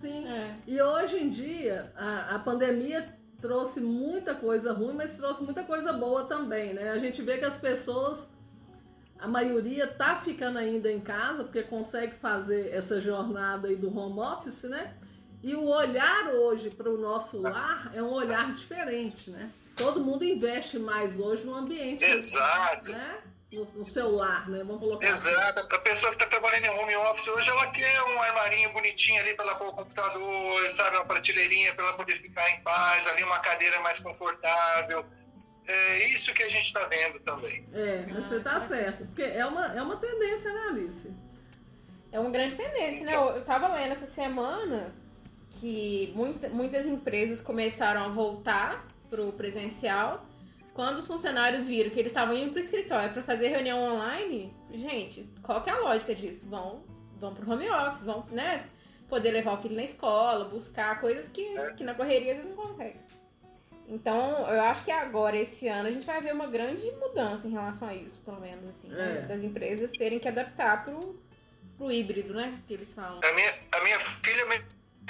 Sim. 0.01 0.29
É. 0.29 0.55
E 0.67 0.81
hoje 0.81 1.17
em 1.19 1.29
dia, 1.29 1.93
a, 1.97 2.37
a 2.37 2.39
pandemia 2.39 3.19
trouxe 3.41 3.81
muita 3.81 4.35
coisa 4.35 4.73
ruim, 4.73 4.95
mas 4.95 5.17
trouxe 5.17 5.43
muita 5.43 5.65
coisa 5.65 5.93
boa 5.93 6.25
também, 6.25 6.73
né? 6.73 6.91
A 6.91 6.99
gente 6.99 7.21
vê 7.21 7.39
que 7.39 7.45
as 7.45 7.59
pessoas, 7.59 8.31
a 9.19 9.27
maioria 9.27 9.87
tá 9.89 10.21
ficando 10.21 10.59
ainda 10.59 10.91
em 10.91 11.01
casa, 11.01 11.43
porque 11.45 11.63
consegue 11.63 12.15
fazer 12.15 12.73
essa 12.73 13.01
jornada 13.01 13.69
aí 13.69 13.77
do 13.77 13.95
home 13.97 14.21
office, 14.21 14.63
né? 14.65 14.95
E 15.43 15.55
o 15.55 15.65
olhar 15.65 16.29
hoje 16.35 16.71
para 16.71 16.91
o 16.91 16.99
nosso 16.99 17.41
lar 17.41 17.91
é 17.95 18.03
um 18.03 18.13
olhar 18.13 18.55
diferente, 18.55 19.31
né? 19.31 19.51
Todo 19.77 20.01
mundo 20.01 20.23
investe 20.23 20.79
mais 20.79 21.19
hoje 21.19 21.45
no 21.45 21.55
ambiente, 21.55 22.05
Exato. 22.05 22.93
né? 22.93 23.19
No, 23.51 23.65
no 23.65 23.85
seu 23.85 24.11
lar, 24.11 24.49
né? 24.49 24.59
Vamos 24.59 24.81
colocar 24.81 25.11
assim. 25.11 25.31
Exato. 25.31 25.75
A 25.75 25.79
pessoa 25.79 26.11
que 26.11 26.17
está 26.17 26.27
trabalhando 26.27 26.67
em 26.67 26.69
home 26.69 26.95
office 26.97 27.27
hoje, 27.29 27.49
ela 27.49 27.67
quer 27.69 28.03
um 28.03 28.21
armarinho 28.23 28.73
bonitinho 28.73 29.21
ali 29.21 29.35
para 29.35 29.47
ela 29.47 29.55
pôr 29.55 29.69
o 29.69 29.73
computador, 29.73 30.71
sabe? 30.71 30.97
Uma 30.97 31.07
prateleirinha 31.07 31.75
para 31.75 31.87
ela 31.87 31.97
poder 31.97 32.17
ficar 32.17 32.51
em 32.51 32.61
paz, 32.61 33.07
ali 33.07 33.25
uma 33.25 33.39
cadeira 33.39 33.81
mais 33.81 33.99
confortável. 33.99 35.07
É 35.67 36.07
isso 36.09 36.35
que 36.35 36.43
a 36.43 36.49
gente 36.49 36.65
está 36.65 36.85
vendo 36.85 37.19
também. 37.21 37.67
É, 37.73 38.03
você 38.13 38.41
tá 38.41 38.61
certo. 38.61 39.07
Porque 39.07 39.23
é 39.23 39.47
uma, 39.47 39.67
é 39.75 39.83
uma 39.83 39.97
tendência, 39.97 40.53
né, 40.53 40.61
Alice? 40.69 41.11
É 42.13 42.21
uma 42.21 42.31
grande 42.31 42.55
tendência, 42.57 43.07
né? 43.07 43.15
Eu, 43.15 43.37
eu 43.37 43.45
tava 43.45 43.69
lendo 43.69 43.93
essa 43.93 44.07
semana 44.07 44.93
que 45.61 46.13
muita- 46.15 46.49
muitas 46.49 46.87
empresas 46.87 47.41
começaram 47.41 48.03
a 48.05 48.09
voltar 48.09 48.87
pro 49.11 49.31
presencial. 49.33 50.25
Quando 50.73 50.99
os 50.99 51.07
funcionários 51.07 51.67
viram 51.67 51.91
que 51.91 51.99
eles 51.99 52.11
estavam 52.13 52.35
indo 52.37 52.53
pro 52.53 52.61
escritório 52.61 53.13
para 53.13 53.23
fazer 53.23 53.49
reunião 53.49 53.79
online, 53.83 54.55
gente, 54.73 55.29
qual 55.43 55.61
que 55.61 55.69
é 55.69 55.73
a 55.73 55.79
lógica 55.79 56.15
disso? 56.15 56.47
Vão, 56.49 56.83
vão 57.19 57.35
pro 57.35 57.51
home 57.51 57.69
office, 57.69 58.03
vão, 58.05 58.25
né? 58.31 58.65
Poder 59.09 59.33
levar 59.33 59.55
o 59.55 59.57
filho 59.59 59.75
na 59.75 59.83
escola, 59.83 60.45
buscar 60.47 61.01
coisas 61.01 61.29
que, 61.29 61.45
que 61.77 61.85
na 61.85 61.95
correria 61.95 62.33
eles 62.33 62.47
não 62.47 62.55
conseguem. 62.57 63.01
Então, 63.89 64.39
eu 64.49 64.61
acho 64.63 64.85
que 64.85 64.91
agora, 64.93 65.37
esse 65.37 65.67
ano, 65.67 65.89
a 65.89 65.91
gente 65.91 66.07
vai 66.07 66.21
ver 66.23 66.33
uma 66.33 66.47
grande 66.47 66.89
mudança 66.93 67.47
em 67.49 67.51
relação 67.51 67.89
a 67.89 67.95
isso, 67.95 68.23
pelo 68.25 68.41
menos, 68.41 68.65
assim, 68.69 68.89
né? 68.89 69.23
É. 69.25 69.27
Das 69.27 69.43
empresas 69.43 69.91
terem 69.91 70.21
que 70.21 70.29
adaptar 70.29 70.85
pro, 70.85 71.21
pro 71.77 71.91
híbrido, 71.91 72.33
né? 72.33 72.57
Que 72.69 72.75
eles 72.75 72.93
falam. 72.95 73.21
A 73.23 73.33
minha, 73.33 73.53
a 73.73 73.83
minha 73.83 73.99
filha 73.99 74.47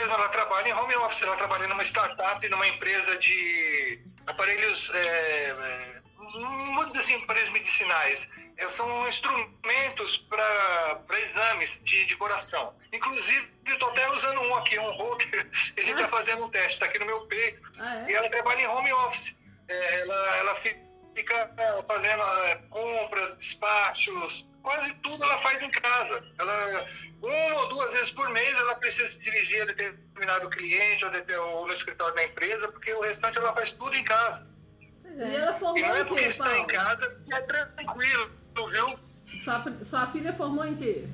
ela 0.09 0.29
trabalha 0.29 0.69
em 0.69 0.73
home 0.73 0.97
office, 0.97 1.23
ela 1.23 1.37
trabalha 1.37 1.67
numa 1.69 1.83
startup, 1.83 2.49
numa 2.49 2.67
empresa 2.69 3.17
de 3.19 4.01
aparelhos, 4.27 4.91
é, 4.95 5.51
é, 5.51 6.03
vamos 6.17 6.87
dizer 6.87 7.01
assim, 7.01 7.23
aparelhos 7.23 7.51
medicinais. 7.51 8.29
É, 8.57 8.69
são 8.69 9.09
instrumentos 9.09 10.19
para 10.19 11.19
exames 11.19 11.81
de, 11.83 12.05
de 12.05 12.17
coração. 12.17 12.77
Inclusive, 12.93 13.51
eu 13.67 13.75
estou 13.75 13.89
até 13.91 14.11
usando 14.11 14.41
um 14.43 14.55
aqui, 14.55 14.79
um 14.79 14.93
holder, 14.93 15.49
a 15.51 15.81
gente 15.81 15.93
está 15.93 16.09
fazendo 16.09 16.45
um 16.45 16.51
teste, 16.51 16.75
está 16.75 16.87
aqui 16.87 16.99
no 16.99 17.07
meu 17.07 17.23
peito. 17.27 17.73
Ah, 17.79 18.05
E 18.09 18.13
é? 18.13 18.17
ela 18.17 18.29
trabalha 18.29 18.61
em 18.61 18.67
home 18.67 18.93
office. 18.93 19.35
É, 19.67 20.01
ela, 20.01 20.37
ela 20.37 20.55
fica 21.15 21.55
é, 21.57 21.83
fazendo 21.87 22.23
compras, 22.69 23.37
despachos, 23.37 24.47
quase 24.63 24.95
tudo 24.99 25.23
ela 25.25 25.39
faz 25.39 25.63
em 25.63 25.71
casa. 25.71 26.25
Ela, 26.39 26.87
uma 27.23 27.61
ou 27.63 27.69
duas 27.69 27.93
vezes 27.93 28.11
por 28.11 28.29
mês 28.31 28.57
ela 28.59 28.75
precisa 28.77 29.09
se 29.09 29.19
dirigir 29.21 29.63
a 29.63 29.67
determinado 29.67 30.49
cliente 30.51 31.05
ou, 31.05 31.11
de- 31.11 31.35
ou 31.37 31.67
no 31.67 31.73
escritório 31.73 32.15
da 32.15 32.25
empresa, 32.25 32.71
porque 32.73 32.93
o 32.95 33.01
restante 33.01 33.39
ela 33.39 33.53
faz 33.55 33.71
tudo 33.73 33.95
em 33.97 34.05
casa. 34.05 34.47
Pois 35.03 35.17
E 35.19 35.23
é. 35.23 35.35
ela 35.37 35.53
formou 35.55 35.79
E 35.79 35.83
não 35.83 35.97
é 35.97 36.01
em 36.01 36.05
porque 36.05 36.23
quê, 36.25 36.29
está 36.31 36.47
em 36.59 36.67
Paulo? 36.67 36.73
casa 36.73 37.23
que 37.27 37.35
é 37.35 37.41
tranquilo, 37.43 38.31
viu? 38.71 38.99
Sua, 39.43 39.65
sua 39.85 40.07
filha 40.13 40.33
formou 40.35 40.65
em 40.65 40.77
quê? 40.77 41.05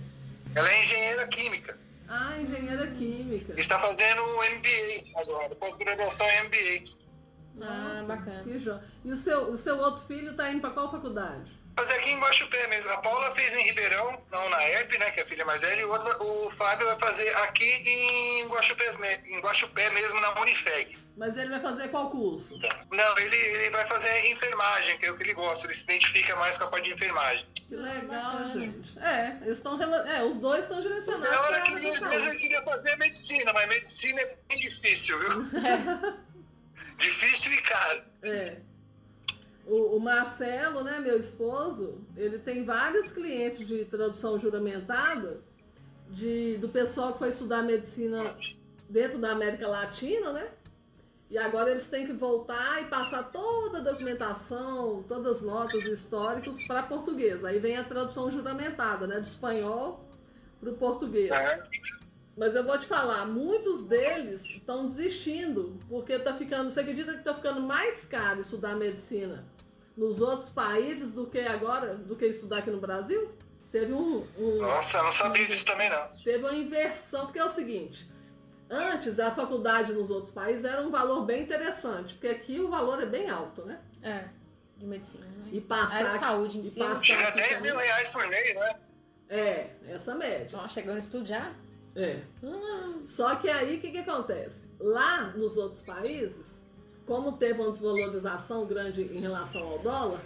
Ela 0.55 0.73
é 0.73 0.83
engenheira 0.83 1.27
química. 1.29 1.79
Ah, 2.09 2.39
engenheira 2.39 2.87
química. 2.93 3.59
Está 3.61 3.79
fazendo 3.81 4.23
o 4.23 4.37
MBA 4.43 5.21
agora, 5.21 5.55
pós-graduação 5.57 6.27
em 6.29 6.45
MBA. 6.45 6.93
Ah, 7.61 7.95
Nossa, 7.95 8.05
bacana. 8.17 8.45
Que 8.45 8.59
jo... 8.61 8.79
E 9.05 9.11
o 9.11 9.17
seu, 9.17 9.51
o 9.51 9.57
seu 9.57 9.77
outro 9.79 10.07
filho 10.07 10.35
tá 10.35 10.51
indo 10.51 10.61
pra 10.61 10.71
qual 10.71 10.91
faculdade? 10.91 11.51
É 11.77 11.99
aqui 11.99 12.11
em 12.11 12.21
Guaxupé 12.21 12.67
mesmo. 12.69 12.91
A 12.91 12.99
Paula 12.99 13.31
fez 13.33 13.53
em 13.55 13.63
Ribeirão, 13.63 14.23
não 14.31 14.49
na 14.49 14.67
ERP, 14.69 14.99
né, 14.99 15.11
que 15.11 15.21
é 15.21 15.23
a 15.23 15.27
filha 15.27 15.45
mais 15.45 15.61
velha, 15.61 15.81
e 15.81 15.85
o, 15.85 15.91
outro, 15.91 16.09
o 16.23 16.51
Fábio 16.53 16.87
vai 16.87 16.99
fazer 16.99 17.29
aqui 17.37 17.65
em 17.65 18.47
Guaxupé, 18.49 18.93
em 19.27 19.41
Guaxupé 19.41 19.91
mesmo, 19.91 20.21
na 20.21 20.41
Unifeg. 20.41 20.99
Mas 21.17 21.37
ele 21.37 21.49
vai 21.49 21.61
fazer 21.61 21.89
qual 21.89 22.11
curso? 22.11 22.59
Não, 22.91 23.19
ele, 23.19 23.37
ele 23.37 23.71
vai 23.71 23.87
fazer 23.87 24.31
enfermagem, 24.31 24.99
que 24.99 25.07
é 25.07 25.11
o 25.11 25.17
que 25.17 25.23
ele 25.23 25.35
gosta, 25.35 25.67
ele 25.67 25.73
se 25.73 25.85
identifica 25.85 26.37
mais 26.37 26.59
com 26.59 26.65
a 26.65 26.67
parte 26.67 26.85
de 26.85 26.95
enfermagem. 26.95 27.47
Que 27.55 27.75
legal, 27.75 28.33
bacana. 28.33 28.61
gente. 28.61 28.99
É, 28.99 29.39
eles 29.43 29.59
estão 29.59 29.83
é, 29.83 30.23
os 30.23 30.37
dois 30.37 30.65
estão 30.65 30.81
direcionados 30.81 31.29
Na 31.29 31.41
hora 31.41 31.63
que 31.63 31.73
ele 31.73 31.87
ele 31.87 32.37
queria 32.37 32.63
fazer 32.63 32.97
medicina, 32.97 33.53
mas 33.53 33.69
medicina 33.69 34.21
é 34.21 34.37
bem 34.49 34.59
difícil, 34.59 35.19
viu? 35.19 35.51
difícil 36.99 37.53
e 37.55 37.63
caro. 37.63 38.03
É. 38.23 38.57
O, 39.67 39.97
o 39.97 40.01
Marcelo, 40.01 40.85
né, 40.85 41.01
meu 41.01 41.19
esposo, 41.19 41.99
ele 42.17 42.39
tem 42.39 42.65
vários 42.65 43.11
clientes 43.11 43.67
de 43.67 43.85
tradução 43.85 44.39
juramentada 44.39 45.41
de, 46.11 46.57
do 46.59 46.69
pessoal 46.69 47.13
que 47.13 47.19
foi 47.19 47.29
estudar 47.31 47.63
medicina 47.63 48.23
dentro 48.89 49.19
da 49.19 49.33
América 49.33 49.67
Latina, 49.67 50.33
né? 50.33 50.49
E 51.29 51.37
agora 51.37 51.73
eles 51.73 51.89
têm 51.89 52.07
que 52.07 52.13
voltar 52.13 52.83
e 52.83 52.85
passar 52.85 53.25
toda 53.33 53.79
a 53.79 53.81
documentação, 53.81 55.03
todas 55.09 55.39
as 55.39 55.43
notas 55.43 55.83
históricas 55.85 56.65
para 56.69 56.85
português. 56.85 57.45
Aí 57.45 57.59
vem 57.59 57.77
a 57.77 57.83
tradução 57.83 58.31
juramentada, 58.31 59.09
né, 59.09 59.19
do 59.19 59.25
espanhol 59.25 60.09
para 60.61 60.71
o 60.71 60.75
português. 60.75 61.33
É. 61.33 61.67
Mas 62.37 62.55
eu 62.55 62.65
vou 62.65 62.79
te 62.79 62.87
falar, 62.87 63.25
muitos 63.27 63.85
deles 63.85 64.45
estão 64.45 64.87
desistindo, 64.87 65.81
porque 65.89 66.19
tá 66.19 66.35
ficando. 66.35 66.71
Você 66.71 66.81
acredita 66.81 67.15
que 67.15 67.25
tá 67.25 67.35
ficando 67.35 67.61
mais 67.63 68.05
caro 68.05 68.41
estudar 68.43 68.77
medicina 68.77 69.45
nos 69.97 70.21
outros 70.21 70.51
países 70.51 71.13
do 71.15 71.27
que 71.27 71.41
agora, 71.41 71.95
do 71.95 72.15
que 72.15 72.27
estudar 72.27 72.59
aqui 72.59 72.71
no 72.71 72.79
Brasil? 72.81 73.33
Teve 73.73 73.93
um, 73.93 74.27
um- 74.39 74.59
Nossa, 74.61 74.99
eu 74.99 75.05
não 75.05 75.11
sabia 75.13 75.47
disso 75.47 75.65
também 75.65 75.89
não. 75.89 76.09
teve 76.23 76.39
uma 76.45 76.55
inversão, 76.55 77.25
porque 77.25 77.39
é 77.39 77.45
o 77.45 77.49
seguinte. 77.51 78.07
Antes, 78.69 79.19
a 79.21 79.31
faculdade 79.31 79.93
nos 79.93 80.11
outros 80.11 80.33
países 80.33 80.65
era 80.65 80.83
um 80.83 80.91
valor 80.91 81.25
bem 81.25 81.43
interessante, 81.43 82.15
porque 82.15 82.29
aqui 82.29 82.61
o 82.61 82.69
valor 82.69 83.01
é 83.03 83.07
bem 83.07 83.31
alto, 83.31 83.65
né? 83.65 83.81
É, 84.03 84.25
de 84.77 84.85
medicina. 84.85 85.25
Né? 85.25 85.51
E 85.53 85.61
passar. 85.61 86.13
De 86.13 86.19
saúde 86.19 86.59
em 86.59 86.63
si. 86.65 86.79
passar- 86.79 87.03
Chega 87.03 87.25
a 87.25 87.29
aqui 87.29 87.39
10 87.39 87.61
mil 87.61 87.73
também. 87.73 87.87
reais 87.87 88.11
por 88.11 88.27
mês, 88.29 88.57
né? 88.59 88.81
É, 89.29 89.71
essa 89.89 90.15
média. 90.15 90.59
Ó, 90.59 90.69
chegando 90.69 90.97
a 90.97 91.01
estudar. 91.01 91.55
É. 91.97 92.21
Ah, 92.45 92.93
Só 93.07 93.35
que 93.37 93.49
aí 93.49 93.77
o 93.77 93.81
que, 93.81 93.91
que 93.91 93.99
acontece? 93.99 94.67
Lá 94.79 95.33
nos 95.35 95.57
outros 95.57 95.81
países, 95.81 96.61
como 97.07 97.39
teve 97.39 97.61
uma 97.61 97.71
desvalorização 97.71 98.67
grande 98.67 99.03
em 99.03 99.19
relação 99.19 99.63
ao 99.67 99.79
dólar, 99.79 100.21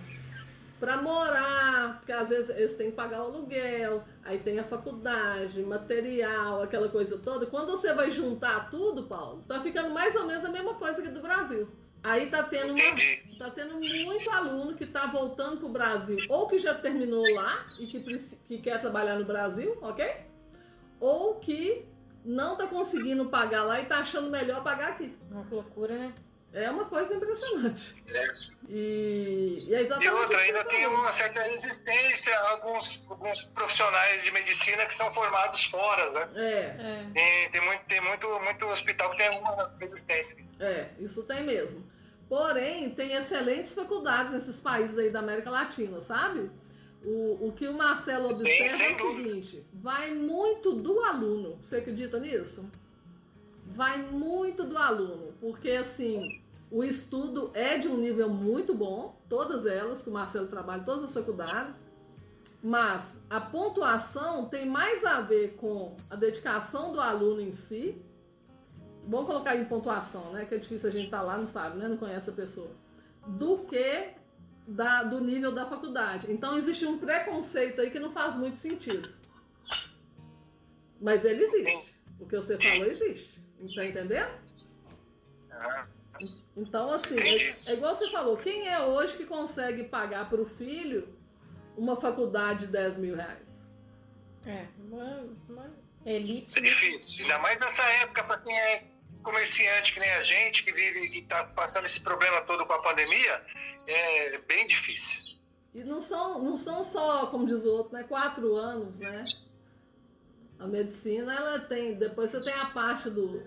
para 0.80 0.96
morar, 0.96 1.98
porque 1.98 2.11
às 2.11 2.30
vezes 2.30 2.48
eles 2.50 2.74
têm 2.74 2.90
que 2.90 2.96
pagar 2.96 3.20
o 3.20 3.26
aluguel, 3.26 4.02
aí 4.24 4.38
tem 4.38 4.59
a 4.59 4.64
faculdade, 4.64 5.62
material, 5.62 6.62
aquela 6.62 6.88
coisa 6.88 7.18
toda. 7.18 7.46
Quando 7.46 7.70
você 7.70 7.92
vai 7.92 8.11
juntar 8.11 8.70
tudo, 8.70 9.04
Paulo, 9.04 9.42
tá 9.46 9.61
ficando 9.61 9.90
mais 9.90 10.16
ou 10.16 10.26
menos 10.26 10.44
a 10.44 10.48
mesma 10.48 10.74
coisa 10.74 11.02
que 11.02 11.09
do 11.09 11.20
Brasil. 11.20 11.68
Aí 12.02 12.30
tá 12.30 12.42
tendo 12.42 12.72
uma. 12.72 12.96
Tá 13.38 13.50
tendo 13.50 13.74
muito 13.78 14.30
aluno 14.30 14.74
que 14.74 14.87
tá 14.87 15.06
voltando 15.06 15.59
pro 15.59 15.68
Brasil, 15.68 16.16
ou 16.30 16.48
que 16.48 16.59
já 16.59 16.74
terminou 16.74 17.24
lá 17.35 17.66
e 17.78 17.87
que, 17.87 18.00
que 18.48 18.59
quer 18.59 18.80
trabalhar 18.80 19.18
no 19.18 19.24
Brasil, 19.26 19.76
ok? 19.83 20.29
Ou 21.00 21.36
que 21.36 21.84
não 22.24 22.56
tá 22.56 22.66
conseguindo 22.66 23.24
pagar 23.26 23.64
lá 23.64 23.80
e 23.80 23.86
tá 23.86 23.98
achando 23.98 24.30
melhor 24.30 24.62
pagar 24.62 24.90
aqui. 24.90 25.16
uma 25.30 25.44
loucura, 25.50 25.96
né? 25.96 26.12
É 26.52 26.68
uma 26.68 26.84
coisa 26.84 27.14
impressionante. 27.14 27.94
É. 28.12 28.26
E, 28.68 29.66
e 29.68 29.74
é 29.74 29.82
E 29.82 29.84
exatamente 29.84 30.08
o 30.12 30.16
outra, 30.18 30.38
ainda 30.40 30.64
tem 30.64 30.82
falou. 30.82 30.98
uma 30.98 31.12
certa 31.12 31.42
resistência 31.42 32.36
a 32.36 32.50
alguns, 32.50 33.06
alguns 33.08 33.44
profissionais 33.44 34.24
de 34.24 34.32
medicina 34.32 34.84
que 34.84 34.94
são 34.94 35.12
formados 35.14 35.64
fora, 35.66 36.10
né? 36.10 36.28
É, 36.34 36.42
É. 36.42 37.06
Tem, 37.14 37.50
tem, 37.52 37.60
muito, 37.60 37.84
tem 37.86 38.00
muito, 38.00 38.40
muito 38.40 38.66
hospital 38.66 39.10
que 39.12 39.18
tem 39.18 39.28
alguma 39.28 39.72
resistência. 39.80 40.36
é, 40.58 40.88
isso 40.98 41.22
tem 41.22 41.44
mesmo. 41.44 41.84
Porém, 42.28 42.90
tem 42.90 43.14
excelentes 43.14 43.72
faculdades 43.74 44.32
nesses 44.32 44.60
países 44.60 44.98
aí 44.98 45.10
da 45.10 45.20
América 45.20 45.50
Latina, 45.50 46.00
sabe? 46.00 46.50
O, 47.04 47.48
o 47.48 47.52
que 47.52 47.66
o 47.66 47.72
Marcelo 47.76 48.28
Sim, 48.28 48.34
observa 48.34 48.76
sem 48.76 48.86
é 48.86 48.94
o 48.94 48.98
dúvida. 48.98 49.28
seguinte: 49.30 49.64
vai 49.72 50.14
muito 50.14 50.72
do 50.74 51.00
aluno. 51.00 51.58
Você 51.62 51.76
acredita 51.76 52.18
nisso? 52.18 52.64
Vai 53.66 54.02
muito 54.02 54.64
do 54.64 54.76
aluno, 54.76 55.32
porque 55.40 55.70
assim, 55.70 56.42
o 56.70 56.84
estudo 56.84 57.50
é 57.54 57.78
de 57.78 57.88
um 57.88 57.96
nível 57.96 58.28
muito 58.28 58.74
bom, 58.74 59.16
todas 59.28 59.64
elas, 59.64 60.02
que 60.02 60.10
o 60.10 60.12
Marcelo 60.12 60.48
trabalha, 60.48 60.82
todas 60.82 61.04
as 61.04 61.14
faculdades, 61.14 61.82
mas 62.62 63.18
a 63.30 63.40
pontuação 63.40 64.46
tem 64.46 64.68
mais 64.68 65.04
a 65.04 65.20
ver 65.20 65.54
com 65.56 65.96
a 66.10 66.16
dedicação 66.16 66.92
do 66.92 67.00
aluno 67.00 67.40
em 67.40 67.52
si. 67.52 67.96
Vamos 69.06 69.26
colocar 69.26 69.56
em 69.56 69.64
pontuação, 69.64 70.32
né? 70.32 70.44
Que 70.44 70.56
é 70.56 70.58
difícil 70.58 70.88
a 70.88 70.92
gente 70.92 71.06
estar 71.06 71.22
lá, 71.22 71.38
não 71.38 71.46
sabe, 71.46 71.78
né? 71.78 71.88
Não 71.88 71.96
conhece 71.96 72.28
a 72.28 72.32
pessoa. 72.32 72.70
Do 73.26 73.58
que 73.58 74.08
da, 74.70 75.02
do 75.02 75.20
nível 75.20 75.52
da 75.52 75.66
faculdade. 75.66 76.30
Então 76.30 76.56
existe 76.56 76.87
um 76.87 76.98
preconceito 76.98 77.80
aí 77.80 77.90
que 77.90 77.98
não 77.98 78.12
faz 78.12 78.35
muito 78.35 78.56
sentido. 78.56 79.12
Mas 81.00 81.24
ele 81.24 81.42
existe. 81.42 81.94
O 82.20 82.26
que 82.26 82.37
você 82.37 82.59
falou 82.59 82.87
existe. 82.87 83.40
Tá 83.74 83.85
entendendo? 83.85 84.30
Então, 86.56 86.92
assim, 86.92 87.18
é, 87.18 87.54
é 87.66 87.72
igual 87.74 87.94
você 87.94 88.11
falou, 88.11 88.37
quem 88.37 88.68
é 88.68 88.80
hoje 88.80 89.16
que 89.16 89.26
consegue 89.26 89.85
pagar 89.85 90.28
para 90.28 90.40
o 90.40 90.46
filho 90.46 91.16
uma 91.76 92.00
faculdade 92.00 92.66
de 92.66 92.72
10 92.72 92.98
mil 92.98 93.16
reais? 93.16 93.68
É, 94.46 94.66
uma, 94.78 95.26
uma 95.48 95.70
elite. 96.04 96.59
é 96.59 96.62
difícil. 96.62 97.24
Ainda 97.24 97.38
mais 97.38 97.61
nessa 97.61 97.83
época 97.83 98.24
para 98.24 98.38
quem 98.38 98.59
é 98.59 98.85
comerciante 99.22 99.92
que 99.92 100.00
nem 100.00 100.11
a 100.11 100.22
gente, 100.22 100.62
que 100.64 100.72
vive 100.72 101.00
e 101.16 101.22
tá 101.22 101.44
passando 101.44 101.85
esse 101.87 102.00
problema 102.00 102.40
todo 102.42 102.64
com 102.66 102.72
a 102.72 102.83
pandemia, 102.83 103.42
é 103.87 104.38
bem 104.38 104.66
difícil. 104.66 105.20
E 105.74 105.85
não 105.85 106.00
são, 106.00 106.42
não 106.42 106.56
são 106.56 106.83
só, 106.83 107.26
como 107.26 107.46
diz 107.46 107.62
o 107.64 107.68
outro, 107.68 107.92
né? 107.92 108.02
Quatro 108.04 108.56
anos, 108.56 108.98
né? 108.98 109.24
A 110.59 110.66
medicina, 110.66 111.33
ela 111.35 111.61
tem. 111.61 111.94
Depois 111.94 112.30
você 112.30 112.40
tem 112.40 112.52
a 112.52 112.66
parte 112.66 113.09
do. 113.09 113.42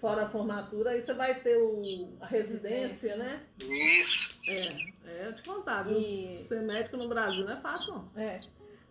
Fora 0.00 0.24
a 0.24 0.28
formatura, 0.28 0.90
aí 0.90 1.00
você 1.00 1.14
vai 1.14 1.38
ter 1.40 1.56
o, 1.56 2.16
a 2.20 2.26
residência, 2.26 3.14
né? 3.16 3.40
Isso. 3.60 4.40
É, 4.48 4.68
é, 5.06 5.26
eu 5.28 5.36
te 5.36 5.42
contar, 5.48 5.84
viu? 5.84 5.96
E- 5.96 6.44
Ser 6.48 6.60
médico 6.62 6.96
no 6.96 7.08
Brasil 7.08 7.44
não 7.44 7.52
é 7.52 7.60
fácil, 7.60 7.92
não. 7.94 8.10
É. 8.20 8.40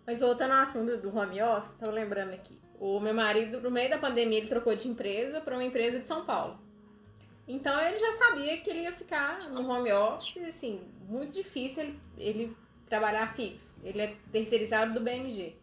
Mas 0.07 0.21
voltando 0.21 0.51
ao 0.51 0.61
assunto 0.61 0.95
do 0.97 1.17
home 1.17 1.41
office, 1.41 1.73
tava 1.73 1.91
lembrando 1.91 2.33
aqui. 2.33 2.57
O 2.83 2.99
meu 2.99 3.13
marido, 3.13 3.61
no 3.61 3.69
meio 3.69 3.91
da 3.91 3.99
pandemia, 3.99 4.39
ele 4.39 4.47
trocou 4.47 4.75
de 4.75 4.87
empresa 4.87 5.39
para 5.39 5.53
uma 5.55 5.63
empresa 5.63 5.99
de 5.99 6.07
São 6.07 6.25
Paulo. 6.25 6.57
Então 7.47 7.79
ele 7.79 7.99
já 7.99 8.11
sabia 8.13 8.57
que 8.57 8.71
ele 8.71 8.81
ia 8.81 8.91
ficar 8.91 9.37
no 9.49 9.69
home 9.69 9.91
office, 9.91 10.37
assim, 10.47 10.81
muito 11.07 11.31
difícil 11.31 11.83
ele, 11.83 11.99
ele 12.17 12.57
trabalhar 12.89 13.35
fixo. 13.35 13.71
Ele 13.83 14.01
é 14.01 14.15
terceirizado 14.31 14.95
do 14.95 14.99
BMG. 14.99 15.55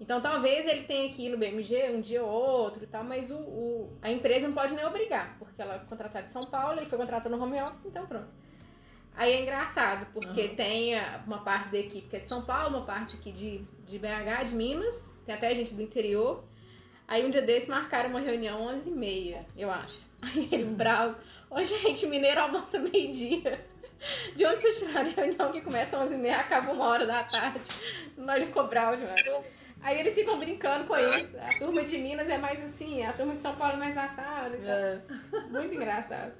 Então 0.00 0.20
talvez 0.20 0.66
ele 0.66 0.82
tenha 0.82 1.12
que 1.12 1.26
ir 1.26 1.28
no 1.28 1.38
BMG 1.38 1.90
um 1.90 2.00
dia 2.00 2.24
ou 2.24 2.28
outro 2.30 2.82
e 2.82 2.86
tal, 2.88 3.04
mas 3.04 3.30
o, 3.30 3.36
o- 3.36 3.98
a 4.02 4.10
empresa 4.10 4.48
não 4.48 4.54
pode 4.54 4.74
nem 4.74 4.84
obrigar, 4.84 5.36
porque 5.38 5.62
ela 5.62 5.76
é 5.76 5.78
contratada 5.80 6.26
de 6.26 6.32
São 6.32 6.46
Paulo, 6.46 6.80
ele 6.80 6.88
foi 6.90 6.98
contratado 6.98 7.36
no 7.36 7.40
home 7.42 7.60
office, 7.62 7.84
então 7.84 8.04
pronto. 8.04 8.28
Aí 9.14 9.32
é 9.32 9.42
engraçado, 9.42 10.06
porque 10.12 10.42
Aham. 10.42 10.54
tem 10.56 10.92
uma 11.26 11.38
parte 11.44 11.68
da 11.70 11.78
equipe 11.78 12.08
que 12.08 12.16
é 12.16 12.20
de 12.20 12.28
São 12.28 12.44
Paulo, 12.44 12.76
uma 12.78 12.86
parte 12.86 13.16
aqui 13.16 13.30
de, 13.32 13.58
de 13.86 13.98
BH, 13.98 14.44
de 14.48 14.54
Minas, 14.54 15.12
tem 15.28 15.34
até 15.34 15.54
gente 15.54 15.74
do 15.74 15.82
interior. 15.82 16.42
Aí 17.06 17.24
um 17.26 17.30
dia 17.30 17.42
desse 17.42 17.68
marcaram 17.68 18.08
uma 18.08 18.20
reunião 18.20 18.62
11h30, 18.66 19.44
eu 19.58 19.70
acho. 19.70 20.00
Aí 20.22 20.48
ele 20.50 20.64
bravo. 20.64 21.16
Ô 21.50 21.62
gente, 21.62 22.06
mineiro 22.06 22.40
almoça 22.40 22.78
meio-dia. 22.78 23.62
De 24.34 24.46
onde 24.46 24.62
vocês 24.62 24.78
tiraram 24.78 25.10
a 25.10 25.12
reunião 25.12 25.52
que 25.52 25.60
começa 25.60 26.02
às 26.02 26.10
11h30 26.10 26.24
e 26.24 26.30
acaba 26.30 26.72
uma 26.72 26.86
hora 26.86 27.06
da 27.06 27.24
tarde? 27.24 27.60
Nós 28.16 28.36
ele 28.36 28.46
ficou 28.46 28.66
bravo 28.68 28.96
demais. 28.96 29.52
Aí 29.82 30.00
eles 30.00 30.14
ficam 30.14 30.38
brincando 30.38 30.86
com 30.86 30.96
isso. 30.96 31.36
A 31.38 31.58
turma 31.58 31.84
de 31.84 31.98
Minas 31.98 32.28
é 32.28 32.38
mais 32.38 32.64
assim, 32.64 33.04
a 33.04 33.12
turma 33.12 33.34
de 33.36 33.42
São 33.42 33.54
Paulo 33.54 33.74
é 33.74 33.76
mais 33.76 33.98
assada. 33.98 34.56
e 34.56 34.60
tal. 34.60 34.70
É, 34.70 35.02
Muito 35.50 35.74
engraçado. 35.74 36.32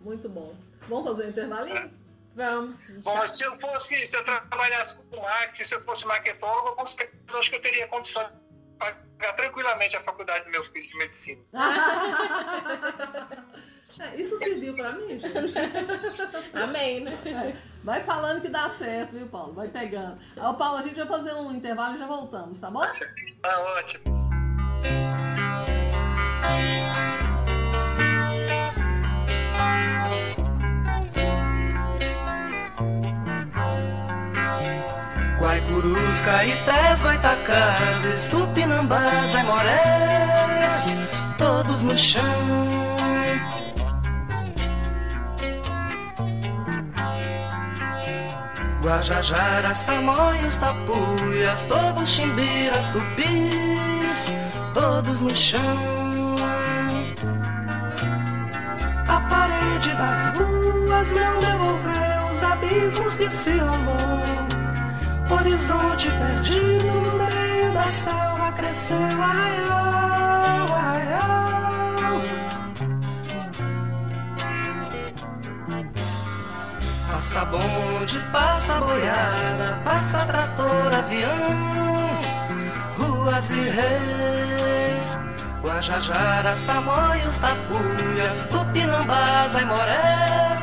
muito 0.00 0.28
bom. 0.28 0.54
Vamos 0.88 1.04
fazer 1.04 1.26
um 1.26 1.30
intervalinho? 1.30 1.90
Vamos. 2.40 2.74
Bom, 3.02 3.16
mas 3.16 3.36
se 3.36 3.44
eu 3.44 3.54
fosse, 3.56 4.06
se 4.06 4.16
eu 4.16 4.24
trabalhasse 4.24 4.96
com 4.96 5.20
marketing, 5.20 5.64
se 5.64 5.74
eu 5.74 5.80
fosse 5.82 6.06
marketólogo, 6.06 6.74
com 6.74 6.86
certeza 6.86 7.38
acho 7.38 7.50
que 7.50 7.56
eu 7.56 7.60
teria 7.60 7.86
condições 7.88 8.28
de 8.28 8.34
pagar 8.78 9.34
tranquilamente 9.36 9.94
a 9.94 10.00
faculdade 10.02 10.46
do 10.46 10.50
meu 10.50 10.64
filho 10.72 10.88
de 10.88 10.96
medicina. 10.96 11.42
É, 13.98 14.16
isso 14.22 14.38
serviu 14.38 14.74
pra 14.74 14.92
mim, 14.92 15.20
gente. 15.20 15.54
Amém, 16.54 17.00
né? 17.00 17.18
É, 17.26 17.54
Vai 17.84 18.02
falando 18.04 18.40
que 18.40 18.48
dá 18.48 18.70
certo, 18.70 19.12
viu, 19.12 19.28
Paulo? 19.28 19.52
Vai 19.52 19.68
pegando. 19.68 20.18
Aí, 20.36 20.56
Paulo, 20.56 20.78
a 20.78 20.82
gente 20.82 20.96
vai 20.96 21.06
fazer 21.06 21.34
um 21.34 21.52
intervalo 21.52 21.96
e 21.96 21.98
já 21.98 22.06
voltamos, 22.06 22.58
tá 22.58 22.70
bom? 22.70 22.80
Tá 23.42 23.60
ótimo. 23.76 24.20
Guaicurus, 36.10 36.20
Caetés, 36.22 37.02
Goitacazes, 37.02 38.26
Tupinambás, 38.28 39.34
Aimorés, 39.34 40.96
todos 41.38 41.82
no 41.82 41.96
chão. 41.96 42.22
Guajajaras, 48.82 49.82
Tamoios, 49.84 50.56
Tapuias, 50.56 51.62
todos 51.68 52.08
chimbiras, 52.08 52.86
tupis, 52.88 54.34
todos 54.74 55.20
no 55.20 55.36
chão. 55.36 55.60
A 59.06 59.20
parede 59.28 59.94
das 59.94 60.38
ruas 60.38 61.10
não 61.10 61.38
devolveu 61.40 62.32
os 62.32 62.42
abismos 62.42 63.16
que 63.16 63.30
se 63.30 63.52
rolou. 63.58 64.59
Horizonte 65.30 66.10
perdido 66.10 66.86
no 66.86 67.12
meio 67.16 67.72
da 67.72 67.82
selva 67.84 68.52
cresceu 68.56 69.22
arraial, 69.22 70.74
arraial. 70.74 72.20
Passa 77.06 77.44
bonde, 77.44 78.18
passa 78.32 78.74
boiada, 78.80 79.80
passa 79.84 80.26
trator, 80.26 80.94
avião, 80.94 82.18
ruas 82.98 83.50
e 83.50 83.70
reis, 83.70 85.18
Guajajaras, 85.62 86.64
Tamoios, 86.64 87.38
Tapuias, 87.38 88.42
Tupinambás, 88.50 89.54
Aimorés, 89.54 90.62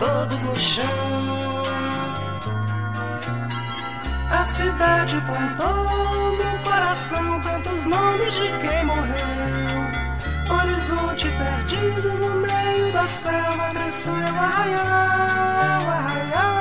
todos 0.00 0.42
no 0.42 0.56
chão. 0.58 1.37
Cidade 4.48 5.20
plantou 5.26 5.84
no 6.36 6.58
coração 6.64 7.40
tantos 7.42 7.84
nomes 7.84 8.34
de 8.34 8.48
quem 8.58 8.84
morreu. 8.84 9.78
Horizonte 10.50 11.28
perdido 11.30 12.08
no 12.14 12.30
meio 12.40 12.92
da 12.92 13.06
selva 13.06 13.70
cresceu 13.70 14.14
arraial, 14.14 15.90
arraial. 15.90 16.58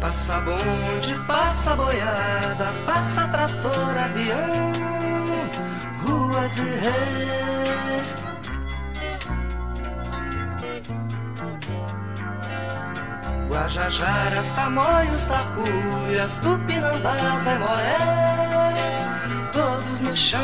Passa 0.00 0.40
bonde, 0.40 1.14
passa 1.26 1.76
boiada, 1.76 2.72
passa 2.86 3.28
trator, 3.28 3.96
avião, 3.96 4.72
ruas 6.04 6.56
e 6.56 6.60
reis. 6.60 8.31
Guajajaras, 13.52 14.50
Tamoios, 14.52 15.24
Tapuias, 15.24 16.38
Tupinambás, 16.38 17.46
Aimorés, 17.46 18.96
todos 19.52 20.00
no 20.00 20.16
chão. 20.16 20.40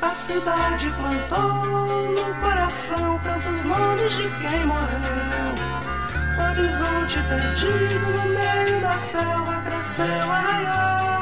A 0.00 0.14
cidade 0.14 0.90
plantou 0.90 1.66
no 2.14 2.34
coração 2.40 3.20
tantos 3.22 3.64
nomes 3.64 4.12
de 4.16 4.30
quem 4.40 4.64
morreu. 4.64 5.52
Horizonte 6.48 7.18
perdido 7.28 8.06
no 8.12 8.24
meio 8.34 8.80
da 8.80 8.92
selva 8.92 9.62
cresceu 9.66 10.32
arraial, 10.32 11.15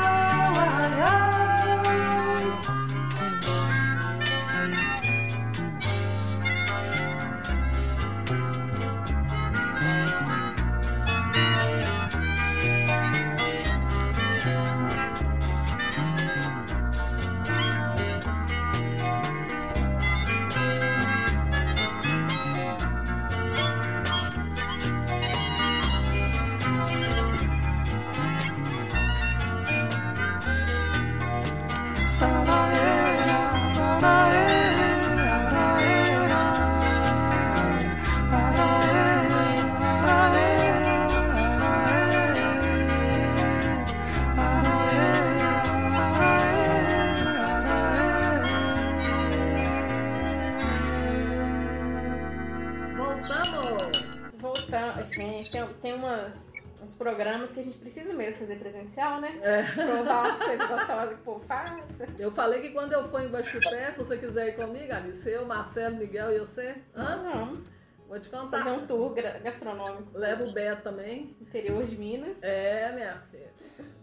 que 57.55 57.61
a 57.61 57.63
gente 57.63 57.79
precisa 57.79 58.13
mesmo 58.13 58.41
fazer 58.41 58.57
presencial, 58.57 59.21
né? 59.21 59.39
É. 59.43 59.63
Provar 59.63 60.33
as 60.33 60.39
coisas 60.39 60.69
gostosas 60.69 61.09
que 61.09 61.15
o 61.15 61.19
povo 61.19 61.41
faça. 61.47 62.07
Eu 62.19 62.31
falei 62.33 62.61
que 62.61 62.71
quando 62.71 62.93
eu 62.93 63.09
for 63.09 63.21
em 63.23 63.29
Baixupé, 63.29 63.91
se 63.93 63.99
você 63.99 64.19
quiser 64.19 64.49
ir 64.49 64.57
comigo, 64.57 64.93
Alice, 64.93 65.29
eu, 65.31 65.47
Marcelo, 65.47 65.97
Miguel 65.97 66.33
e 66.33 66.39
você, 66.41 66.77
Nós 66.95 67.09
hã? 67.09 67.23
vamos 67.23 67.69
vou 68.07 68.21
te 68.21 68.29
contar. 68.29 68.59
fazer 68.59 68.71
um 68.71 68.87
tour 68.87 69.15
gastronômico 69.43 70.11
Leva 70.13 70.45
o 70.45 70.53
Beto 70.53 70.83
também. 70.83 71.35
interior 71.41 71.85
de 71.85 71.97
Minas. 71.97 72.37
É, 72.43 72.93
minha 72.93 73.23
filha. 73.31 73.53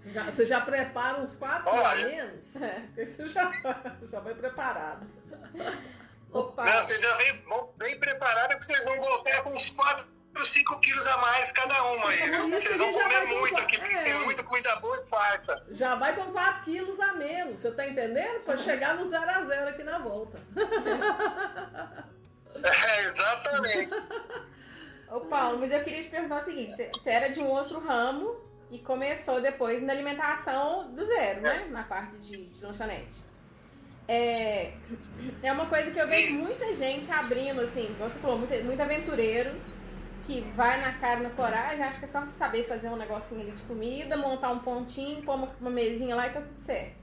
Já- 0.08 0.24
você 0.32 0.46
já 0.46 0.62
prepara 0.62 1.22
uns 1.22 1.36
quatro 1.36 1.72
menos? 2.08 2.56
É. 2.62 2.80
Porque 2.88 3.06
você 3.06 3.28
já, 3.28 3.52
já 4.10 4.20
vai 4.20 4.34
preparado. 4.34 5.06
Opa! 6.32 6.64
Não, 6.66 6.82
vocês 6.84 7.02
já 7.02 7.16
vêm, 7.18 7.42
vão 7.44 7.72
bem 7.78 8.00
preparados 8.00 8.56
que 8.56 8.66
vocês 8.66 8.86
vão 8.86 8.98
voltar 9.00 9.44
com 9.44 9.52
uns 9.54 9.70
4, 10.34 10.46
5 10.46 10.80
quilos 10.80 11.06
a 11.08 11.18
mais 11.18 11.52
cada 11.52 11.84
uma 11.92 12.10
aí, 12.10 12.30
viu? 12.30 12.48
isso 12.50 12.68
Vocês 12.68 12.80
vão 12.80 12.92
comer 12.94 13.26
muito 13.28 13.40
comprar- 13.50 13.64
aqui, 13.64 13.78
porque 13.78 13.94
é. 13.96 14.04
tem 14.04 14.24
muita 14.24 14.44
comida 14.44 14.76
boa 14.78 14.98
e 14.98 15.02
farta. 15.10 15.66
Já 15.72 15.96
vai 15.96 16.16
com 16.16 16.32
4 16.32 16.64
quilos 16.64 17.00
a 17.00 17.14
menos, 17.14 17.60
você 17.60 17.72
tá 17.72 17.88
entendendo? 17.88 18.40
Pra 18.42 18.58
chegar 18.58 18.96
no 18.96 19.06
0 19.06 19.30
a 19.30 19.44
0 19.44 19.70
aqui 19.70 19.84
na 19.84 20.00
volta. 20.00 20.40
É, 22.64 23.04
exatamente. 23.06 23.96
Ô 25.10 25.22
Paulo, 25.22 25.60
mas 25.60 25.72
eu 25.72 25.82
queria 25.84 26.04
te 26.04 26.10
perguntar 26.10 26.40
o 26.40 26.42
seguinte: 26.42 26.76
você- 26.76 26.90
você 26.94 27.10
era 27.10 27.30
de 27.30 27.40
um 27.40 27.48
outro 27.50 27.80
ramo 27.80 28.36
e 28.70 28.78
começou 28.78 29.42
depois 29.42 29.82
na 29.82 29.94
alimentação 29.94 30.92
do 30.94 31.04
zero, 31.04 31.42
né? 31.42 31.66
Na 31.70 31.84
parte 31.84 32.18
de, 32.18 32.46
de 32.48 32.64
lanchonete. 32.66 33.24
É, 34.08 34.74
é 35.42 35.52
uma 35.52 35.68
coisa 35.68 35.92
que 35.92 36.00
eu 36.00 36.08
vejo 36.08 36.34
muita 36.34 36.74
gente 36.76 37.10
abrindo, 37.10 37.62
assim, 37.62 37.88
como 37.98 38.10
você 38.10 38.20
falou, 38.20 38.38
muito, 38.40 38.54
muito 38.66 38.82
aventureiro 38.82 39.56
que 40.26 40.42
vai 40.56 40.80
na 40.82 40.94
cara 40.94 41.20
na 41.20 41.30
coragem, 41.32 41.84
acha 41.84 42.00
que 42.00 42.06
é 42.06 42.08
só 42.08 42.26
saber 42.30 42.68
fazer 42.68 42.90
um 42.90 42.96
negocinho 42.96 43.42
ali 43.42 43.52
de 43.52 43.62
comida, 43.64 44.16
montar 44.18 44.50
um 44.52 44.60
pontinho, 44.60 45.24
pôr 45.24 45.36
uma, 45.36 45.48
uma 45.60 45.70
mesinha 45.70 46.16
lá 46.16 46.28
e 46.28 46.32
tá 46.32 46.42
tudo 46.42 46.58
certo. 46.58 46.96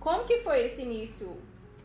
Como 0.00 0.24
que 0.24 0.38
foi 0.40 0.64
esse 0.66 0.82
início 0.82 1.40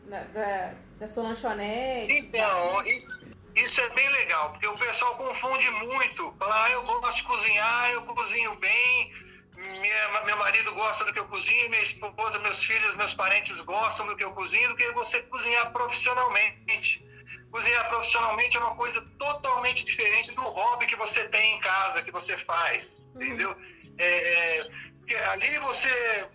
da, 0.06 0.72
da 0.98 1.06
sua 1.08 1.24
lanchonete? 1.24 2.12
Então, 2.12 2.82
isso, 2.84 3.26
isso 3.56 3.80
é 3.80 3.88
bem 3.90 4.08
legal, 4.10 4.50
porque 4.50 4.66
o 4.66 4.74
pessoal 4.74 5.16
confunde 5.16 5.68
muito. 5.70 6.32
Fala, 6.38 6.64
ah, 6.64 6.70
eu 6.70 6.84
gosto 6.84 7.16
de 7.16 7.24
cozinhar, 7.24 7.90
eu 7.90 8.02
cozinho 8.02 8.54
bem, 8.56 9.12
minha- 9.56 10.22
meu 10.24 10.36
marido 10.36 10.72
gosta 10.74 11.04
do 11.04 11.12
que 11.12 11.18
eu 11.18 11.26
cozinho, 11.26 11.68
minha 11.70 11.82
esposa, 11.82 12.38
meus 12.38 12.62
filhos, 12.62 12.94
meus 12.96 13.14
parentes 13.14 13.60
gostam 13.62 14.06
do 14.06 14.16
que 14.16 14.22
eu 14.24 14.32
cozinho, 14.32 14.68
do 14.70 14.76
que 14.76 14.90
você 14.92 15.20
cozinhar 15.22 15.72
profissionalmente. 15.72 17.04
Cozinhar 17.52 17.86
profissionalmente 17.88 18.56
é 18.56 18.60
uma 18.60 18.74
coisa 18.74 19.00
totalmente 19.18 19.84
diferente 19.84 20.32
do 20.32 20.42
hobby 20.42 20.86
que 20.86 20.96
você 20.96 21.28
tem 21.28 21.56
em 21.56 21.60
casa, 21.60 22.02
que 22.02 22.10
você 22.10 22.36
faz, 22.36 22.98
Uhum. 23.14 23.22
entendeu? 23.22 23.56
É, 23.98 24.58
é, 24.58 24.70
porque 24.98 25.14
ali 25.14 25.58
você 25.58 26.26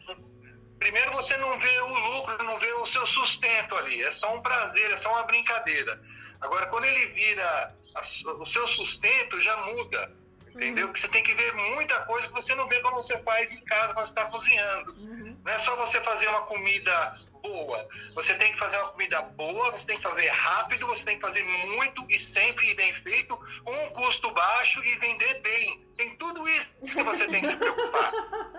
primeiro 0.78 1.12
você 1.12 1.36
não 1.38 1.58
vê 1.58 1.80
o 1.82 1.88
lucro, 1.98 2.44
não 2.44 2.58
vê 2.60 2.72
o 2.74 2.86
seu 2.86 3.06
sustento 3.08 3.76
ali. 3.76 4.04
É 4.04 4.12
só 4.12 4.36
um 4.36 4.42
prazer, 4.42 4.92
é 4.92 4.96
só 4.96 5.12
uma 5.12 5.24
brincadeira. 5.24 6.00
Agora, 6.40 6.68
quando 6.68 6.86
ele 6.86 7.08
vira 7.08 7.76
a 7.96 8.02
o 8.40 8.46
seu 8.46 8.68
sustento, 8.68 9.40
já 9.40 9.58
muda. 9.66 10.16
Entendeu? 10.50 10.88
Porque 10.88 11.00
você 11.00 11.08
tem 11.08 11.24
que 11.24 11.34
ver 11.34 11.54
muita 11.54 12.00
coisa 12.06 12.28
que 12.28 12.34
você 12.34 12.54
não 12.56 12.68
vê 12.68 12.80
quando 12.82 12.96
você 12.96 13.18
faz 13.24 13.52
em 13.54 13.64
casa, 13.66 13.94
quando 13.94 14.06
você 14.06 14.12
está 14.12 14.26
cozinhando. 14.26 14.92
Uhum. 14.94 15.38
Não 15.44 15.52
é 15.52 15.60
só 15.60 15.76
você 15.76 16.00
fazer 16.02 16.28
uma 16.30 16.44
comida 16.44 17.20
boa. 17.48 17.88
Você 18.16 18.36
tem 18.36 18.52
que 18.52 18.60
fazer 18.60 18.78
uma 18.78 18.90
comida 18.90 19.22
boa, 19.22 19.72
você 19.72 19.88
tem 19.88 19.98
que 19.98 20.04
fazer 20.04 20.28
rápido, 20.28 20.86
você 20.88 21.06
tem 21.06 21.16
que 21.16 21.22
fazer 21.22 21.44
muito 21.44 22.06
e 22.12 22.20
sempre 22.20 22.70
e 22.70 22.74
bem 22.76 22.94
feito, 22.94 23.38
com 23.64 23.72
um 23.72 23.90
custo 23.92 24.30
baixo 24.32 24.84
e 24.84 24.96
vender 24.98 25.42
bem. 25.42 25.86
Tem 25.96 26.16
tudo 26.18 26.48
isso 26.50 26.74
que 26.82 27.04
você 27.04 27.28
tem 27.28 27.42
que 27.42 27.48
se 27.48 27.56
preocupar. 27.58 28.12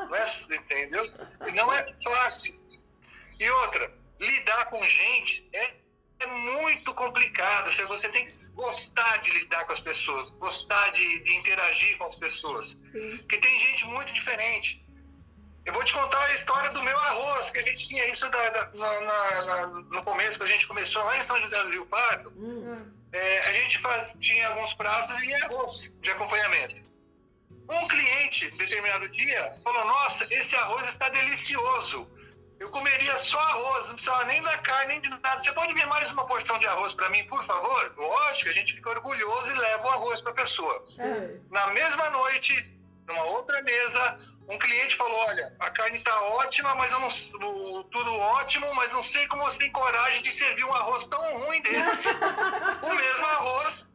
Não 0.09 0.15
é, 0.17 0.27
entendeu? 0.57 1.05
Não 1.55 1.73
é 1.73 1.93
fácil. 2.03 2.59
E 3.39 3.49
outra, 3.51 3.93
lidar 4.19 4.67
com 4.67 4.85
gente 4.87 5.49
é, 5.53 5.75
é 6.21 6.27
muito 6.27 6.93
complicado. 6.95 7.71
Você- 7.71 7.85
Você 7.85 8.09
tem 8.09 8.25
que 8.27 8.33
gostar 8.55 9.19
de 9.19 9.31
lidar 9.31 9.65
com 9.67 9.73
as 9.73 9.81
pessoas, 9.81 10.31
gostar 10.31 10.91
de, 10.91 11.21
de 11.21 11.35
interagir 11.37 11.97
com 11.99 12.05
as 12.05 12.17
pessoas. 12.17 12.71
Sim. 12.93 13.17
Porque 13.19 13.39
tem 13.39 13.59
gente 13.61 13.85
muito 13.87 14.13
diferente. 14.13 14.85
Eu 15.69 15.75
vou 15.75 15.85
te 15.85 15.93
contar 15.93 16.25
a 16.25 16.33
história 16.33 16.71
do 16.71 16.83
meu 16.83 16.97
arroz, 16.99 17.51
que 17.51 17.59
a 17.59 17.63
gente 17.63 17.87
tinha 17.89 18.07
isso 18.11 18.27
da- 18.31 18.49
da- 18.49 18.71
na- 18.73 19.45
na- 19.45 19.67
no 19.67 20.03
começo, 20.03 20.39
que 20.39 20.45
a 20.45 20.49
gente 20.49 20.67
começou 20.67 21.05
lá 21.05 21.19
em 21.19 21.23
São 21.23 21.39
José 21.39 21.63
do 21.63 21.69
Rio 21.69 21.85
Pardo. 21.85 22.31
Hum. 22.31 22.91
É, 23.13 23.41
a 23.51 23.53
gente 23.53 23.77
faz, 23.79 24.17
tinha 24.19 24.49
alguns 24.49 24.73
pratos 24.73 25.23
e 25.23 25.35
arroz 25.35 25.95
de 26.01 26.11
acompanhamento. 26.11 26.81
Um 27.69 27.87
cliente, 27.87 28.51
determinado 28.53 29.11
dia, 29.11 29.55
falou: 29.63 29.85
Nossa, 29.85 30.27
esse 30.31 30.57
arroz 30.57 30.89
está 30.89 31.11
delicioso. 31.11 32.09
Eu 32.59 32.71
comeria 32.71 33.19
só 33.19 33.39
arroz, 33.39 33.89
não 33.89 33.95
precisava 33.95 34.25
nem 34.25 34.43
da 34.43 34.57
carne, 34.59 34.95
nem 34.95 35.01
de 35.03 35.11
nada. 35.11 35.39
Você 35.39 35.53
pode 35.53 35.75
vir 35.75 35.87
mais 35.87 36.11
uma 36.11 36.27
porção 36.27 36.59
de 36.59 36.67
arroz 36.67 36.95
para 36.95 37.11
mim, 37.11 37.25
por 37.27 37.45
favor? 37.45 37.93
Lógico, 37.95 38.49
a 38.49 38.53
gente 38.55 38.73
fica 38.73 38.89
orgulhoso 38.89 39.51
e 39.51 39.55
leva 39.59 39.85
o 39.87 39.91
arroz 39.91 40.23
para 40.23 40.33
a 40.33 40.35
pessoa. 40.35 40.83
Sei. 40.97 41.43
Na 41.51 41.67
mesma 41.69 42.09
noite, 42.09 42.55
numa 43.07 43.25
outra 43.25 43.61
mesa, 43.63 44.19
um 44.49 44.59
cliente 44.59 44.97
falou: 44.97 45.17
Olha, 45.17 45.55
a 45.59 45.71
carne 45.71 45.99
está 45.99 46.21
ótima, 46.23 46.75
mas 46.75 46.91
eu 46.91 46.99
não, 47.01 47.09
tudo 47.85 48.13
ótimo, 48.15 48.75
mas 48.75 48.91
não 48.93 49.03
sei 49.03 49.27
como 49.29 49.45
você 49.45 49.59
tem 49.59 49.73
coragem 49.73 50.23
de 50.23 50.33
servir 50.33 50.65
um 50.65 50.75
arroz 50.75 51.07
tão 51.07 51.39
ruim 51.39 51.61
desse. 51.63 52.09
o 52.83 52.95
mesmo 52.95 53.27
arroz 53.27 53.93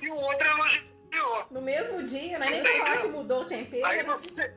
e 0.00 0.08
o 0.10 0.14
outro 0.14 0.46
elogiou. 0.46 1.46
No 1.50 1.60
mesmo 1.60 2.02
dia, 2.04 2.38
mas 2.38 2.50
nem 2.50 2.60
Entendeu? 2.60 2.84
falar 2.84 2.98
que 2.98 3.08
mudou 3.08 3.42
o 3.42 3.48
tempero. 3.48 3.86
Aí 3.86 4.02
você. 4.04 4.54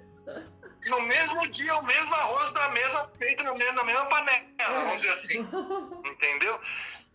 No 0.85 1.01
mesmo 1.01 1.47
dia, 1.47 1.75
o 1.77 1.83
mesmo 1.83 2.13
arroz 2.13 2.51
da 2.51 2.69
mesma, 2.69 3.09
feito 3.17 3.41
na 3.43 3.53
mesma, 3.53 3.73
na 3.73 3.83
mesma 3.85 4.05
panela, 4.05 4.45
vamos 4.59 4.97
dizer 4.97 5.11
assim. 5.11 5.39
Entendeu? 6.05 6.59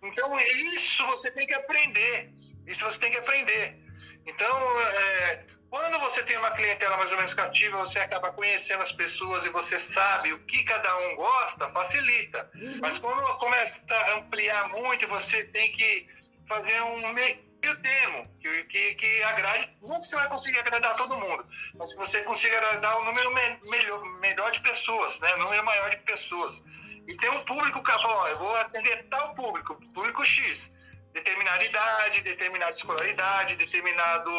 Então, 0.02 0.40
isso 0.40 1.06
você 1.06 1.30
tem 1.32 1.46
que 1.46 1.54
aprender. 1.54 2.32
Isso 2.66 2.84
você 2.84 2.98
tem 2.98 3.10
que 3.10 3.18
aprender. 3.18 3.78
Então, 4.26 4.80
é, 4.80 5.44
quando 5.70 5.98
você 6.00 6.22
tem 6.22 6.36
uma 6.38 6.50
clientela 6.52 6.96
mais 6.96 7.10
ou 7.10 7.16
menos 7.16 7.34
cativa, 7.34 7.76
você 7.78 7.98
acaba 7.98 8.32
conhecendo 8.32 8.82
as 8.82 8.92
pessoas 8.92 9.44
e 9.44 9.50
você 9.50 9.78
sabe 9.78 10.32
o 10.32 10.38
que 10.46 10.64
cada 10.64 10.96
um 10.98 11.16
gosta, 11.16 11.68
facilita. 11.70 12.50
Mas 12.80 12.98
quando 12.98 13.22
começa 13.38 13.94
a 13.94 14.14
ampliar 14.16 14.68
muito, 14.70 15.06
você 15.08 15.44
tem 15.44 15.70
que 15.72 16.06
fazer 16.48 16.80
um 16.80 17.12
meio 17.12 17.48
termo, 17.82 18.30
que, 18.40 18.64
que, 18.64 18.94
que 18.94 19.22
agrade. 19.24 19.68
Não 19.82 20.00
que 20.00 20.06
você 20.06 20.16
vai 20.16 20.28
conseguir 20.28 20.58
agradar 20.60 20.96
todo 20.96 21.16
mundo, 21.18 21.44
mas 21.74 21.92
que 21.92 21.98
você 21.98 22.22
consiga 22.22 22.56
agradar 22.56 23.00
um 23.00 23.04
número 23.04 23.34
me- 23.34 23.58
melhor, 23.68 24.02
melhor 24.20 24.50
de 24.52 24.62
pessoas, 24.62 25.18
né? 25.20 25.34
um 25.34 25.40
número 25.40 25.64
maior 25.64 25.90
de 25.90 25.98
pessoas. 25.98 26.64
E 27.06 27.16
tem 27.16 27.28
um 27.30 27.44
público 27.44 27.82
que 27.82 27.90
fala, 27.90 28.14
ó, 28.22 28.28
eu 28.28 28.38
vou 28.38 28.54
atender 28.56 29.08
tal 29.08 29.34
público, 29.34 29.74
público 29.92 30.24
X, 30.24 30.72
determinada 31.18 31.64
idade, 31.64 32.20
determinada 32.22 32.72
escolaridade, 32.72 33.56
determinado 33.56 34.30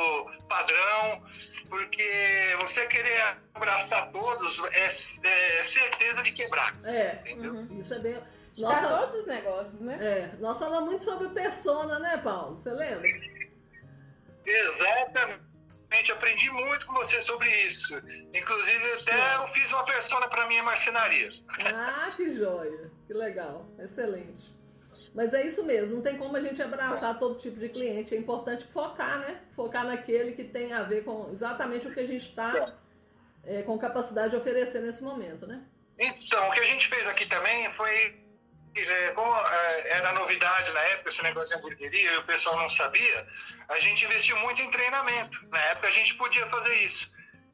padrão, 0.47 1.23
porque 1.69 2.55
você 2.59 2.85
querer 2.87 3.37
abraçar 3.53 4.11
todos 4.11 4.59
é, 4.71 4.85
é 4.85 5.63
certeza 5.63 6.23
de 6.23 6.31
quebrar, 6.31 6.75
É, 6.83 7.15
entendeu? 7.21 7.53
Uhum. 7.53 7.79
isso 7.81 7.93
é 7.93 7.99
bem. 7.99 8.13
Pra 8.13 8.67
Nossa, 8.69 8.87
todos 8.87 9.15
os 9.15 9.25
negócios, 9.25 9.79
né? 9.79 9.97
é, 10.01 10.35
nós 10.39 10.57
falamos 10.59 10.89
muito 10.89 11.03
sobre 11.03 11.29
persona, 11.29 11.97
né, 11.99 12.17
Paulo? 12.17 12.57
Você 12.57 12.69
lembra? 12.69 13.07
Exatamente, 14.45 16.11
aprendi 16.11 16.49
muito 16.51 16.85
com 16.85 16.93
você 16.93 17.21
sobre 17.21 17.49
isso. 17.65 17.95
Inclusive, 18.33 18.93
até 19.01 19.35
eu 19.37 19.47
fiz 19.49 19.71
uma 19.71 19.85
persona 19.85 20.27
para 20.27 20.47
minha 20.47 20.63
marcenaria. 20.63 21.29
Ah, 21.73 22.11
que 22.15 22.35
joia! 22.35 22.91
Que 23.07 23.13
legal, 23.13 23.65
excelente. 23.79 24.58
Mas 25.13 25.33
é 25.33 25.45
isso 25.45 25.63
mesmo, 25.63 25.97
não 25.97 26.03
tem 26.03 26.17
como 26.17 26.35
a 26.37 26.41
gente 26.41 26.61
abraçar 26.61 27.17
todo 27.17 27.39
tipo 27.39 27.59
de 27.59 27.69
cliente. 27.69 28.13
É 28.13 28.17
importante 28.17 28.65
focar, 28.65 29.19
né? 29.19 29.41
Focar 29.55 29.83
naquele 29.83 30.33
que 30.33 30.43
tem 30.43 30.71
a 30.71 30.83
ver 30.83 31.03
com 31.03 31.29
exatamente 31.31 31.87
o 31.87 31.93
que 31.93 31.99
a 31.99 32.05
gente 32.05 32.29
está 32.29 32.73
com 33.65 33.77
capacidade 33.77 34.31
de 34.31 34.35
oferecer 34.35 34.81
nesse 34.81 35.03
momento, 35.03 35.47
né? 35.47 35.63
Então, 35.97 36.47
o 36.47 36.51
que 36.51 36.59
a 36.59 36.65
gente 36.65 36.87
fez 36.87 37.07
aqui 37.07 37.25
também 37.25 37.71
foi. 37.73 38.15
é, 38.75 39.11
como 39.11 39.35
é, 39.35 39.97
era 39.97 40.13
novidade 40.13 40.71
na 40.71 40.79
época 40.79 41.09
esse 41.09 41.23
negócio 41.23 41.49
de 41.49 41.59
hamburgueria 41.59 42.13
e 42.13 42.17
o 42.17 42.23
pessoal 42.23 42.57
não 42.57 42.69
sabia, 42.69 43.27
a 43.67 43.79
gente 43.79 44.05
investiu 44.05 44.37
muito 44.37 44.61
em 44.61 44.71
treinamento. 44.71 45.45
Na 45.49 45.59
época 45.65 45.87
a 45.87 45.91
gente 45.91 46.15
podia 46.15 46.45
fazer 46.47 46.75
isso. 46.83 47.11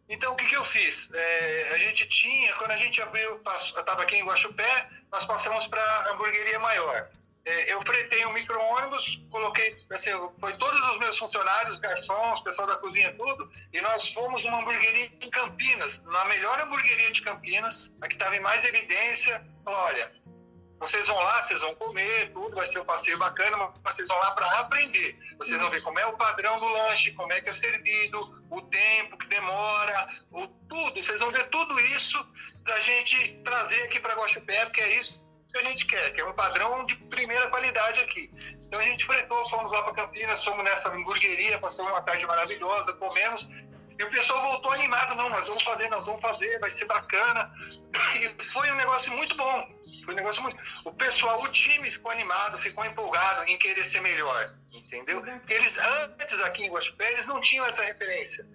Então, 0.08 0.34
o 0.34 0.36
que, 0.36 0.46
que 0.46 0.56
eu 0.56 0.64
fiz? 0.64 1.10
É, 1.12 1.72
a 1.74 1.78
gente 1.80 2.08
tinha, 2.08 2.54
quando 2.56 2.72
a 2.72 2.78
gente 2.78 3.02
abriu, 3.02 3.42
estava 3.58 4.04
aqui 4.04 4.18
em 4.18 4.26
Guaxupé, 4.26 4.88
nós 5.12 5.26
passamos 5.26 5.66
para 5.66 5.82
a 5.82 6.12
hamburgueria 6.12 6.60
maior. 6.60 7.10
É, 7.46 7.72
eu 7.72 7.80
fretei 7.84 8.26
um 8.26 8.34
micro-ônibus, 8.34 9.24
coloquei, 9.30 9.78
assim, 9.92 10.10
foi 10.40 10.58
todos 10.58 10.84
os 10.92 10.98
meus 10.98 11.16
funcionários, 11.16 11.80
garçons, 11.80 12.42
pessoal 12.42 12.68
da 12.68 12.76
cozinha, 12.78 13.14
tudo, 13.16 13.52
e 13.72 13.80
nós 13.82 14.12
fomos 14.12 14.44
numa 14.44 14.62
hamburgueria 14.62 15.12
em 15.22 15.30
Campinas, 15.30 16.04
na 16.06 16.26
melhor 16.26 16.60
hamburgueria 16.60 17.12
de 17.12 17.22
Campinas, 17.22 17.96
a 18.02 18.08
que 18.08 18.16
estava 18.16 18.36
em 18.36 18.40
mais 18.40 18.66
evidência. 18.66 19.46
Falou, 19.64 19.80
olha, 19.80 20.12
Vocês 20.80 21.08
vão 21.08 21.18
lá, 21.18 21.42
vocês 21.42 21.62
vão 21.62 21.74
comer, 21.76 22.32
tudo, 22.34 22.56
vai 22.56 22.68
ser 22.68 22.80
um 22.80 22.86
passeio 22.86 23.18
bacana, 23.18 23.58
mas 23.58 23.96
vocês 23.96 24.08
vão 24.08 24.18
lá 24.18 24.32
para 24.32 24.60
aprender. 24.60 25.18
Vocês 25.38 25.60
vão 25.60 25.70
ver 25.70 25.82
como 25.82 25.98
é 26.00 26.06
o 26.06 26.18
padrão 26.18 26.60
do 26.60 26.68
lanche, 26.68 27.14
como 27.14 27.32
é 27.32 27.42
que 27.42 27.50
é 27.50 27.54
servido, 27.54 28.44
o 28.50 28.62
tempo 28.62 29.18
que 29.18 29.28
demora, 29.28 30.10
o 30.32 30.48
tudo. 30.48 31.02
Vocês 31.02 31.20
vão 31.20 31.32
ver 31.32 31.50
tudo 31.50 31.80
isso 31.80 32.18
para 32.64 32.76
a 32.76 32.82
gente 32.82 33.42
trazer 33.44 33.82
aqui 33.84 34.00
para 34.00 34.16
Guaxupé, 34.16 34.66
porque 34.66 34.82
é 34.82 34.98
isso 34.98 35.25
que 35.56 35.60
a 35.60 35.70
gente 35.70 35.86
quer, 35.86 36.14
que 36.14 36.20
é 36.20 36.26
um 36.26 36.34
padrão 36.34 36.86
de 36.86 36.96
primeira 36.96 37.50
qualidade 37.50 38.02
aqui. 38.02 38.30
Então 38.64 38.80
a 38.80 38.84
gente 38.84 39.06
fretou, 39.06 39.50
fomos 39.50 39.72
lá 39.72 39.84
para 39.84 39.94
Campinas, 39.94 40.44
fomos 40.44 40.64
nessa 40.66 40.90
hamburgueria, 40.90 41.58
passamos 41.60 41.92
uma 41.92 42.02
tarde 42.02 42.26
maravilhosa, 42.26 42.92
comemos. 42.94 43.48
E 43.98 44.04
o 44.04 44.10
pessoal 44.10 44.42
voltou 44.52 44.72
animado, 44.74 45.16
não, 45.16 45.30
nós 45.30 45.48
vamos 45.48 45.64
fazer, 45.64 45.90
nós 45.90 46.06
vamos 46.06 46.22
fazer, 46.22 46.60
vai 46.60 46.70
ser 46.70 46.86
bacana. 46.86 47.50
E 48.16 48.44
foi 48.44 48.70
um 48.70 48.76
negócio 48.76 49.14
muito 49.14 49.36
bom. 49.38 49.70
Foi 50.04 50.14
um 50.14 50.18
negócio 50.18 50.44
muito. 50.44 50.58
O 50.84 50.92
pessoal, 50.92 51.42
o 51.42 51.48
time 51.48 51.90
ficou 51.90 52.12
animado, 52.12 52.60
ficou 52.60 52.84
empolgado 52.86 53.46
em 53.50 53.58
querer 53.58 53.86
ser 53.86 54.02
melhor, 54.02 54.54
entendeu? 54.74 55.22
Porque 55.22 55.54
eles, 55.54 55.78
antes 56.20 56.42
aqui 56.42 56.66
em 56.66 56.70
Guaxupé, 56.70 57.14
eles 57.14 57.26
não 57.26 57.40
tinham 57.40 57.66
essa 57.66 57.84
referência. 57.84 58.46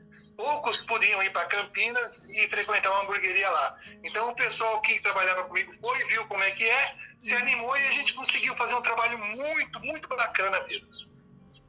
Poucos 0.41 0.81
podiam 0.81 1.23
ir 1.23 1.31
para 1.33 1.45
Campinas 1.45 2.31
e 2.31 2.49
frequentar 2.49 2.91
uma 2.93 3.03
hamburgueria 3.03 3.51
lá. 3.51 3.79
Então 4.03 4.31
o 4.31 4.35
pessoal 4.35 4.81
que 4.81 4.99
trabalhava 5.03 5.45
comigo 5.45 5.71
foi, 5.75 6.03
viu 6.07 6.27
como 6.29 6.43
é 6.43 6.51
que 6.51 6.65
é, 6.65 6.95
se 7.19 7.35
animou 7.35 7.77
e 7.77 7.87
a 7.87 7.91
gente 7.91 8.15
conseguiu 8.15 8.55
fazer 8.55 8.75
um 8.75 8.81
trabalho 8.81 9.19
muito, 9.19 9.81
muito 9.81 10.09
bacana 10.09 10.67
mesmo. 10.67 10.91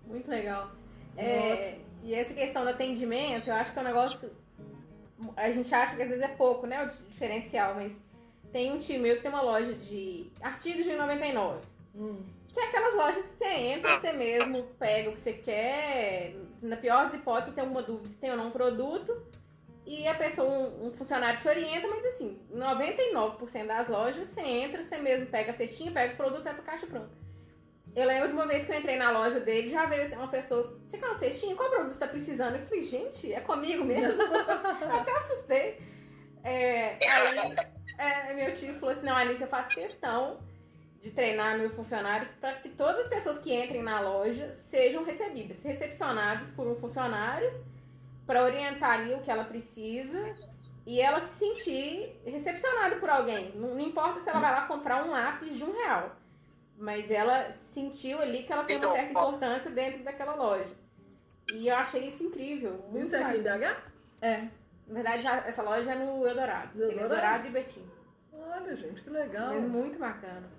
Muito 0.06 0.32
legal. 0.32 0.72
É, 1.18 1.80
e 2.02 2.16
essa 2.16 2.34
questão 2.34 2.64
do 2.64 2.70
atendimento, 2.70 3.50
eu 3.50 3.56
acho 3.56 3.74
que 3.74 3.80
é 3.80 3.82
um 3.82 3.86
negócio. 3.86 4.34
A 5.36 5.52
gente 5.52 5.76
acha 5.76 5.98
que 5.98 6.04
às 6.04 6.08
vezes 6.08 6.24
é 6.24 6.30
pouco, 6.30 6.66
né? 6.66 6.82
O 6.86 7.10
diferencial, 7.10 7.76
mas 7.76 7.94
tem 8.54 8.72
um 8.72 8.80
time 8.80 9.00
meu 9.00 9.18
que 9.18 9.22
tem 9.22 9.32
uma 9.32 9.42
loja 9.42 9.74
de 9.74 10.32
artigos 10.42 10.86
de 10.86 10.96
99. 10.96 11.60
Hum. 11.96 12.24
Que 12.52 12.60
é 12.60 12.66
aquelas 12.66 12.94
lojas 12.94 13.28
que 13.28 13.38
você 13.38 13.46
entra, 13.46 14.00
você 14.00 14.12
mesmo 14.12 14.64
pega 14.78 15.10
o 15.10 15.14
que 15.14 15.22
você 15.22 15.34
quer. 15.34 16.36
Na 16.62 16.76
pior 16.76 17.06
das 17.06 17.14
hipóteses, 17.14 17.54
tem 17.54 17.64
alguma 17.64 17.82
dúvida 17.82 18.08
se 18.08 18.18
tem 18.18 18.32
ou 18.32 18.38
não 18.38 18.48
um 18.48 18.52
produto. 18.52 19.26
E 19.86 20.08
a 20.08 20.16
pessoa, 20.16 20.48
um, 20.48 20.88
um 20.88 20.92
funcionário 20.92 21.40
te 21.40 21.48
orienta, 21.48 21.88
mas 21.88 22.06
assim, 22.06 22.40
99% 22.54 23.66
das 23.66 23.88
lojas 23.88 24.28
você 24.28 24.42
entra, 24.42 24.82
você 24.82 24.98
mesmo 24.98 25.26
pega 25.26 25.50
a 25.50 25.54
cestinha, 25.54 25.92
pega 25.92 26.10
os 26.10 26.16
produtos 26.16 26.44
e 26.44 26.46
vai 26.46 26.54
pro 26.54 26.64
caixa 26.64 26.86
pronto. 26.86 27.10
Eu 27.96 28.08
lembro 28.08 28.30
de 28.30 28.34
uma 28.34 28.48
vez 28.48 28.64
que 28.64 28.72
eu 28.72 28.78
entrei 28.78 28.96
na 28.96 29.12
loja 29.12 29.40
dele, 29.40 29.68
já 29.68 29.86
veio 29.86 30.04
assim, 30.04 30.16
uma 30.16 30.30
pessoa, 30.30 30.62
você 30.62 30.98
quer 30.98 31.06
uma 31.06 31.16
cestinha? 31.16 31.56
Qual 31.56 31.70
produto 31.70 31.92
você 31.92 32.00
tá 32.00 32.08
precisando? 32.08 32.56
Eu 32.56 32.62
falei, 32.62 32.84
gente, 32.84 33.34
é 33.34 33.42
comigo 33.42 33.84
mesmo? 33.84 34.22
eu 34.22 34.96
até 34.96 35.12
assustei. 35.12 35.82
É, 36.44 36.98
aí, 37.06 37.56
é, 37.98 38.34
meu 38.34 38.54
tio 38.54 38.74
falou 38.76 38.92
assim, 38.92 39.06
não, 39.06 39.16
Alice, 39.16 39.42
eu 39.42 39.48
faço 39.48 39.70
questão 39.70 40.40
de 41.02 41.10
treinar 41.12 41.58
meus 41.58 41.76
funcionários 41.76 42.28
para 42.40 42.54
que 42.54 42.70
todas 42.70 43.00
as 43.02 43.08
pessoas 43.08 43.40
que 43.40 43.54
entrem 43.54 43.82
na 43.82 44.00
loja 44.00 44.54
sejam 44.54 45.04
recebidas, 45.04 45.64
recepcionadas 45.64 46.52
por 46.52 46.68
um 46.68 46.76
funcionário 46.76 47.52
para 48.28 48.44
orientar 48.44 48.92
ali 49.00 49.14
o 49.16 49.20
que 49.20 49.32
ela 49.32 49.44
precisa 49.44 50.34
e 50.86 51.02
ela 51.02 51.20
se 51.20 51.40
sentir 51.46 52.22
recepcionada 52.26 52.98
por 52.98 53.10
alguém. 53.10 53.52
Não, 53.56 53.70
não 53.70 53.80
importa 53.80 54.20
se 54.20 54.30
ela 54.30 54.40
vai 54.40 54.52
lá 54.52 54.68
comprar 54.68 55.04
um 55.04 55.10
lápis 55.10 55.56
de 55.58 55.64
um 55.64 55.74
real, 55.74 56.16
mas 56.78 57.10
ela 57.10 57.50
sentiu 57.50 58.22
ali 58.22 58.44
que 58.44 58.54
ela 58.54 58.64
tem 58.64 58.76
uma 58.78 58.84
Então, 58.86 58.94
certa 58.96 59.10
importância 59.10 59.72
dentro 59.72 60.04
daquela 60.04 60.36
loja. 60.36 60.74
E 61.52 61.68
eu 61.68 61.76
achei 61.76 62.08
isso 62.08 62.24
incrível. 62.24 62.86
Muito 62.90 63.08
Isso 63.08 63.16
é 63.16 63.24
aqui 63.24 63.40
em. 63.40 63.44
BH? 63.44 63.78
É. 64.22 64.38
Na 64.88 64.94
verdade, 64.94 65.24
já- 65.24 65.38
essa 65.48 65.64
loja 65.64 65.92
é 65.92 65.96
no 65.96 66.26
Eldorado. 66.26 66.78
No 66.78 66.84
Eldorado? 66.84 67.04
Eldorado 67.14 67.48
e 67.48 67.50
Betim. 67.50 67.86
Olha, 68.34 68.76
gente, 68.76 69.02
que 69.02 69.10
legal. 69.10 69.52
É 69.54 69.60
muito 69.60 69.98
bacana. 70.00 70.50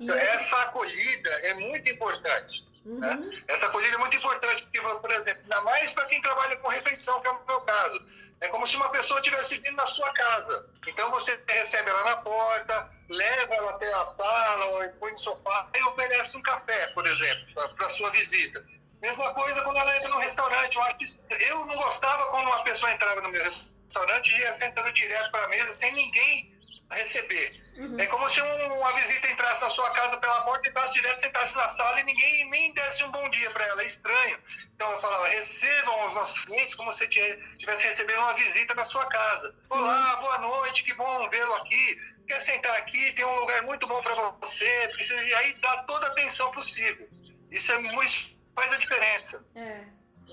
Então, 0.00 0.14
essa 0.14 0.56
acolhida 0.62 1.30
é 1.30 1.54
muito 1.54 1.88
importante. 1.88 2.66
Uhum. 2.84 2.98
né? 3.00 3.42
Essa 3.48 3.66
acolhida 3.66 3.96
é 3.96 3.98
muito 3.98 4.16
importante, 4.16 4.62
porque, 4.62 4.80
por 4.80 5.10
exemplo, 5.10 5.42
ainda 5.42 5.60
mais 5.62 5.92
para 5.92 6.06
quem 6.06 6.20
trabalha 6.22 6.56
com 6.56 6.68
refeição, 6.68 7.20
que 7.20 7.28
é 7.28 7.30
o 7.30 7.46
meu 7.46 7.60
caso. 7.62 8.00
É 8.40 8.48
como 8.48 8.66
se 8.66 8.76
uma 8.76 8.88
pessoa 8.90 9.18
estivesse 9.18 9.58
vindo 9.58 9.74
na 9.74 9.86
sua 9.86 10.12
casa. 10.12 10.70
Então 10.86 11.10
você 11.10 11.38
recebe 11.48 11.90
ela 11.90 12.04
na 12.04 12.16
porta, 12.18 12.88
leva 13.08 13.54
ela 13.54 13.70
até 13.72 13.92
a 13.92 14.06
sala, 14.06 14.64
ou 14.66 14.88
põe 14.92 15.10
no 15.10 15.18
sofá 15.18 15.68
e 15.74 15.82
oferece 15.82 16.36
um 16.36 16.42
café, 16.42 16.86
por 16.88 17.06
exemplo, 17.06 17.46
para 17.74 17.86
a 17.86 17.90
sua 17.90 18.10
visita. 18.10 18.64
Mesma 19.00 19.34
coisa 19.34 19.60
quando 19.62 19.78
ela 19.78 19.96
entra 19.96 20.08
no 20.08 20.18
restaurante. 20.18 20.76
Eu, 20.76 20.82
acho 20.82 20.98
que, 20.98 21.44
eu 21.44 21.66
não 21.66 21.76
gostava 21.76 22.30
quando 22.30 22.46
uma 22.46 22.62
pessoa 22.62 22.92
entrava 22.92 23.20
no 23.20 23.28
meu 23.28 23.42
restaurante 23.42 24.34
e 24.34 24.38
ia 24.38 24.52
sentando 24.52 24.92
direto 24.92 25.30
para 25.32 25.44
a 25.44 25.48
mesa 25.48 25.72
sem 25.72 25.92
ninguém 25.92 26.57
receber. 26.96 27.62
Uhum. 27.78 27.98
É 28.00 28.06
como 28.06 28.28
se 28.28 28.40
um- 28.40 28.78
uma 28.78 28.92
visita 28.94 29.28
entrasse 29.30 29.60
na 29.60 29.68
sua 29.70 29.90
casa 29.90 30.16
pela 30.16 30.40
porta, 30.42 30.68
entrasse 30.68 30.94
direto, 30.94 31.20
sentasse 31.20 31.54
na 31.56 31.68
sala 31.68 32.00
e 32.00 32.04
ninguém 32.04 32.48
nem 32.50 32.72
desse 32.72 33.04
um 33.04 33.10
bom 33.10 33.28
dia 33.30 33.50
para 33.50 33.64
ela. 33.66 33.82
É 33.82 33.86
estranho. 33.86 34.38
Então 34.74 34.90
eu 34.90 35.00
falava, 35.00 35.28
recebam 35.28 36.06
os 36.06 36.14
nossos 36.14 36.44
clientes 36.44 36.74
como 36.74 36.92
se 36.92 37.04
estivesse 37.04 37.84
recebendo 37.84 38.18
uma 38.20 38.34
visita 38.34 38.74
na 38.74 38.84
sua 38.84 39.06
casa. 39.06 39.54
Olá, 39.70 40.16
boa 40.16 40.38
noite, 40.38 40.82
que 40.82 40.94
bom 40.94 41.28
vê-lo 41.28 41.54
aqui. 41.54 42.00
Quer 42.26 42.40
sentar 42.40 42.76
aqui? 42.76 43.12
Tem 43.12 43.24
um 43.24 43.40
lugar 43.40 43.62
muito 43.62 43.86
bom 43.86 44.02
para 44.02 44.14
você. 44.32 44.88
Precisa... 44.92 45.22
E 45.22 45.34
aí 45.34 45.54
dá 45.60 45.78
toda 45.84 46.06
a 46.06 46.10
atenção 46.10 46.50
possível. 46.50 47.08
Isso 47.50 47.70
é 47.72 47.78
muito 47.78 48.36
faz 48.54 48.72
a 48.72 48.76
diferença. 48.76 49.46
É. 49.54 49.84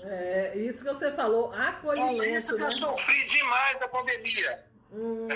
É, 0.02 0.52
isso 0.56 0.84
que 0.84 0.92
você 0.92 1.10
falou, 1.12 1.48
Por 1.48 1.56
isso 1.56 1.68
acolhimento, 1.68 2.46
que 2.48 2.60
né? 2.60 2.66
eu 2.66 2.70
sofri 2.72 3.26
demais 3.28 3.78
da 3.78 3.88
pandemia. 3.88 4.66
Hum, 4.92 5.28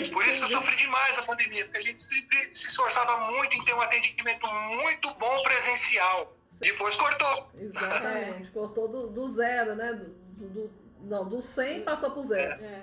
isso 0.00 0.12
Por 0.12 0.26
isso 0.26 0.38
que 0.38 0.44
eu 0.44 0.48
sofri 0.48 0.76
demais 0.76 1.18
a 1.18 1.22
pandemia, 1.22 1.64
porque 1.64 1.78
a 1.78 1.82
gente 1.82 2.02
sempre 2.02 2.50
se 2.54 2.68
esforçava 2.68 3.30
muito 3.30 3.54
em 3.54 3.64
ter 3.64 3.74
um 3.74 3.80
atendimento 3.80 4.46
muito 4.46 5.12
bom 5.14 5.42
presencial. 5.42 6.34
Depois 6.60 6.96
cortou. 6.96 7.50
exatamente, 7.58 8.50
cortou 8.52 8.88
do, 8.88 9.08
do 9.10 9.26
zero, 9.26 9.74
né? 9.74 9.92
Do, 9.92 10.48
do- 10.48 10.70
não, 11.02 11.28
do 11.28 11.40
100 11.40 11.82
passou 11.82 12.10
pro 12.12 12.22
zero. 12.22 12.62
É. 12.64 12.82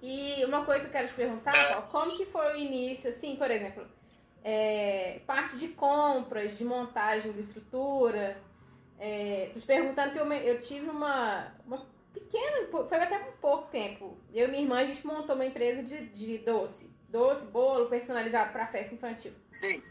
E 0.00 0.44
uma 0.44 0.64
coisa 0.64 0.82
que 0.82 0.88
eu 0.88 0.92
quero 0.92 1.08
te 1.08 1.14
perguntar, 1.14 1.56
É. 1.56 1.80
Como 1.90 2.16
que 2.16 2.26
foi 2.26 2.52
o 2.52 2.56
início, 2.56 3.08
assim, 3.10 3.34
por 3.36 3.50
exemplo, 3.50 3.84
é, 4.44 5.20
parte 5.26 5.56
de 5.56 5.68
compras, 5.68 6.56
de 6.56 6.64
montagem 6.64 7.32
de 7.32 7.40
estrutura, 7.40 8.36
é, 8.98 9.50
te 9.54 9.66
perguntando 9.66 10.12
que 10.12 10.18
eu, 10.18 10.32
eu 10.32 10.60
tive 10.60 10.88
uma, 10.90 11.52
uma 11.66 11.86
pequena, 12.34 12.86
foi 12.88 12.98
até 12.98 13.18
um 13.18 13.32
pouco 13.40 13.68
tempo, 13.70 14.16
eu 14.34 14.48
e 14.48 14.50
minha 14.50 14.62
irmã, 14.62 14.78
a 14.80 14.84
gente 14.84 15.06
montou 15.06 15.34
uma 15.34 15.44
empresa 15.46 15.82
de, 15.82 16.06
de 16.08 16.38
doce, 16.38 16.90
doce, 17.08 17.46
bolo 17.46 17.86
personalizado 17.88 18.52
para 18.52 18.66
festa 18.66 18.94
infantil. 18.94 19.32
Sim. 19.50 19.82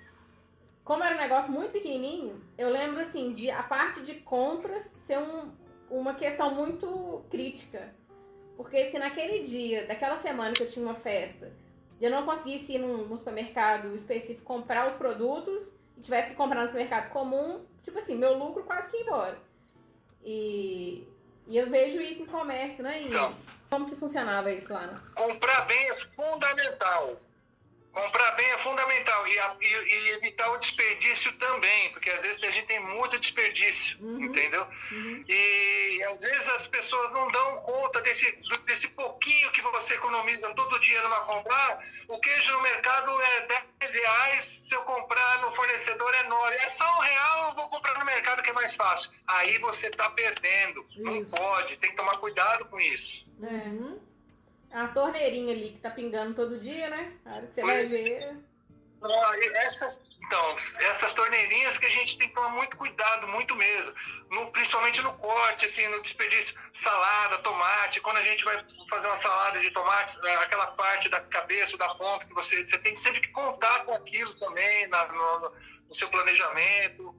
como 0.83 1.01
era 1.01 1.15
um 1.15 1.17
negócio 1.17 1.51
muito 1.51 1.71
pequenininho, 1.71 2.43
eu 2.57 2.69
lembro 2.69 2.99
assim 2.99 3.31
de 3.31 3.49
a 3.49 3.63
parte 3.63 4.01
de 4.01 4.15
compras 4.15 4.91
ser 4.97 5.17
um- 5.17 5.49
uma 5.89 6.13
questão 6.13 6.53
muito 6.53 7.23
crítica. 7.29 7.93
Porque 8.57 8.83
se 8.85 8.99
naquele 8.99 9.43
dia, 9.43 9.87
daquela 9.87 10.15
semana 10.17 10.53
que 10.53 10.61
eu 10.61 10.67
tinha 10.67 10.85
uma 10.85 10.93
festa, 10.95 11.51
eu 12.01 12.11
não 12.11 12.25
conseguisse 12.25 12.73
ir 12.73 12.79
num, 12.79 13.07
num 13.07 13.15
supermercado 13.15 13.95
específico 13.95 14.43
comprar 14.43 14.85
os 14.85 14.93
produtos 14.95 15.71
e 15.97 16.01
tivesse 16.01 16.31
que 16.31 16.35
comprar 16.35 16.59
no 16.61 16.67
supermercado 16.67 17.09
comum, 17.11 17.65
tipo 17.83 17.97
assim, 17.97 18.15
meu 18.15 18.37
lucro 18.37 18.63
quase 18.63 18.89
que 18.89 18.97
ia 18.97 19.03
embora. 19.03 19.39
E, 20.23 21.07
e 21.47 21.57
eu 21.57 21.69
vejo 21.69 21.99
isso 22.01 22.23
em 22.23 22.25
comércio, 22.25 22.83
né? 22.83 23.01
E 23.01 23.07
Então. 23.07 23.35
como 23.69 23.89
que 23.89 23.95
funcionava 23.95 24.51
isso 24.51 24.73
lá? 24.73 25.01
Comprar 25.15 25.61
bem 25.65 25.89
é 25.89 25.95
fundamental. 25.95 27.15
Comprar 27.93 28.31
bem 28.31 28.49
é 28.51 28.57
fundamental. 28.57 29.27
E, 29.27 29.37
a- 29.39 29.55
e- 29.61 29.65
e 29.67 30.09
evitar 30.13 30.49
o 30.51 30.57
desperdício 30.57 31.31
também, 31.33 31.91
porque 31.91 32.09
às 32.09 32.23
vezes 32.23 32.43
a 32.43 32.49
gente 32.49 32.65
tem 32.65 32.79
muito 32.79 33.19
desperdício, 33.19 33.97
Uhum. 34.03 34.23
entendeu? 34.23 34.67
Uhum. 34.91 35.23
E 35.27 36.03
às 36.09 36.19
vezes 36.21 36.47
as 36.49 36.67
pessoas 36.67 37.11
não 37.11 37.27
dão 37.29 37.57
conta 37.57 38.01
desse, 38.01 38.31
desse 38.65 38.87
pouquinho 38.89 39.51
que 39.51 39.61
você 39.61 39.93
economiza 39.93 40.53
todo 40.55 40.79
dia 40.79 41.01
numa 41.03 41.21
compra. 41.21 41.53
Ah, 41.55 41.79
o 42.07 42.19
queijo 42.19 42.51
no 42.53 42.61
mercado 42.63 43.21
é 43.21 43.63
10 43.79 43.93
reais, 43.93 44.45
se 44.45 44.73
eu 44.75 44.81
comprar 44.81 45.41
no 45.41 45.51
fornecedor 45.51 46.13
é 46.15 46.23
9. 46.23 46.55
É 46.55 46.69
só 46.69 46.85
um 46.97 46.99
real, 47.01 47.49
eu 47.49 47.55
vou 47.55 47.69
comprar 47.69 47.99
no 47.99 48.05
mercado 48.05 48.41
que 48.41 48.49
é 48.49 48.53
mais 48.53 48.75
fácil. 48.75 49.11
Aí 49.27 49.59
você 49.59 49.87
está 49.87 50.09
perdendo. 50.09 50.83
Não 50.97 51.21
Isso. 51.21 51.31
pode, 51.31 51.77
tem 51.77 51.91
que 51.91 51.95
tomar 51.95 52.17
cuidado 52.17 52.65
com 52.65 52.79
isso. 52.79 53.27
Uhum. 53.39 54.01
A 54.73 54.87
torneirinha 54.87 55.53
ali 55.53 55.69
que 55.69 55.79
tá 55.79 55.91
pingando 55.91 56.33
todo 56.33 56.59
dia, 56.59 56.89
né? 56.89 57.13
A 57.25 57.35
hora 57.35 57.47
que 57.47 57.53
você 57.53 57.61
vai 57.61 57.75
Pois. 57.77 57.91
ver. 57.91 58.35
Ah, 59.03 59.37
e 59.37 59.47
Essas, 59.57 60.09
então, 60.25 60.55
essas 60.89 61.13
torneirinhas 61.13 61.77
que 61.77 61.85
a 61.85 61.89
gente 61.89 62.17
tem 62.17 62.27
que 62.29 62.33
tomar 62.33 62.49
muito 62.49 62.75
cuidado, 62.77 63.27
muito 63.27 63.53
mesmo. 63.55 63.93
No- 64.31 64.49
principalmente 64.51 65.01
no 65.01 65.13
corte, 65.17 65.65
assim, 65.65 65.87
no 65.89 66.01
desperdício. 66.01 66.55
Salada, 66.73 67.37
tomate. 67.39 68.01
Quando 68.01 68.17
a 68.17 68.23
gente 68.23 68.43
vai 68.43 68.65
fazer 68.89 69.07
uma 69.07 69.15
salada 69.17 69.59
de 69.59 69.69
tomate, 69.71 70.17
é, 70.25 70.35
aquela 70.37 70.67
parte 70.67 71.07
da 71.09 71.21
cabeça, 71.21 71.77
da 71.77 71.93
ponta, 71.95 72.25
que 72.25 72.33
você, 72.33 72.65
você 72.65 72.79
tem 72.79 72.95
sempre 72.95 73.21
que 73.21 73.27
contar 73.29 73.85
com 73.85 73.93
aquilo 73.93 74.33
também 74.39 74.87
na- 74.87 75.07
no, 75.11 75.53
no 75.89 75.93
seu 75.93 76.09
planejamento. 76.09 77.13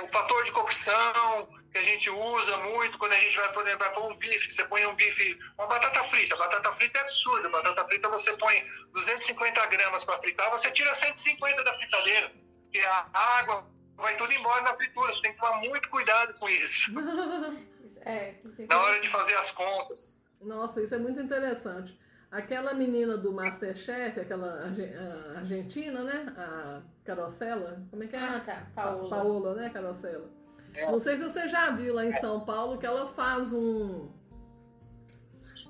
O 0.00 0.08
fator 0.08 0.44
de 0.44 0.52
cocção 0.52 1.48
que 1.70 1.78
a 1.78 1.82
gente 1.82 2.10
usa 2.10 2.56
muito 2.58 2.98
quando 2.98 3.12
a 3.12 3.18
gente 3.18 3.36
vai, 3.36 3.52
por 3.52 3.62
exemplo, 3.62 3.78
vai 3.80 3.92
pôr 3.94 4.12
um 4.12 4.16
bife. 4.16 4.52
Você 4.52 4.64
põe 4.64 4.84
um 4.86 4.94
bife, 4.94 5.38
uma 5.58 5.66
batata 5.66 6.04
frita. 6.04 6.36
Batata 6.36 6.72
frita 6.74 6.98
é 6.98 7.00
absurdo. 7.02 7.48
Batata 7.50 7.84
frita 7.86 8.08
você 8.08 8.36
põe 8.36 8.62
250 8.92 9.66
gramas 9.66 10.04
para 10.04 10.18
fritar, 10.18 10.50
você 10.50 10.70
tira 10.70 10.94
150 10.94 11.64
da 11.64 11.74
fritadeira. 11.76 12.32
Porque 12.62 12.78
a 12.80 13.06
água 13.12 13.66
vai 13.96 14.16
tudo 14.16 14.32
embora 14.32 14.62
na 14.62 14.74
fritura. 14.74 15.12
Você 15.12 15.22
tem 15.22 15.32
que 15.32 15.38
tomar 15.40 15.56
muito 15.58 15.88
cuidado 15.88 16.34
com 16.34 16.48
isso. 16.48 16.90
Isso- 16.90 16.92
É, 18.04 18.34
isso 18.44 18.62
é 18.62 18.66
na 18.66 18.80
hora 18.80 19.00
de 19.00 19.08
fazer 19.08 19.34
as 19.36 19.50
contas. 19.52 20.20
Nossa, 20.40 20.82
isso 20.82 20.94
é 20.94 20.98
muito 20.98 21.20
interessante. 21.20 21.96
Aquela 22.32 22.72
menina 22.72 23.18
do 23.18 23.30
Masterchef, 23.30 24.18
aquela 24.18 24.64
a 24.64 25.38
argentina, 25.38 26.02
né? 26.02 26.32
A 26.34 26.80
Carosella, 27.04 27.82
como 27.90 28.04
é 28.04 28.06
que 28.06 28.16
é? 28.16 28.20
Ah, 28.20 28.40
tá. 28.40 28.66
Paola. 28.74 29.10
Paola, 29.10 29.54
né, 29.54 29.68
Carosella? 29.68 30.30
É. 30.74 30.90
Não 30.90 30.98
sei 30.98 31.18
se 31.18 31.24
você 31.24 31.46
já 31.46 31.70
viu 31.72 31.92
lá 31.92 32.06
em 32.06 32.12
São 32.12 32.40
Paulo 32.40 32.78
que 32.78 32.86
ela 32.86 33.06
faz 33.08 33.52
um. 33.52 34.08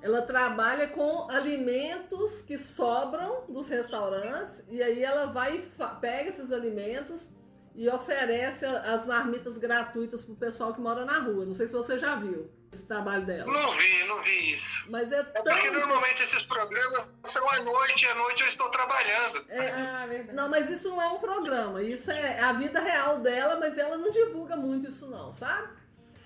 Ela 0.01 0.23
trabalha 0.23 0.87
com 0.87 1.29
alimentos 1.31 2.41
que 2.43 2.57
sobram 2.57 3.45
dos 3.49 3.69
restaurantes 3.69 4.65
e 4.69 4.81
aí 4.81 5.03
ela 5.03 5.27
vai 5.33 5.57
e 5.57 5.63
pega 6.01 6.29
esses 6.29 6.53
alimentos 6.53 7.29
e 7.75 7.89
oferece 7.89 8.67
as 8.67 9.07
marmitas 9.07 9.57
gratuitas 9.59 10.23
pro 10.25 10.35
pessoal 10.35 10.75
que 10.75 10.81
mora 10.81 11.05
na 11.05 11.19
rua. 11.21 11.45
Não 11.47 11.55
sei 11.55 11.67
se 11.67 11.73
você 11.73 11.99
já 11.99 12.15
viu 12.17 12.51
esse 12.73 12.87
trabalho 12.87 13.25
dela. 13.27 13.51
Não 13.53 13.73
vi, 13.73 14.05
não 14.05 14.23
vi 14.23 14.53
isso. 14.53 14.91
Mas 14.91 15.11
é 15.13 15.21
É 15.21 15.23
tão. 15.23 15.43
porque 15.45 15.71
normalmente 15.71 16.23
esses 16.23 16.45
programas 16.45 17.11
são 17.25 17.49
à 17.51 17.61
noite, 17.61 18.05
e 18.05 18.09
à 18.09 18.15
noite 18.15 18.43
eu 18.43 18.49
estou 18.49 18.69
trabalhando. 18.71 19.45
é- 19.49 19.71
Ah, 19.71 20.07
verdade. 20.07 20.33
Não, 20.37 20.49
mas 20.49 20.69
isso 20.71 20.89
não 20.91 21.01
é 21.01 21.09
um 21.09 21.19
programa. 21.19 21.83
Isso 21.83 22.11
é 22.11 22.41
a 22.41 22.53
vida 22.53 22.81
real 22.81 23.21
dela, 23.21 23.57
mas 23.57 23.77
ela 23.79 23.97
não 23.97 24.11
divulga 24.11 24.57
muito 24.57 24.89
isso, 24.89 25.11
não, 25.11 25.33
sabe? 25.33 25.69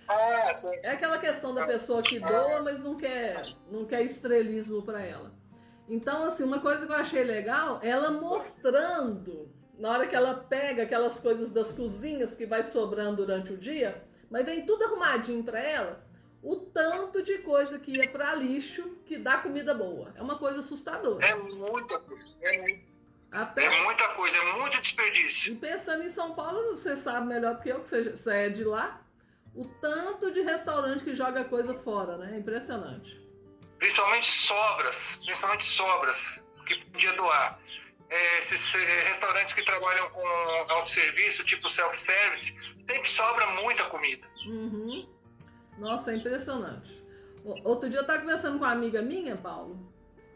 Ah, 0.08 0.54
sim. 0.54 0.70
É 0.84 0.90
aquela 0.92 1.18
questão 1.18 1.52
da 1.52 1.66
pessoa 1.66 2.00
que 2.02 2.20
doa, 2.20 2.62
mas 2.62 2.80
não 2.80 2.96
quer, 2.96 3.44
não 3.70 3.84
quer 3.84 4.02
estrelismo 4.02 4.82
pra 4.84 5.00
ela. 5.02 5.32
Então, 5.88 6.24
assim, 6.24 6.44
uma 6.44 6.60
coisa 6.60 6.86
que 6.86 6.92
eu 6.92 6.96
achei 6.96 7.24
legal, 7.24 7.80
ela 7.82 8.10
mostrando, 8.10 9.48
na 9.78 9.90
hora 9.90 10.06
que 10.06 10.14
ela 10.14 10.34
pega 10.34 10.82
aquelas 10.82 11.20
coisas 11.20 11.52
das 11.52 11.72
cozinhas 11.72 12.34
que 12.34 12.46
vai 12.46 12.62
sobrando 12.62 13.16
durante 13.16 13.52
o 13.52 13.58
dia, 13.58 14.02
mas 14.30 14.44
vem 14.44 14.64
tudo 14.64 14.84
arrumadinho 14.84 15.44
pra 15.44 15.60
ela, 15.60 16.04
o 16.42 16.56
tanto 16.56 17.22
de 17.22 17.38
coisa 17.38 17.78
que 17.78 17.92
ia 17.96 18.08
pra 18.08 18.34
lixo 18.34 18.96
que 19.04 19.16
dá 19.16 19.38
comida 19.38 19.74
boa. 19.74 20.12
É 20.16 20.22
uma 20.22 20.38
coisa 20.38 20.60
assustadora. 20.60 21.24
É 21.24 21.34
muita 21.34 21.98
coisa. 21.98 22.36
É, 22.42 22.78
Até 23.30 23.64
é 23.64 23.82
muita 23.82 24.08
coisa, 24.10 24.36
é 24.36 24.52
muito 24.52 24.80
desperdício. 24.80 25.52
E 25.52 25.56
pensando 25.56 26.04
em 26.04 26.10
São 26.10 26.34
Paulo, 26.34 26.76
você 26.76 26.96
sabe 26.96 27.26
melhor 27.26 27.56
do 27.56 27.62
que 27.62 27.68
eu, 27.68 27.80
que 27.80 27.88
você, 27.88 28.10
você 28.10 28.32
é 28.32 28.48
de 28.48 28.64
lá, 28.64 29.00
o 29.54 29.64
tanto 29.64 30.30
de 30.30 30.40
restaurante 30.42 31.02
que 31.02 31.14
joga 31.14 31.44
coisa 31.44 31.74
fora, 31.74 32.16
né? 32.16 32.34
É 32.34 32.38
Impressionante. 32.38 33.20
Principalmente 33.78 34.30
sobras, 34.30 35.16
principalmente 35.16 35.64
sobras, 35.64 36.44
que 36.66 36.84
podia 36.86 37.12
doar. 37.14 37.58
É, 38.08 38.38
esses 38.38 38.74
eh, 38.74 39.08
restaurantes 39.08 39.52
que 39.52 39.62
trabalham 39.64 40.08
com 40.10 40.26
autosserviço, 40.68 41.44
tipo 41.44 41.68
self-service, 41.68 42.56
sempre 42.86 43.08
sobra 43.08 43.46
muita 43.62 43.84
comida. 43.84 44.26
Uhum. 44.46 45.08
Nossa, 45.78 46.12
é 46.12 46.16
impressionante. 46.16 47.04
Outro 47.64 47.88
dia 47.88 47.98
eu 47.98 48.02
estava 48.02 48.20
conversando 48.20 48.58
com 48.58 48.64
uma 48.64 48.72
amiga 48.72 49.02
minha, 49.02 49.36
Paulo. 49.36 49.92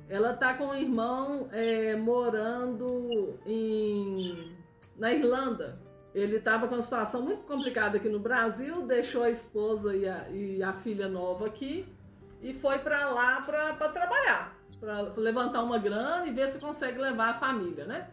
Ela 0.09 0.33
tá 0.35 0.55
com 0.55 0.67
um 0.67 0.75
irmão 0.75 1.49
é, 1.53 1.95
morando 1.95 3.39
em, 3.47 4.57
na 4.97 5.13
Irlanda. 5.13 5.81
Ele 6.13 6.37
estava 6.37 6.67
com 6.67 6.75
uma 6.75 6.83
situação 6.83 7.23
muito 7.23 7.43
complicada 7.45 7.99
aqui 7.99 8.09
no 8.09 8.19
Brasil, 8.19 8.83
deixou 8.83 9.23
a 9.23 9.31
esposa 9.31 9.95
e 9.95 10.09
a, 10.09 10.29
e 10.31 10.63
a 10.63 10.73
filha 10.73 11.09
nova 11.09 11.47
aqui 11.47 11.87
e 12.43 12.55
foi 12.55 12.79
para 12.79 13.11
lá 13.11 13.41
para 13.41 13.89
trabalhar, 13.89 14.57
para 14.81 15.03
levantar 15.17 15.63
uma 15.63 15.79
grana 15.79 16.27
e 16.27 16.33
ver 16.33 16.49
se 16.49 16.59
consegue 16.59 16.99
levar 16.99 17.31
a 17.31 17.39
família, 17.39 17.85
né? 17.85 18.09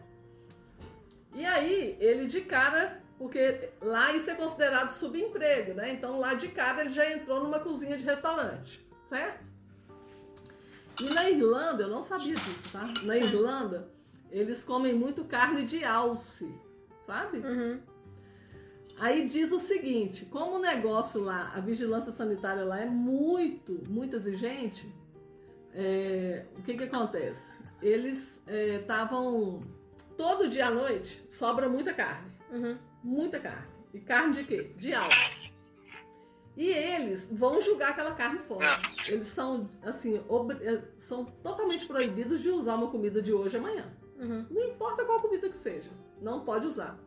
E 1.34 1.44
aí, 1.44 1.96
ele 1.98 2.26
de 2.26 2.42
cara, 2.42 3.02
porque 3.18 3.70
lá 3.80 4.12
isso 4.12 4.30
é 4.30 4.34
considerado 4.34 4.90
subemprego, 4.90 5.74
né? 5.74 5.92
Então 5.92 6.20
lá 6.20 6.34
de 6.34 6.48
cara 6.48 6.82
ele 6.82 6.90
já 6.90 7.10
entrou 7.10 7.42
numa 7.42 7.58
cozinha 7.58 7.96
de 7.96 8.04
restaurante, 8.04 8.86
certo? 9.02 9.44
E 11.00 11.14
na 11.14 11.30
Irlanda, 11.30 11.84
eu 11.84 11.88
não 11.88 12.02
sabia 12.02 12.34
disso, 12.34 12.70
tá? 12.72 12.92
Na 13.04 13.16
Irlanda, 13.16 13.88
eles 14.30 14.64
comem 14.64 14.94
muito 14.94 15.24
carne 15.24 15.64
de 15.64 15.84
alce, 15.84 16.52
sabe? 17.00 17.38
Uhum. 17.38 17.80
Aí 18.98 19.28
diz 19.28 19.52
o 19.52 19.60
seguinte, 19.60 20.26
como 20.26 20.56
o 20.56 20.58
negócio 20.58 21.22
lá, 21.22 21.52
a 21.54 21.60
vigilância 21.60 22.10
sanitária 22.10 22.64
lá 22.64 22.80
é 22.80 22.86
muito, 22.86 23.80
muito 23.88 24.16
exigente, 24.16 24.92
é, 25.80 26.44
o 26.58 26.62
que 26.62 26.74
que 26.76 26.84
acontece? 26.84 27.58
Eles 27.80 28.42
estavam 28.48 29.60
todo 30.16 30.48
dia 30.48 30.66
à 30.66 30.70
noite 30.70 31.24
sobra 31.30 31.68
muita 31.68 31.94
carne, 31.94 32.30
Uhum. 32.50 32.76
muita 33.04 33.38
carne. 33.38 33.68
E 33.94 34.00
carne 34.00 34.34
de 34.34 34.44
quê? 34.44 34.72
De 34.76 34.92
alce. 34.92 35.52
E 36.56 36.66
eles 36.70 37.30
vão 37.32 37.60
jogar 37.62 37.90
aquela 37.90 38.14
carne 38.16 38.40
fora. 38.40 38.78
Eles 39.06 39.28
são 39.28 39.70
assim, 39.82 40.16
eh, 40.16 40.82
são 40.98 41.24
totalmente 41.24 41.86
proibidos 41.86 42.42
de 42.42 42.50
usar 42.50 42.74
uma 42.74 42.90
comida 42.90 43.22
de 43.22 43.32
hoje 43.32 43.54
e 43.56 43.58
amanhã. 43.58 43.84
Uhum. 44.18 44.44
Não 44.50 44.64
importa 44.64 45.04
qual 45.04 45.20
comida 45.20 45.48
que 45.48 45.56
seja, 45.56 45.88
não 46.20 46.40
pode 46.44 46.66
usar. 46.66 46.98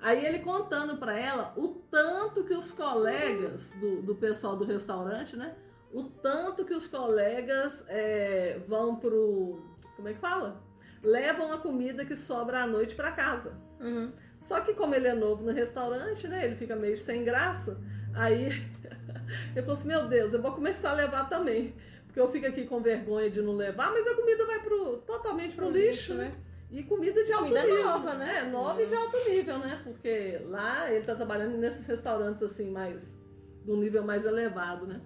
Aí 0.00 0.26
ele 0.26 0.40
contando 0.40 0.96
pra 0.98 1.16
ela 1.16 1.54
o 1.56 1.68
tanto 1.90 2.42
que 2.44 2.52
os 2.52 2.72
colegas 2.72 3.70
do, 3.80 4.02
do 4.02 4.14
pessoal 4.16 4.56
do 4.56 4.64
restaurante, 4.64 5.36
né? 5.36 5.54
O 5.94 6.02
tanto 6.02 6.64
que 6.64 6.74
os 6.74 6.88
colegas 6.88 7.84
é, 7.88 8.58
vão 8.66 8.96
pro. 8.96 9.62
Como 9.94 10.08
é 10.08 10.12
que 10.12 10.18
fala? 10.18 10.60
Levam 11.04 11.52
a 11.52 11.58
comida 11.58 12.04
que 12.04 12.16
sobra 12.16 12.64
à 12.64 12.66
noite 12.66 12.96
pra 12.96 13.12
casa. 13.12 13.56
Uhum. 13.80 14.10
Só 14.40 14.60
que 14.60 14.74
como 14.74 14.92
ele 14.92 15.06
é 15.06 15.14
novo 15.14 15.44
no 15.44 15.52
restaurante, 15.52 16.26
né? 16.26 16.46
Ele 16.46 16.56
fica 16.56 16.74
meio 16.74 16.96
sem 16.96 17.22
graça. 17.22 17.80
Aí 18.12 18.46
ele 19.54 19.60
falou 19.60 19.74
assim, 19.74 19.86
meu 19.86 20.08
Deus, 20.08 20.32
eu 20.32 20.42
vou 20.42 20.50
começar 20.50 20.90
a 20.90 20.94
levar 20.94 21.28
também. 21.28 21.76
Porque 22.06 22.18
eu 22.18 22.28
fico 22.28 22.46
aqui 22.46 22.66
com 22.66 22.82
vergonha 22.82 23.30
de 23.30 23.40
não 23.40 23.54
levar, 23.54 23.92
mas 23.92 24.04
a 24.04 24.16
comida 24.16 24.46
vai 24.46 24.60
pro, 24.62 24.96
totalmente 24.98 25.54
pro, 25.54 25.66
Pro 25.66 25.76
lixo, 25.76 26.12
lixo, 26.12 26.14
né? 26.14 26.32
E 26.72 26.82
comida 26.82 27.22
de 27.22 27.32
alto 27.32 27.44
Comida 27.44 27.66
nível. 27.66 27.84
nova, 27.84 28.14
né? 28.14 28.38
É, 28.38 28.50
nova 28.50 28.82
e 28.82 28.86
de 28.86 28.94
alto 28.96 29.16
nível, 29.28 29.58
né? 29.58 29.80
Porque 29.84 30.40
lá 30.46 30.90
ele 30.90 31.04
tá 31.04 31.14
trabalhando 31.14 31.56
nesses 31.56 31.86
restaurantes 31.86 32.42
assim, 32.42 32.72
mais. 32.72 33.16
de 33.64 33.70
um 33.70 33.76
nível 33.76 34.02
mais 34.02 34.24
elevado, 34.24 34.86
né? 34.86 35.00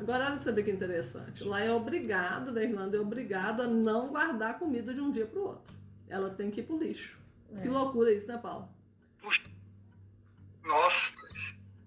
Agora 0.00 0.24
olha 0.24 0.34
pra 0.36 0.42
você 0.42 0.52
ver 0.52 0.62
que 0.64 0.70
interessante. 0.70 1.44
Lá 1.44 1.60
é 1.60 1.70
obrigado, 1.70 2.50
na 2.52 2.62
Irlanda 2.62 2.96
é 2.96 3.00
obrigado 3.00 3.60
a 3.62 3.66
não 3.66 4.08
guardar 4.08 4.58
comida 4.58 4.94
de 4.94 5.00
um 5.00 5.10
dia 5.12 5.26
pro 5.26 5.48
outro. 5.48 5.74
Ela 6.08 6.30
tem 6.30 6.50
que 6.50 6.60
ir 6.60 6.62
pro 6.64 6.78
lixo. 6.78 7.18
Que 7.60 7.68
É. 7.68 7.70
loucura 7.70 8.10
isso, 8.10 8.26
né, 8.26 8.38
Paulo? 8.38 8.68
Nossa. 10.64 11.12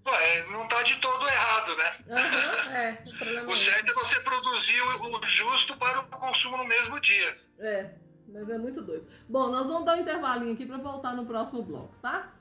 Ué, 0.06 0.46
não 0.50 0.68
tá 0.68 0.82
de 0.82 0.96
todo 1.00 1.26
errado, 1.26 1.76
né? 1.76 1.92
Aham. 2.10 2.70
É, 2.72 3.02
o 3.06 3.10
problema 3.18 3.48
O 3.48 3.52
é 3.52 3.56
certo 3.56 3.90
é 3.90 3.94
você 3.94 4.20
produzir 4.20 4.80
o 4.80 5.16
o 5.18 5.26
justo 5.26 5.76
para 5.76 6.00
o 6.00 6.06
consumo 6.06 6.56
no 6.58 6.64
mesmo 6.66 7.00
dia. 7.00 7.36
É, 7.58 7.90
mas 8.28 8.48
é 8.48 8.58
muito 8.58 8.82
doido. 8.82 9.06
Bom, 9.28 9.48
nós 9.50 9.66
vamos 9.66 9.86
dar 9.86 9.96
um 9.96 10.00
intervalinho 10.00 10.52
aqui 10.52 10.66
para 10.66 10.76
voltar 10.76 11.14
no 11.14 11.24
próximo 11.26 11.62
bloco, 11.62 11.94
tá? 12.02 12.32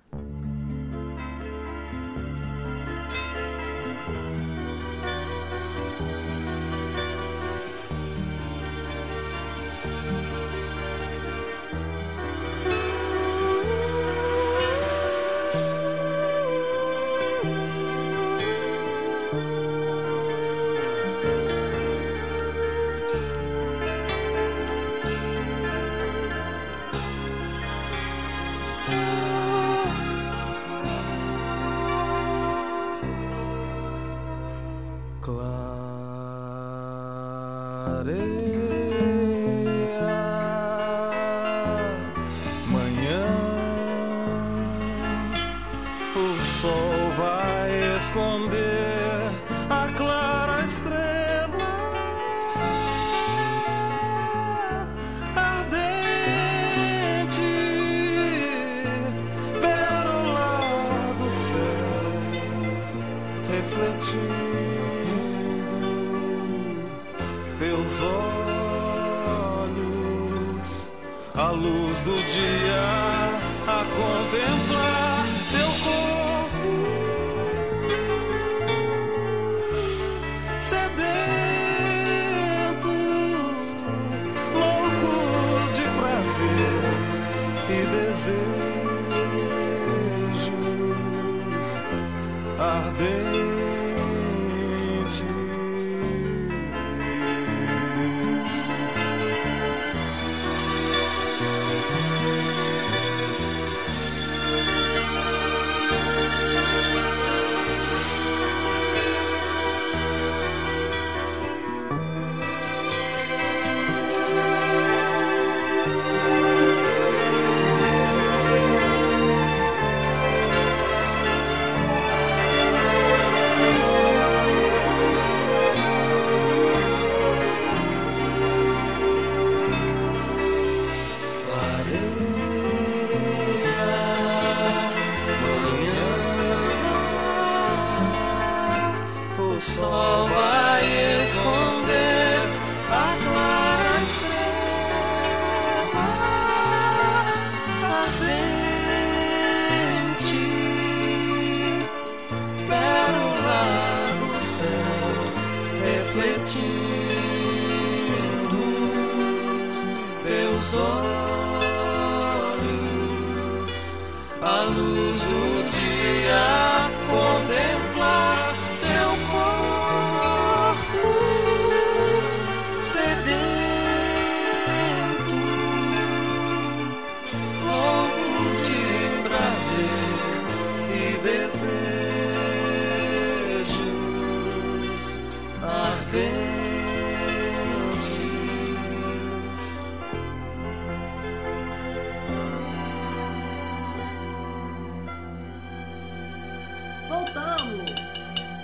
Voltamos! 197.34 197.90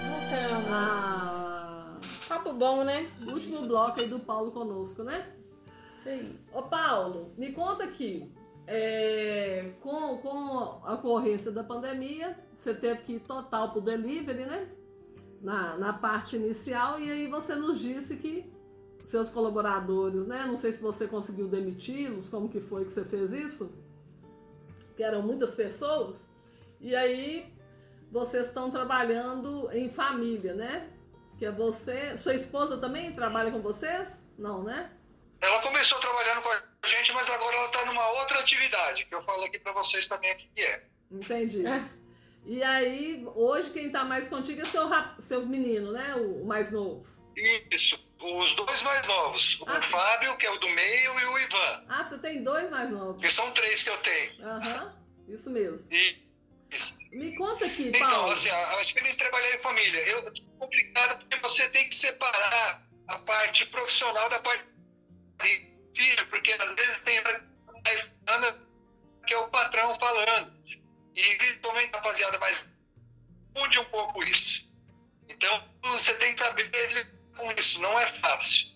Voltamos. 0.08 0.68
Ah, 0.70 1.98
Papo 2.28 2.54
bom, 2.54 2.84
né? 2.84 3.10
último 3.28 3.66
bloco 3.66 4.00
aí 4.00 4.08
do 4.08 4.20
Paulo 4.20 4.52
conosco, 4.52 5.04
né? 5.04 5.28
Aí. 6.06 6.40
Ô 6.54 6.62
Paulo, 6.62 7.34
me 7.36 7.52
conta 7.52 7.84
aqui. 7.84 8.32
é, 8.68 9.72
com, 9.82 10.18
com 10.18 10.82
a 10.84 10.94
ocorrência 10.94 11.52
da 11.52 11.64
pandemia, 11.64 12.38
você 12.54 12.72
teve 12.72 13.02
que 13.02 13.14
ir 13.14 13.20
total 13.22 13.72
pro 13.72 13.82
delivery, 13.82 14.46
né? 14.46 14.70
Na, 15.42 15.76
na 15.76 15.94
parte 15.94 16.36
inicial, 16.36 17.00
e 17.00 17.10
aí 17.10 17.28
você 17.28 17.56
nos 17.56 17.80
disse 17.80 18.18
que 18.18 18.54
seus 19.04 19.32
colaboradores, 19.32 20.28
né? 20.28 20.46
Não 20.46 20.56
sei 20.56 20.72
se 20.72 20.82
você 20.82 21.08
conseguiu 21.08 21.48
demiti-los, 21.48 22.30
como 22.30 22.48
que 22.48 22.60
foi 22.60 22.86
que 22.86 22.92
você 22.92 23.04
fez 23.04 23.34
isso? 23.34 23.72
Que 24.96 25.02
eram 25.02 25.24
muitas 25.24 25.56
pessoas. 25.56 26.30
E 26.80 26.96
aí 26.96 27.52
vocês 28.12 28.47
estão 28.47 28.70
trabalhando 28.72 29.70
em 29.72 29.89
família, 29.89 30.53
né? 30.53 30.88
Que 31.38 31.45
é 31.45 31.51
você. 31.51 32.18
Sua 32.18 32.34
esposa 32.36 32.78
também 32.78 33.12
trabalha 33.14 33.51
com 33.51 33.62
vocês? 33.62 34.12
Não, 34.38 34.64
né? 34.64 34.91
Ela 35.41 35.62
começou 35.62 35.97
trabalhando 35.99 36.41
com 36.41 36.49
a 36.49 36.88
gente, 36.88 37.14
mas 37.14 37.30
agora 37.30 37.55
ela 37.55 37.66
está 37.68 37.86
numa 37.86 38.07
outra 38.20 38.39
atividade, 38.39 39.05
que 39.05 39.16
eu 39.16 39.22
falo 39.24 39.43
aqui 39.45 39.57
para 39.60 39.72
vocês 39.72 40.05
também 40.07 40.34
o 40.34 40.38
que 40.38 40.62
é. 40.62 40.86
Entendi. 41.12 41.66
É. 41.66 41.84
E 42.45 42.62
aí, 42.64 43.26
hoje 43.36 43.70
quem 43.70 43.89
tá 43.91 44.03
mais 44.03 44.28
contigo 44.28 44.62
é 44.62 44.66
seu, 44.66 44.88
rap- 44.88 45.22
seu 45.22 45.45
menino, 45.45 45.91
né? 45.91 46.16
O, 46.16 46.41
o 46.43 46.45
mais 46.45 46.72
novo. 46.72 47.05
Isso, 47.72 47.97
os 48.22 48.53
dois 48.55 48.82
mais 48.82 49.07
novos, 49.07 49.60
o 49.62 49.66
Ah. 49.68 49.82
Fábio, 49.82 50.36
que 50.38 50.45
é 50.45 50.51
o 50.51 50.57
do 50.57 50.68
meio, 50.70 51.20
e 51.20 51.26
o 51.26 51.39
Ivan, 51.39 51.84
Ah, 51.88 52.03
você 52.03 52.18
tem 52.18 52.43
dois 52.43 52.70
mais 52.70 52.89
novos. 52.91 53.22
que 53.22 53.30
são 53.32 53.49
três 53.51 53.82
que 53.84 53.89
eu 53.89 53.97
tenho. 53.99 54.43
Aham, 54.45 54.93
isso 55.30 55.49
mesmo. 55.49 55.88
E, 55.89 55.95
isso. 55.95 56.29
Me 57.12 57.36
conta 57.36 57.66
aqui, 57.66 57.90
Então, 57.90 58.08
Paulo. 58.08 58.32
assim, 58.32 58.50
a, 58.50 58.82
experiência 58.82 59.18
de 59.18 59.24
trabalhar 59.30 59.56
em 59.56 59.60
família, 59.60 60.00
eu 60.08 60.28
é 60.28 60.32
complicado 60.60 61.20
porque 61.20 61.38
você 61.38 61.68
tem 61.70 61.88
que 61.90 61.96
separar 61.96 62.88
a 63.08 63.20
parte 63.20 63.66
profissional 63.68 64.30
da 64.30 64.40
parte 64.40 64.64
filho, 65.96 66.28
porque 66.28 66.52
às 66.54 66.76
vezes 66.76 67.04
tem 67.04 67.18
a 67.18 67.42
Ana, 68.28 68.56
que 69.26 69.34
é 69.34 69.38
o 69.38 69.48
patrão 69.50 69.96
falando. 69.96 70.54
E 71.16 71.36
principalmente 71.38 71.94
a 71.94 71.98
rapaziada 71.98 72.38
mais 72.38 72.70
mude 73.56 73.80
um 73.80 73.86
pouco 73.86 74.24
isso. 74.24 74.70
Então, 75.28 75.68
você 75.84 76.14
tem 76.16 76.34
que 76.34 76.40
saber 76.40 76.70
lidar 76.94 77.10
com 77.36 77.52
isso, 77.54 77.82
não 77.82 78.00
é 78.00 78.06
fácil. 78.08 78.68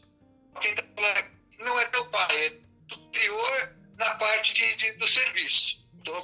Quem 0.62 0.74
tá 0.76 0.84
falando 0.96 1.18
aqui 1.18 1.34
não 1.60 1.80
é 1.80 1.86
teu 1.88 2.10
pai, 2.10 2.46
é 2.48 2.94
superior 2.94 3.76
na 3.98 4.16
parte 4.16 4.54
de, 4.54 4.76
de- 4.76 4.92
do 4.94 5.08
serviço. 5.08 5.88
Então, 5.96 6.18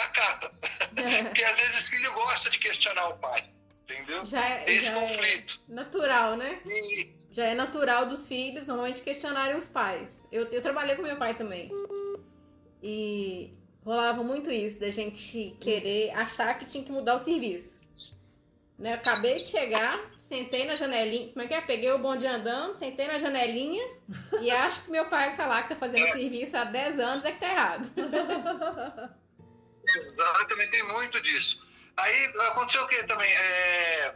acata. 0.00 0.50
Porque 1.24 1.44
às 1.44 1.60
vezes 1.60 1.86
o 1.86 1.90
filho 1.90 2.12
gosta 2.12 2.50
de 2.50 2.58
questionar 2.58 3.08
o 3.08 3.18
pai, 3.18 3.42
entendeu? 3.84 4.24
Já, 4.26 4.46
é- 4.48 4.70
Esse 4.72 4.86
já 4.90 4.96
é 4.96 5.00
conflito. 5.00 5.60
natural, 5.68 6.36
né? 6.36 6.60
E, 6.66 7.10
Já 7.32 7.46
é 7.46 7.54
natural 7.54 8.06
dos 8.06 8.26
filhos 8.26 8.66
normalmente 8.66 9.00
questionarem 9.00 9.56
os 9.56 9.66
pais. 9.66 10.20
Eu, 10.30 10.46
eu 10.52 10.62
trabalhei 10.62 10.96
com 10.96 11.02
meu 11.02 11.16
pai 11.16 11.34
também. 11.34 11.70
E 12.82 13.52
rolava 13.84 14.22
muito 14.22 14.50
isso, 14.50 14.78
da 14.80 14.90
gente 14.90 15.56
querer 15.60 16.10
achar 16.10 16.58
que 16.58 16.64
tinha 16.66 16.84
que 16.84 16.92
mudar 16.92 17.14
o 17.14 17.18
serviço. 17.18 17.80
Né? 18.78 18.90
Eu 18.92 18.96
acabei 18.96 19.40
de 19.42 19.48
chegar, 19.48 19.98
sentei 20.18 20.64
na 20.66 20.74
janelinha. 20.74 21.32
Como 21.32 21.42
é 21.44 21.48
que 21.48 21.54
é? 21.54 21.60
Peguei 21.60 21.90
o 21.92 21.98
bonde 22.02 22.26
andando, 22.26 22.74
sentei 22.74 23.06
na 23.06 23.18
janelinha 23.18 23.82
e 24.40 24.50
acho 24.50 24.82
que 24.84 24.90
meu 24.90 25.06
pai 25.06 25.30
que 25.30 25.36
tá 25.36 25.46
lá, 25.46 25.62
que 25.62 25.68
tá 25.70 25.76
fazendo 25.76 26.06
serviço 26.08 26.56
há 26.56 26.64
10 26.64 26.98
anos, 27.00 27.24
é 27.24 27.32
que 27.32 27.38
tá 27.40 27.48
errado. 27.50 27.90
exatamente, 29.94 30.70
tem 30.70 30.82
muito 30.84 31.20
disso. 31.20 31.66
Aí 31.96 32.24
aconteceu 32.48 32.82
o 32.82 32.86
que 32.86 33.02
também? 33.04 33.30
É, 33.32 34.14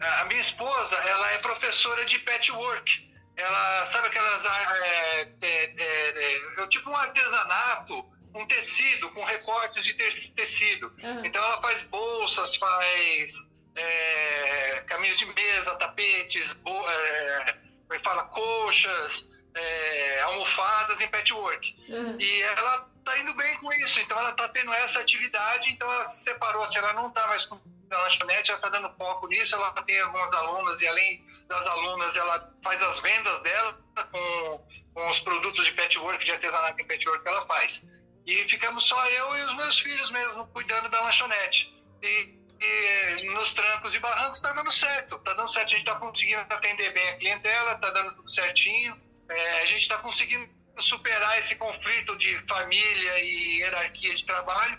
a 0.00 0.24
minha 0.24 0.40
esposa, 0.40 0.96
ela 0.96 1.30
é 1.32 1.38
professora 1.38 2.04
de 2.06 2.18
patchwork. 2.20 3.10
Ela 3.36 3.86
sabe 3.86 4.08
aquelas. 4.08 4.44
É, 4.44 5.28
é, 5.40 5.74
é, 5.78 6.62
é, 6.62 6.66
tipo 6.68 6.90
um 6.90 6.96
artesanato, 6.96 8.04
um 8.34 8.46
tecido, 8.46 9.10
com 9.10 9.24
recortes 9.24 9.84
de 9.84 9.94
te- 9.94 10.34
tecido. 10.34 10.92
Aham. 11.02 11.24
Então 11.26 11.42
ela 11.42 11.60
faz 11.60 11.82
bolsas, 11.84 12.56
faz 12.56 13.32
é, 13.76 14.84
caminhos 14.86 15.18
de 15.18 15.26
mesa, 15.26 15.74
tapetes, 15.76 16.52
bo- 16.54 16.88
é, 16.90 17.56
é 17.92 17.98
fala, 18.00 18.24
coxas, 18.24 19.28
é, 19.54 20.20
almofadas 20.22 21.00
em 21.00 21.08
patchwork. 21.08 21.74
Aham. 21.90 22.16
E 22.20 22.42
ela 22.42 22.89
tá 23.10 23.18
indo 23.18 23.34
bem 23.34 23.56
com 23.58 23.72
isso, 23.72 24.00
então 24.00 24.16
ela 24.18 24.32
tá 24.32 24.48
tendo 24.48 24.72
essa 24.72 25.00
atividade, 25.00 25.72
então 25.72 25.92
ela 25.92 26.04
se 26.04 26.22
separou, 26.22 26.66
se 26.68 26.78
ela 26.78 26.92
não 26.92 27.10
tá 27.10 27.26
mais 27.26 27.44
com 27.44 27.56
a 27.90 27.96
lanchonete, 27.96 28.52
ela 28.52 28.60
tá 28.60 28.68
dando 28.68 28.94
foco 28.96 29.26
nisso, 29.26 29.56
ela 29.56 29.72
tem 29.82 30.00
algumas 30.00 30.32
alunas 30.32 30.80
e 30.80 30.86
além 30.86 31.26
das 31.48 31.66
alunas, 31.66 32.16
ela 32.16 32.54
faz 32.62 32.80
as 32.80 33.00
vendas 33.00 33.40
dela 33.40 33.76
com, 34.12 34.66
com 34.94 35.10
os 35.10 35.18
produtos 35.18 35.64
de 35.64 35.72
patchwork, 35.72 36.24
de 36.24 36.30
artesanato 36.30 36.80
em 36.80 36.86
patchwork 36.86 37.24
que 37.24 37.28
ela 37.28 37.44
faz. 37.46 37.84
E 38.24 38.48
ficamos 38.48 38.84
só 38.84 39.04
eu 39.08 39.38
e 39.38 39.42
os 39.42 39.54
meus 39.54 39.80
filhos 39.80 40.10
mesmo, 40.12 40.46
cuidando 40.48 40.88
da 40.88 41.00
lanchonete. 41.00 41.74
E, 42.00 42.38
e 42.60 43.30
nos 43.34 43.52
trancos 43.52 43.92
e 43.92 43.98
barrancos 43.98 44.38
tá 44.38 44.52
dando 44.52 44.70
certo, 44.70 45.18
tá 45.18 45.32
dando 45.32 45.48
certo, 45.48 45.66
a 45.66 45.76
gente 45.76 45.84
tá 45.84 45.96
conseguindo 45.96 46.40
atender 46.42 46.92
bem 46.92 47.08
a 47.08 47.18
clientela, 47.18 47.78
tá 47.78 47.90
dando 47.90 48.14
tudo 48.14 48.30
certinho, 48.30 48.96
É, 49.28 49.62
a 49.62 49.64
gente 49.64 49.88
tá 49.88 49.98
conseguindo 49.98 50.48
superar 50.82 51.38
esse 51.38 51.56
conflito 51.56 52.16
de 52.18 52.38
família 52.46 53.20
e 53.24 53.58
hierarquia 53.58 54.14
de 54.14 54.24
trabalho 54.24 54.78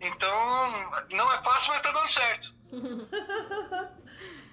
Então, 0.00 0.90
não 1.12 1.30
é 1.32 1.42
fácil, 1.42 1.72
mas 1.72 1.82
tá 1.82 1.92
dando 1.92 2.08
certo. 2.08 2.54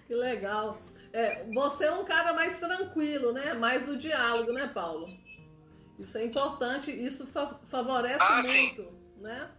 Que 0.07 0.15
legal. 0.15 0.81
É, 1.11 1.43
você 1.53 1.85
é 1.85 1.91
um 1.91 2.05
cara 2.05 2.31
mais 2.33 2.59
tranquilo, 2.59 3.33
né? 3.33 3.53
Mais 3.53 3.85
do 3.85 3.97
diálogo, 3.97 4.53
né, 4.53 4.67
Paulo? 4.73 5.07
Isso 5.99 6.17
é 6.17 6.23
importante, 6.25 6.91
isso 6.91 7.27
fa- 7.27 7.59
favorece 7.69 8.23
Ah, 8.23 8.41
sim. 8.43 8.67
muito, 8.67 8.91
né? 9.17 9.49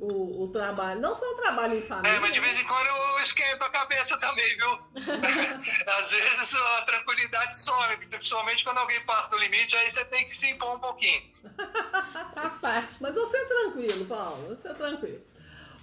O, 0.00 0.44
o 0.44 0.48
trabalho. 0.52 1.00
Não 1.00 1.12
só 1.12 1.26
o 1.32 1.34
trabalho 1.36 1.76
em 1.76 1.82
família. 1.82 2.16
É, 2.16 2.20
mas 2.20 2.32
de 2.32 2.38
vez 2.38 2.58
em 2.60 2.64
quando 2.64 2.86
eu 2.86 3.20
esquento 3.20 3.62
a 3.64 3.68
cabeça 3.70 4.16
também, 4.18 4.56
viu? 4.56 4.78
Às 5.98 6.10
vezes 6.12 6.54
a 6.54 6.82
tranquilidade 6.82 7.58
some, 7.58 7.96
principalmente 8.08 8.62
quando 8.64 8.78
alguém 8.78 9.04
passa 9.04 9.28
do 9.30 9.38
limite, 9.38 9.76
aí 9.76 9.90
você 9.90 10.04
tem 10.04 10.28
que 10.28 10.36
se 10.36 10.48
impor 10.50 10.76
um 10.76 10.78
pouquinho. 10.78 11.20
Faz 12.34 12.54
parte. 12.60 12.96
Mas 13.02 13.16
você 13.16 13.36
é 13.38 13.44
tranquilo, 13.46 14.04
Paulo. 14.06 14.46
Você 14.54 14.68
é 14.68 14.74
tranquilo. 14.74 15.20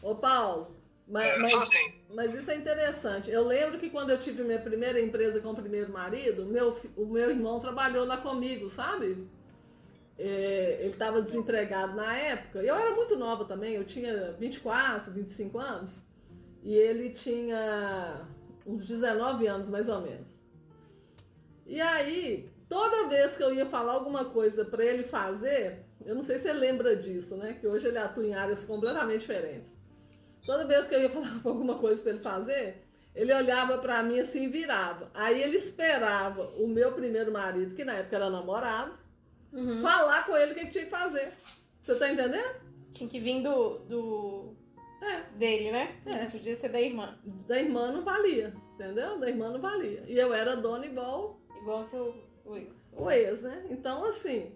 Ô, 0.01 0.15
Paulo, 0.15 0.77
mas, 1.07 1.29
Eu 1.33 1.39
mas- 1.41 1.51
sou 1.51 1.59
assim. 1.61 2.01
mas 2.11 2.33
isso 2.33 2.49
é 2.51 2.55
interessante. 2.55 3.29
Eu 3.29 3.45
lembro 3.45 3.77
que 3.79 3.89
quando 3.89 4.11
eu 4.11 4.19
tive 4.19 4.43
minha 4.43 4.59
primeira 4.59 4.99
empresa 5.01 5.41
com 5.41 5.51
o 5.51 5.55
primeiro 5.55 5.91
marido, 5.91 6.45
meu, 6.45 6.79
o 6.95 7.05
meu 7.05 7.29
irmão 7.31 7.59
trabalhou 7.59 8.05
lá 8.05 8.15
comigo, 8.17 8.69
sabe? 8.69 9.27
É, 10.17 10.77
ele 10.79 10.89
estava 10.89 11.21
desempregado 11.21 11.95
na 11.95 12.15
época. 12.15 12.59
Eu 12.59 12.75
era 12.75 12.95
muito 12.95 13.17
nova 13.17 13.45
também, 13.45 13.75
eu 13.75 13.85
tinha 13.85 14.33
24, 14.33 15.11
25 15.11 15.59
anos. 15.59 16.01
E 16.63 16.73
ele 16.73 17.09
tinha 17.11 18.25
uns 18.65 18.85
19 18.85 19.45
anos, 19.47 19.69
mais 19.69 19.87
ou 19.89 20.01
menos. 20.01 20.33
E 21.65 21.81
aí, 21.81 22.49
toda 22.69 23.09
vez 23.09 23.35
que 23.35 23.43
eu 23.43 23.53
ia 23.53 23.65
falar 23.65 23.93
alguma 23.93 24.25
coisa 24.25 24.65
para 24.65 24.83
ele 24.83 25.03
fazer, 25.03 25.85
eu 26.05 26.15
não 26.15 26.23
sei 26.23 26.37
se 26.37 26.43
você 26.43 26.53
lembra 26.53 26.95
disso, 26.95 27.35
né? 27.35 27.53
Que 27.59 27.67
hoje 27.67 27.87
ele 27.87 27.97
atua 27.97 28.25
em 28.25 28.33
áreas 28.33 28.63
completamente 28.63 29.21
diferentes. 29.21 29.75
Toda 30.45 30.65
vez 30.65 30.87
que 30.87 30.95
eu 30.95 31.01
ia 31.01 31.09
falar 31.09 31.41
alguma 31.43 31.75
coisa 31.75 32.01
para 32.01 32.11
ele 32.11 32.21
fazer, 32.21 32.85
ele 33.15 33.33
olhava 33.33 33.77
para 33.79 34.03
mim 34.03 34.19
assim 34.19 34.43
e 34.43 34.47
virava. 34.47 35.09
Aí 35.13 35.41
ele 35.41 35.57
esperava 35.57 36.49
o 36.57 36.67
meu 36.67 36.91
primeiro 36.91 37.31
marido, 37.31 37.73
que 37.73 37.83
na 37.83 37.93
época 37.93 38.15
era 38.15 38.29
namorado, 38.29 38.93
Uhum. 39.55 39.81
falar 39.81 40.25
com 40.25 40.35
ele 40.37 40.51
o 40.51 40.55
que 40.55 40.65
que 40.65 40.71
tinha 40.71 40.83
que 40.83 40.89
fazer. 40.91 41.31
Você 41.81 41.95
tá 41.95 42.11
entendendo? 42.11 42.55
Tinha 42.91 43.09
que 43.09 43.19
vir 43.19 43.41
do, 43.41 43.79
do 43.79 44.53
É. 45.01 45.21
dele, 45.37 45.71
né? 45.71 45.95
É. 46.05 46.25
Podia 46.25 46.55
ser 46.55 46.69
da 46.69 46.81
irmã. 46.81 47.17
Da 47.47 47.59
irmã 47.59 47.91
não 47.91 48.03
valia, 48.03 48.53
entendeu? 48.73 49.17
Da 49.19 49.29
irmã 49.29 49.49
não 49.49 49.61
valia. 49.61 50.03
E 50.07 50.17
eu 50.17 50.33
era 50.33 50.55
dona 50.55 50.85
igual 50.85 51.39
Igual 51.61 51.83
seu 51.83 52.15
o 52.45 52.55
ex. 52.57 52.69
o 52.91 53.09
ex, 53.11 53.41
né? 53.43 53.65
Então, 53.69 54.05
assim. 54.05 54.51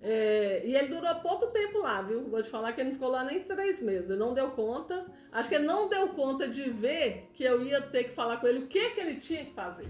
é, 0.00 0.62
E 0.64 0.74
ele 0.76 0.88
durou 0.88 1.14
pouco 1.16 1.46
tempo 1.48 1.78
lá, 1.78 2.02
viu? 2.02 2.28
Vou 2.28 2.42
te 2.42 2.48
falar 2.50 2.72
que 2.72 2.80
ele 2.80 2.90
não 2.90 2.96
ficou 2.96 3.10
lá 3.10 3.24
nem 3.24 3.42
três 3.42 3.82
meses. 3.82 4.08
Ele 4.10 4.18
não 4.18 4.34
deu 4.34 4.50
conta. 4.52 5.06
Acho 5.32 5.48
que 5.48 5.54
ele 5.56 5.64
não 5.66 5.88
deu 5.88 6.08
conta 6.10 6.46
de 6.48 6.68
ver 6.70 7.28
que 7.34 7.42
eu 7.44 7.64
ia 7.64 7.80
ter 7.82 8.04
que 8.04 8.10
falar 8.10 8.36
com 8.38 8.46
ele 8.46 8.60
o 8.60 8.66
que, 8.66 8.90
que 8.90 9.00
ele 9.00 9.16
tinha 9.20 9.44
que 9.44 9.52
fazer. 9.52 9.88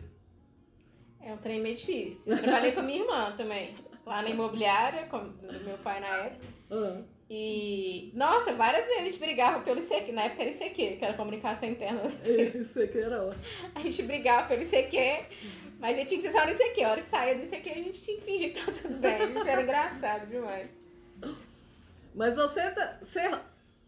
É 1.20 1.32
um 1.32 1.36
trem 1.36 1.60
meio 1.60 1.76
difícil. 1.76 2.32
Eu 2.32 2.40
trabalhei 2.42 2.72
com 2.72 2.80
a 2.80 2.82
minha 2.82 3.00
irmã 3.02 3.34
também. 3.36 3.74
Lá 4.08 4.22
na 4.22 4.30
imobiliária, 4.30 5.04
com, 5.06 5.18
do 5.28 5.60
meu 5.64 5.76
pai 5.78 6.00
na 6.00 6.06
época. 6.08 6.46
Ah, 6.70 6.96
E, 7.30 8.10
nossa, 8.14 8.52
várias 8.54 8.86
vezes 8.86 9.00
a 9.00 9.04
gente 9.04 9.18
brigava 9.18 9.60
pelo 9.60 9.80
ICQ. 9.80 10.12
Na 10.12 10.24
época 10.24 10.42
era 10.44 10.50
ICQ, 10.50 10.96
que 10.96 11.04
era 11.04 11.12
comunicação 11.14 11.68
interna. 11.68 12.00
isso 12.54 12.80
aqui 12.82 12.98
era 12.98 13.22
ótimo. 13.22 13.44
A 13.74 13.80
gente 13.80 14.02
brigava 14.04 14.48
pelo 14.48 14.62
ICQ, 14.62 14.96
mas 15.78 15.96
ele 15.98 16.06
tinha 16.06 16.22
que 16.22 16.26
ser 16.30 16.32
só 16.38 16.46
no 16.46 16.52
ICQ. 16.52 16.84
A 16.84 16.90
hora 16.90 17.02
que 17.02 17.10
saía 17.10 17.34
do 17.34 17.42
ICQ, 17.44 17.68
a 17.70 17.74
gente 17.74 18.00
tinha 18.02 18.16
que 18.16 18.24
fingir 18.24 18.54
que 18.54 18.64
tá 18.64 18.72
tudo 18.72 18.94
bem. 18.98 19.14
A 19.14 19.26
gente 19.26 19.46
era 19.48 19.62
engraçado 19.62 20.26
demais. 20.26 20.68
Mas 22.14 22.34
você, 22.36 22.70
tá- 22.70 22.98
você 23.02 23.30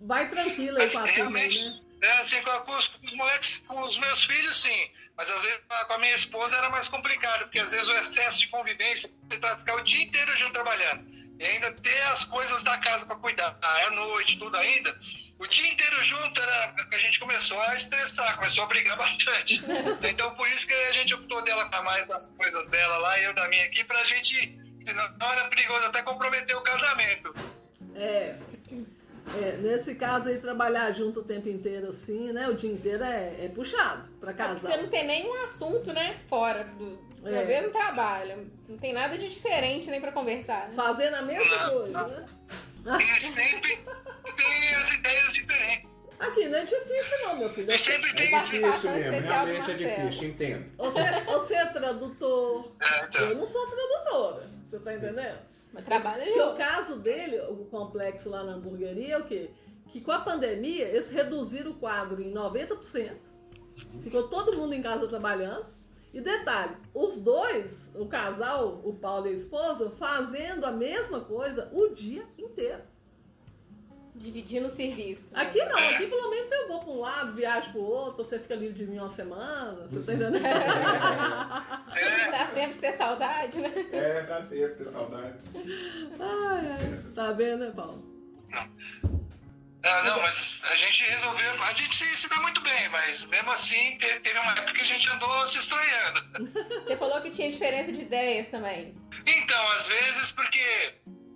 vai 0.01 0.29
tranquilo 0.29 0.79
aí 0.79 0.89
com 0.91 0.99
a 0.99 1.03
turma, 1.03 1.15
realmente- 1.17 1.83
né? 2.01 2.13
Assim, 2.21 2.41
com, 2.43 2.51
com 2.61 2.77
os, 2.77 2.89
com 2.89 3.05
os 3.05 3.15
moleques, 3.15 3.59
com 3.61 3.81
os 3.83 3.99
meus 3.99 4.25
filhos, 4.25 4.61
sim. 4.63 4.91
Mas 5.17 5.31
às 5.31 5.43
vezes 5.43 5.61
com 5.87 5.93
a 5.93 5.99
minha 5.99 6.15
esposa 6.15 6.57
era 6.57 6.71
mais 6.71 6.89
complicado, 6.89 7.43
porque 7.43 7.61
às 7.61 7.73
vezes 7.73 7.89
o 7.89 7.93
excesso 7.93 8.41
de 8.41 8.49
convivência, 8.49 9.11
você 9.29 9.39
tá 9.39 9.57
ficar 9.59 9.75
o 9.75 9.83
dia 9.83 10.03
inteiro 10.03 10.35
junto 10.37 10.53
trabalhando. 10.53 11.05
E 11.39 11.45
ainda 11.45 11.73
ter 11.73 12.03
as 12.03 12.25
coisas 12.25 12.63
da 12.63 12.77
casa 12.79 13.07
para 13.07 13.17
cuidar, 13.17 13.59
à 13.63 13.91
noite, 13.91 14.39
tudo 14.39 14.57
ainda. 14.57 14.99
O 15.39 15.47
dia 15.47 15.67
inteiro 15.67 16.05
junto 16.05 16.41
era 16.41 16.75
a 16.93 16.99
gente 16.99 17.19
começou 17.19 17.59
a 17.63 17.75
estressar, 17.75 18.37
começou 18.37 18.65
a 18.65 18.67
brigar 18.67 18.97
bastante. 18.99 19.63
Então 20.03 20.35
por 20.35 20.49
isso 20.49 20.67
que 20.67 20.75
a 20.75 20.93
gente 20.93 21.15
optou 21.15 21.43
dela 21.43 21.71
com 21.71 21.83
mais 21.83 22.05
das 22.07 22.29
coisas 22.29 22.69
dela 22.69 22.99
lá 22.99 23.19
e 23.19 23.25
eu 23.25 23.35
da 23.35 23.49
minha 23.49 23.65
aqui, 23.65 23.85
pra 23.85 24.05
gente. 24.05 24.59
Senão 24.81 25.05
era 25.33 25.49
perigoso 25.49 25.87
até 25.87 26.03
comprometer 26.03 26.57
o 26.57 26.63
casamento. 26.63 27.35
É, 27.95 28.37
é, 29.43 29.57
nesse 29.59 29.95
caso 29.95 30.29
aí, 30.29 30.39
trabalhar 30.39 30.91
junto 30.93 31.21
o 31.21 31.25
tempo 31.25 31.49
inteiro 31.49 31.89
assim, 31.91 32.33
né? 32.33 32.49
O 32.49 32.55
dia 32.55 32.71
inteiro 32.71 33.05
é, 33.05 33.45
é 33.45 33.49
puxado 33.49 34.09
pra 34.21 34.31
É 34.33 34.35
casar. 34.35 34.71
você 34.71 34.77
não 34.77 34.89
tem 34.89 35.07
nenhum 35.07 35.43
assunto, 35.45 35.93
né? 35.93 36.19
Fora 36.29 36.65
do, 36.65 36.97
do 37.21 37.29
É. 37.29 37.45
mesmo 37.45 37.71
trabalho. 37.71 38.51
Não 38.69 38.77
tem 38.77 38.93
nada 38.93 39.17
de 39.17 39.29
diferente 39.29 39.91
nem 39.91 40.01
pra 40.01 40.13
conversar. 40.13 40.69
Né? 40.69 40.75
Fazendo 40.75 41.15
a 41.15 41.23
mesma 41.23 41.71
coisa, 41.71 42.03
né? 42.07 42.27
E 42.99 43.21
sempre 43.21 43.77
tem 44.37 44.75
as 44.75 44.93
ideias 44.93 45.33
diferentes. 45.35 45.91
Aqui 46.19 46.49
não 46.49 46.59
é 46.59 46.65
difícil 46.65 47.19
não, 47.23 47.37
meu 47.39 47.51
filho. 47.51 47.73
E 47.73 47.79
sempre 47.79 48.11
É 48.11 48.15
tem. 48.15 48.31
Participação 48.31 48.93
difícil 48.93 49.11
mesmo, 49.13 49.31
realmente 49.31 49.71
é 49.71 49.75
difícil, 49.75 50.29
entendo. 50.29 50.67
Você, 50.77 51.01
você 51.25 51.55
é 51.55 51.67
tradutor. 51.67 52.73
É, 52.81 53.05
então. 53.05 53.21
Eu 53.23 53.37
não 53.37 53.47
sou 53.47 53.67
tradutora. 53.69 54.47
Você 54.69 54.79
tá 54.81 54.95
entendendo? 54.95 55.39
Mas 55.73 55.85
o 56.43 56.57
caso 56.57 56.99
dele, 56.99 57.41
o 57.49 57.65
complexo 57.67 58.29
lá 58.29 58.43
na 58.43 58.53
hamburgueria, 58.53 59.15
é 59.15 59.19
o 59.19 59.25
quê? 59.25 59.51
Que 59.89 60.01
com 60.01 60.13
a 60.13 60.21
pandemia, 60.21 60.89
eles 60.89 61.11
reduziram 61.11 61.73
o 61.73 61.77
quadro 61.77 62.21
em 62.23 62.33
90%. 62.33 63.17
Ficou 64.03 64.29
todo 64.29 64.57
mundo 64.57 64.75
em 64.75 64.83
casa 64.83 65.07
trabalhando. 65.07 65.67
E 66.13 66.21
detalhe, 66.21 66.77
os 66.93 67.21
dois, 67.21 67.89
o 67.95 68.07
casal, 68.07 68.81
o 68.85 68.93
Paulo 68.95 69.29
e 69.29 69.31
a 69.31 69.33
esposa, 69.33 69.91
fazendo 69.91 70.65
a 70.65 70.73
mesma 70.73 71.21
coisa 71.21 71.71
o 71.73 71.89
dia 71.89 72.27
inteiro. 72.37 72.83
Dividindo 74.21 74.67
o 74.67 74.71
serviço. 74.71 75.33
né? 75.33 75.41
Aqui 75.43 75.65
não, 75.65 75.79
aqui 75.79 76.07
pelo 76.07 76.29
menos 76.29 76.53
eu 76.53 76.69
vou 76.69 76.81
para 76.81 76.91
um 76.91 77.01
lado, 77.01 77.33
viajo 77.35 77.73
para 77.73 77.81
o 77.81 77.85
outro, 77.85 78.23
você 78.23 78.39
fica 78.39 78.55
livre 78.55 78.75
de 78.79 78.87
mim 78.87 78.99
uma 78.99 79.09
semana, 79.11 79.89
você 79.89 80.03
tá 80.05 80.13
entendendo? 80.13 80.47
É, 80.47 82.31
Dá 82.31 82.47
tempo 82.55 82.75
de 82.75 82.81
ter 82.81 82.93
saudade, 82.93 83.61
né? 83.61 83.73
É, 83.93 84.23
dá 84.23 84.43
tempo, 84.43 84.77
ter 84.85 84.91
saudade. 84.93 85.39
Ai, 85.55 86.67
ai, 86.71 87.13
tá 87.15 87.33
vendo, 87.33 87.65
né, 87.65 87.73
Paulo? 87.75 88.05
Ah, 89.83 90.03
não, 90.03 90.21
mas 90.21 90.61
a 90.71 90.77
gente 90.77 91.03
resolveu. 91.05 91.63
A 91.63 91.73
gente 91.73 91.95
se, 91.97 92.05
se 92.17 92.29
dá 92.29 92.37
muito 92.43 92.61
bem, 92.61 92.91
mas 92.91 93.25
mesmo 93.29 93.51
assim 93.51 93.97
te- 93.97 94.21
teve 94.21 94.39
uma 94.39 94.53
época 94.53 94.75
que 94.75 94.83
a 94.83 94.85
gente 94.85 95.09
andou 95.09 95.47
se 95.47 95.57
estranhando. 95.59 96.21
Você 96.87 96.97
falou 96.99 97.19
que 97.23 97.31
tinha 97.31 97.51
diferença 97.51 97.91
de 97.91 98.03
ideias 98.03 98.49
também. 98.49 98.95
Então, 99.27 99.69
às 99.73 99.89
vezes, 99.89 100.33
porque 100.33 100.59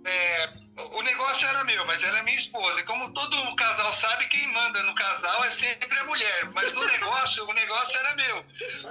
é, 0.05 0.53
o 0.77 1.01
negócio 1.01 1.47
era 1.47 1.63
meu, 1.63 1.85
mas 1.85 2.03
ela 2.03 2.19
é 2.19 2.23
minha 2.23 2.35
esposa. 2.37 2.79
E 2.81 2.83
como 2.83 3.13
todo 3.13 3.55
casal 3.55 3.91
sabe, 3.93 4.27
quem 4.27 4.47
manda 4.51 4.81
no 4.83 4.93
casal 4.95 5.43
é 5.43 5.49
sempre 5.49 5.97
a 5.97 6.03
mulher. 6.05 6.49
Mas 6.53 6.73
no 6.73 6.85
negócio, 6.85 7.47
o 7.47 7.53
negócio 7.53 7.97
era 7.99 8.15
meu. 8.15 8.43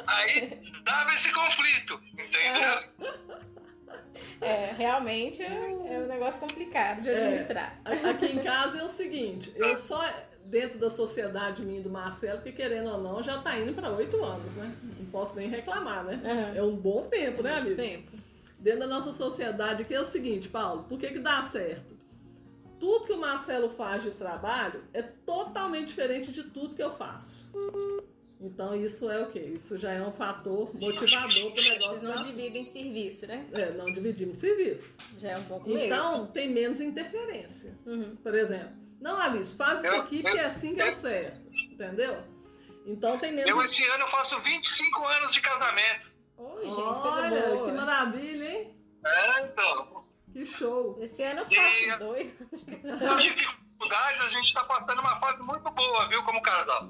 Aí 0.07 0.61
dava 0.83 1.13
esse 1.15 1.31
conflito, 1.33 2.01
entendeu? 2.13 2.79
É, 4.41 4.73
realmente 4.77 5.43
é 5.43 5.47
é 5.47 5.99
um 5.99 6.07
negócio 6.07 6.41
complicado 6.41 7.01
de 7.01 7.11
É. 7.11 7.17
administrar. 7.17 7.79
A- 7.85 8.11
Aqui 8.11 8.27
em 8.27 8.43
casa 8.43 8.79
é 8.79 8.83
o 8.83 8.89
seguinte, 8.89 9.53
eu 9.57 9.77
só 9.77 10.03
dentro 10.47 10.79
da 10.79 10.91
sociedade 10.91 11.65
minha 11.65 11.81
e 11.81 11.83
do 11.83 11.89
Marcelo, 11.91 12.41
que 12.43 12.53
querendo 12.53 12.91
ou 12.91 12.99
não, 13.01 13.23
já 13.23 13.39
tá 13.39 13.57
indo 13.57 13.73
para 13.73 13.89
oito 13.91 14.23
anos, 14.23 14.55
né? 14.57 14.75
Não 14.99 15.07
posso 15.07 15.37
nem 15.37 15.49
reclamar, 15.49 16.05
né? 16.05 16.21
Aham. 16.23 16.53
É 16.57 16.63
um 16.63 16.77
bom 16.77 17.09
tempo, 17.09 17.43
né, 17.43 17.55
Alice? 17.55 17.77
Tempo. 17.77 18.13
Dentro 18.65 18.81
da 18.81 18.87
nossa 18.87 19.13
sociedade 19.13 19.83
aqui 19.83 19.93
é 19.93 20.01
o 20.01 20.07
seguinte, 20.07 20.49
Paulo, 20.49 20.85
por 20.85 20.99
que 20.99 21.09
que 21.09 21.19
dá 21.19 21.43
certo? 21.43 21.95
Tudo 22.81 23.05
que 23.05 23.13
o 23.13 23.19
Marcelo 23.19 23.69
faz 23.77 24.03
de 24.03 24.11
trabalho 24.13 24.83
é 24.95 25.03
totalmente 25.03 25.89
diferente 25.89 26.33
de 26.33 26.45
tudo 26.45 26.75
que 26.75 26.83
eu 26.83 26.97
faço. 26.97 27.53
Então 28.41 28.75
isso 28.75 29.11
é 29.11 29.23
o 29.23 29.31
quê? 29.31 29.53
Isso 29.55 29.77
já 29.77 29.93
é 29.93 30.01
um 30.01 30.13
fator 30.13 30.73
motivador 30.81 31.53
para 31.53 31.61
o 31.61 31.65
negócio 31.65 31.91
Vocês 31.91 32.03
não 32.05 32.27
dividem 32.27 32.65
serviço, 32.65 33.27
né? 33.27 33.47
É, 33.55 33.71
não 33.77 33.85
dividimos 33.85 34.39
serviço. 34.39 34.95
Já 35.21 35.29
é 35.33 35.37
um 35.37 35.45
começo. 35.45 35.85
Então 35.85 36.27
tem 36.29 36.49
menos 36.51 36.81
interferência. 36.81 37.79
Uhum. 37.85 38.17
Por 38.17 38.35
exemplo, 38.35 38.73
não, 38.99 39.21
Alice, 39.21 39.55
faz 39.55 39.81
isso 39.81 39.95
Eu- 39.95 40.01
aqui 40.01 40.23
porque 40.23 40.39
é 40.39 40.47
assim 40.47 40.75
que 40.75 40.81
é 40.81 40.87
o 40.87 40.89
eu- 40.89 40.95
certo. 40.95 41.49
Entendeu? 41.71 42.17
Então 42.87 43.19
tem 43.19 43.31
Eu 43.41 43.57
menos. 43.59 43.65
esse 43.67 43.85
ano 43.89 44.07
faço 44.09 44.41
25 44.41 45.07
anos 45.07 45.33
de 45.33 45.43
casamento. 45.43 46.14
Oi, 46.37 46.65
gente, 46.65 46.81
Olha, 46.81 47.31
coisa 47.43 47.55
boa. 47.57 47.67
que 47.67 47.73
maravilha, 47.73 48.45
hein? 48.51 48.77
É, 49.05 49.47
então. 49.47 50.05
Que 50.33 50.47
show. 50.47 50.99
Esse 51.01 51.23
ano 51.23 51.43
eu 51.43 51.47
E- 51.51 51.55
faço 51.87 51.99
dois. 52.01 52.33
Com 52.33 53.17
dificuldades, 53.17 54.21
a 54.23 54.29
gente 54.29 54.53
tá 54.55 54.65
passando 54.65 55.01
uma 55.01 55.21
fase 55.21 55.43
muito 55.43 55.71
boa, 55.71 56.09
viu, 56.09 56.23
como 56.25 56.43
casal. 56.43 56.89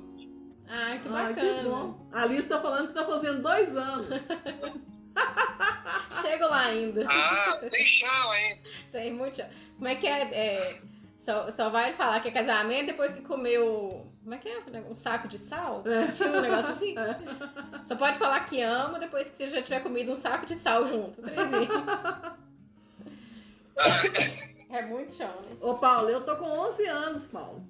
Ai, 0.66 0.98
que 1.00 1.08
Ai, 1.08 1.34
bacana. 1.34 1.62
que 1.62 1.68
bom. 1.68 2.08
A 2.12 2.22
Alice 2.22 2.48
tá 2.48 2.60
falando 2.60 2.88
que 2.88 2.94
tá 2.94 3.04
fazendo 3.04 3.42
dois 3.42 3.76
anos. 3.76 4.08
Chego 6.22 6.44
lá 6.46 6.60
ainda. 6.66 7.06
Ah, 7.08 7.58
tem 7.70 7.86
chão 7.86 8.30
aí. 8.30 8.58
Tem 8.90 9.12
muito. 9.12 9.42
Como 9.76 9.88
é 9.88 9.94
que 9.96 10.06
é? 10.06 10.22
é, 10.32 10.80
Só, 11.24 11.50
só 11.50 11.70
vai 11.70 11.94
falar 11.94 12.20
que 12.20 12.28
é 12.28 12.30
casamento 12.30 12.88
depois 12.88 13.14
que 13.14 13.22
comeu. 13.22 14.12
Como 14.22 14.34
é 14.34 14.38
que 14.38 14.46
é? 14.46 14.58
Um 14.86 14.94
saco 14.94 15.26
de 15.26 15.38
sal? 15.38 15.82
É. 15.86 16.08
Tinha 16.12 16.28
um 16.28 16.40
negócio 16.42 16.72
assim? 16.72 16.94
Só 17.86 17.96
pode 17.96 18.18
falar 18.18 18.40
que 18.44 18.60
ama 18.60 18.98
depois 18.98 19.30
que 19.30 19.36
você 19.38 19.48
já 19.48 19.62
tiver 19.62 19.80
comido 19.80 20.12
um 20.12 20.14
saco 20.14 20.44
de 20.44 20.54
sal 20.54 20.86
junto. 20.86 21.22
É 24.68 24.82
muito 24.82 25.14
chão, 25.14 25.30
né? 25.48 25.56
Ô, 25.62 25.74
Paulo, 25.78 26.10
eu 26.10 26.20
tô 26.22 26.36
com 26.36 26.44
11 26.44 26.86
anos, 26.86 27.26
Paulo. 27.26 27.66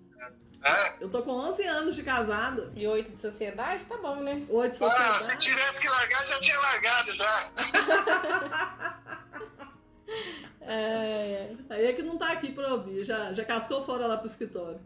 É? 0.64 0.94
Eu 1.00 1.08
tô 1.08 1.22
com 1.22 1.30
11 1.32 1.62
anos 1.64 1.94
de 1.94 2.02
casada. 2.02 2.72
E 2.74 2.84
oito 2.88 3.12
de 3.12 3.20
sociedade, 3.20 3.84
tá 3.84 3.96
bom, 3.98 4.16
né? 4.16 4.44
Oito 4.48 4.78
de 4.78 4.84
Ah, 4.84 5.18
se 5.20 5.26
sociedade. 5.26 5.38
tivesse 5.38 5.80
que 5.80 5.88
largar, 5.88 6.26
já 6.26 6.40
tinha 6.40 6.58
largado 6.58 7.12
já. 7.12 7.50
É, 10.60 11.50
Aí 11.68 11.86
é 11.86 11.92
que 11.92 12.02
não 12.02 12.16
tá 12.16 12.32
aqui 12.32 12.50
pra 12.52 12.72
ouvir, 12.74 13.04
já, 13.04 13.32
já 13.34 13.44
cascou 13.44 13.84
fora 13.84 14.06
lá 14.06 14.16
pro 14.16 14.26
escritório. 14.26 14.80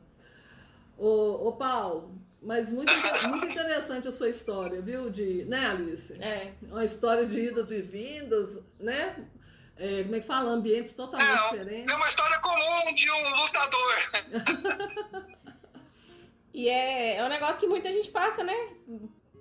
Ô, 0.97 1.49
ô 1.49 1.53
Paulo, 1.57 2.19
mas 2.43 2.71
muito, 2.73 2.93
muito 3.29 3.47
interessante 3.47 4.09
a 4.09 4.12
sua 4.12 4.29
história, 4.29 4.81
viu? 4.83 5.09
De, 5.11 5.45
né, 5.45 5.66
Alice? 5.66 6.12
é. 6.21 6.53
Uma 6.62 6.85
história 6.85 7.25
de 7.27 7.41
idas 7.41 7.71
e 7.71 7.81
vindas, 7.83 8.61
né? 8.81 9.25
É, 9.77 10.03
como 10.03 10.16
é 10.16 10.21
que 10.21 10.27
fala? 10.27 10.51
Ambientes 10.51 10.95
totalmente 10.95 11.55
É, 11.55 11.59
diferentes. 11.59 11.93
é 11.93 11.97
uma 11.97 12.09
história 12.09 12.39
comum 12.41 12.93
de 12.95 13.11
um 13.11 13.43
lutador. 13.43 13.95
E 16.53 16.69
é, 16.69 17.16
é 17.19 17.25
um 17.25 17.29
negócio 17.29 17.61
que 17.61 17.66
muita 17.69 17.93
gente 17.93 18.11
passa, 18.11 18.43
né? 18.43 18.55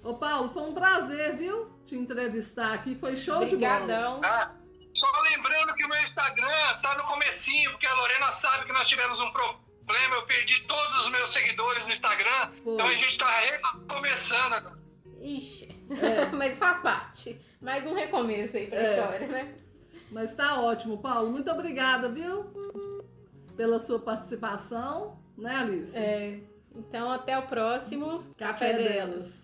Ô, 0.04 0.14
Paulo, 0.16 0.50
foi 0.52 0.62
um 0.64 0.74
prazer, 0.74 1.36
viu? 1.38 1.70
Te 1.88 1.96
entrevistar 1.96 2.74
aqui. 2.74 2.96
Foi 2.96 3.16
show 3.18 3.44
de 3.46 3.56
bola. 3.56 3.76
Obrigadão. 3.78 4.20
Ah, 4.24 4.54
só 4.94 5.08
lembrando 5.22 5.74
que 5.76 5.86
o 5.86 5.90
meu 5.90 6.02
Instagram 6.04 6.48
tá 6.82 6.96
no 6.98 7.04
comecinho, 7.06 7.72
porque 7.72 7.88
a 7.88 7.94
Lorena 7.96 8.32
sabe 8.32 8.66
que 8.66 8.74
nós 8.74 8.88
tivemos 8.88 9.20
um 9.20 9.32
problema. 9.32 10.16
Eu 10.16 10.26
perdi 10.28 10.60
todos 10.68 11.00
os 11.02 11.10
meus 11.10 11.30
seguidores 11.32 11.86
no 11.86 11.92
Instagram. 11.94 12.52
Foi. 12.64 12.74
Então 12.74 12.88
a 12.88 12.94
gente 12.94 13.18
tá 13.18 13.30
recomeçando 13.40 14.56
agora. 14.56 14.80
Ixi, 15.22 15.70
É. 16.02 16.26
mas 16.36 16.58
faz 16.58 16.80
parte. 16.80 17.40
Mais 17.62 17.86
um 17.88 17.94
recomeço 17.94 18.58
aí 18.58 18.68
pra 18.68 18.80
É. 18.80 18.84
história, 19.00 19.28
né? 19.28 19.56
Mas 20.12 20.34
tá 20.36 20.60
ótimo, 20.60 20.98
Paulo. 21.00 21.32
Muito 21.32 21.50
obrigada, 21.52 22.10
viu? 22.10 22.44
Pela 23.62 23.78
sua 23.78 24.00
participação, 24.00 25.20
né, 25.38 25.56
Alice? 25.56 25.96
É, 25.96 26.40
então 26.76 27.12
até 27.12 27.38
o 27.38 27.44
próximo 27.44 28.24
Café 28.36 28.74
delas. 28.74 29.36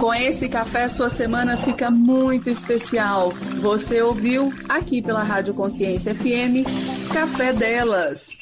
Com 0.00 0.14
esse 0.14 0.48
café, 0.48 0.88
sua 0.88 1.10
semana 1.10 1.54
fica 1.58 1.90
muito 1.90 2.48
especial. 2.48 3.30
Você 3.60 4.00
ouviu 4.00 4.50
aqui 4.70 5.02
pela 5.02 5.22
Rádio 5.22 5.52
Consciência 5.52 6.14
FM 6.14 6.64
Café 7.12 7.52
Delas. 7.52 8.38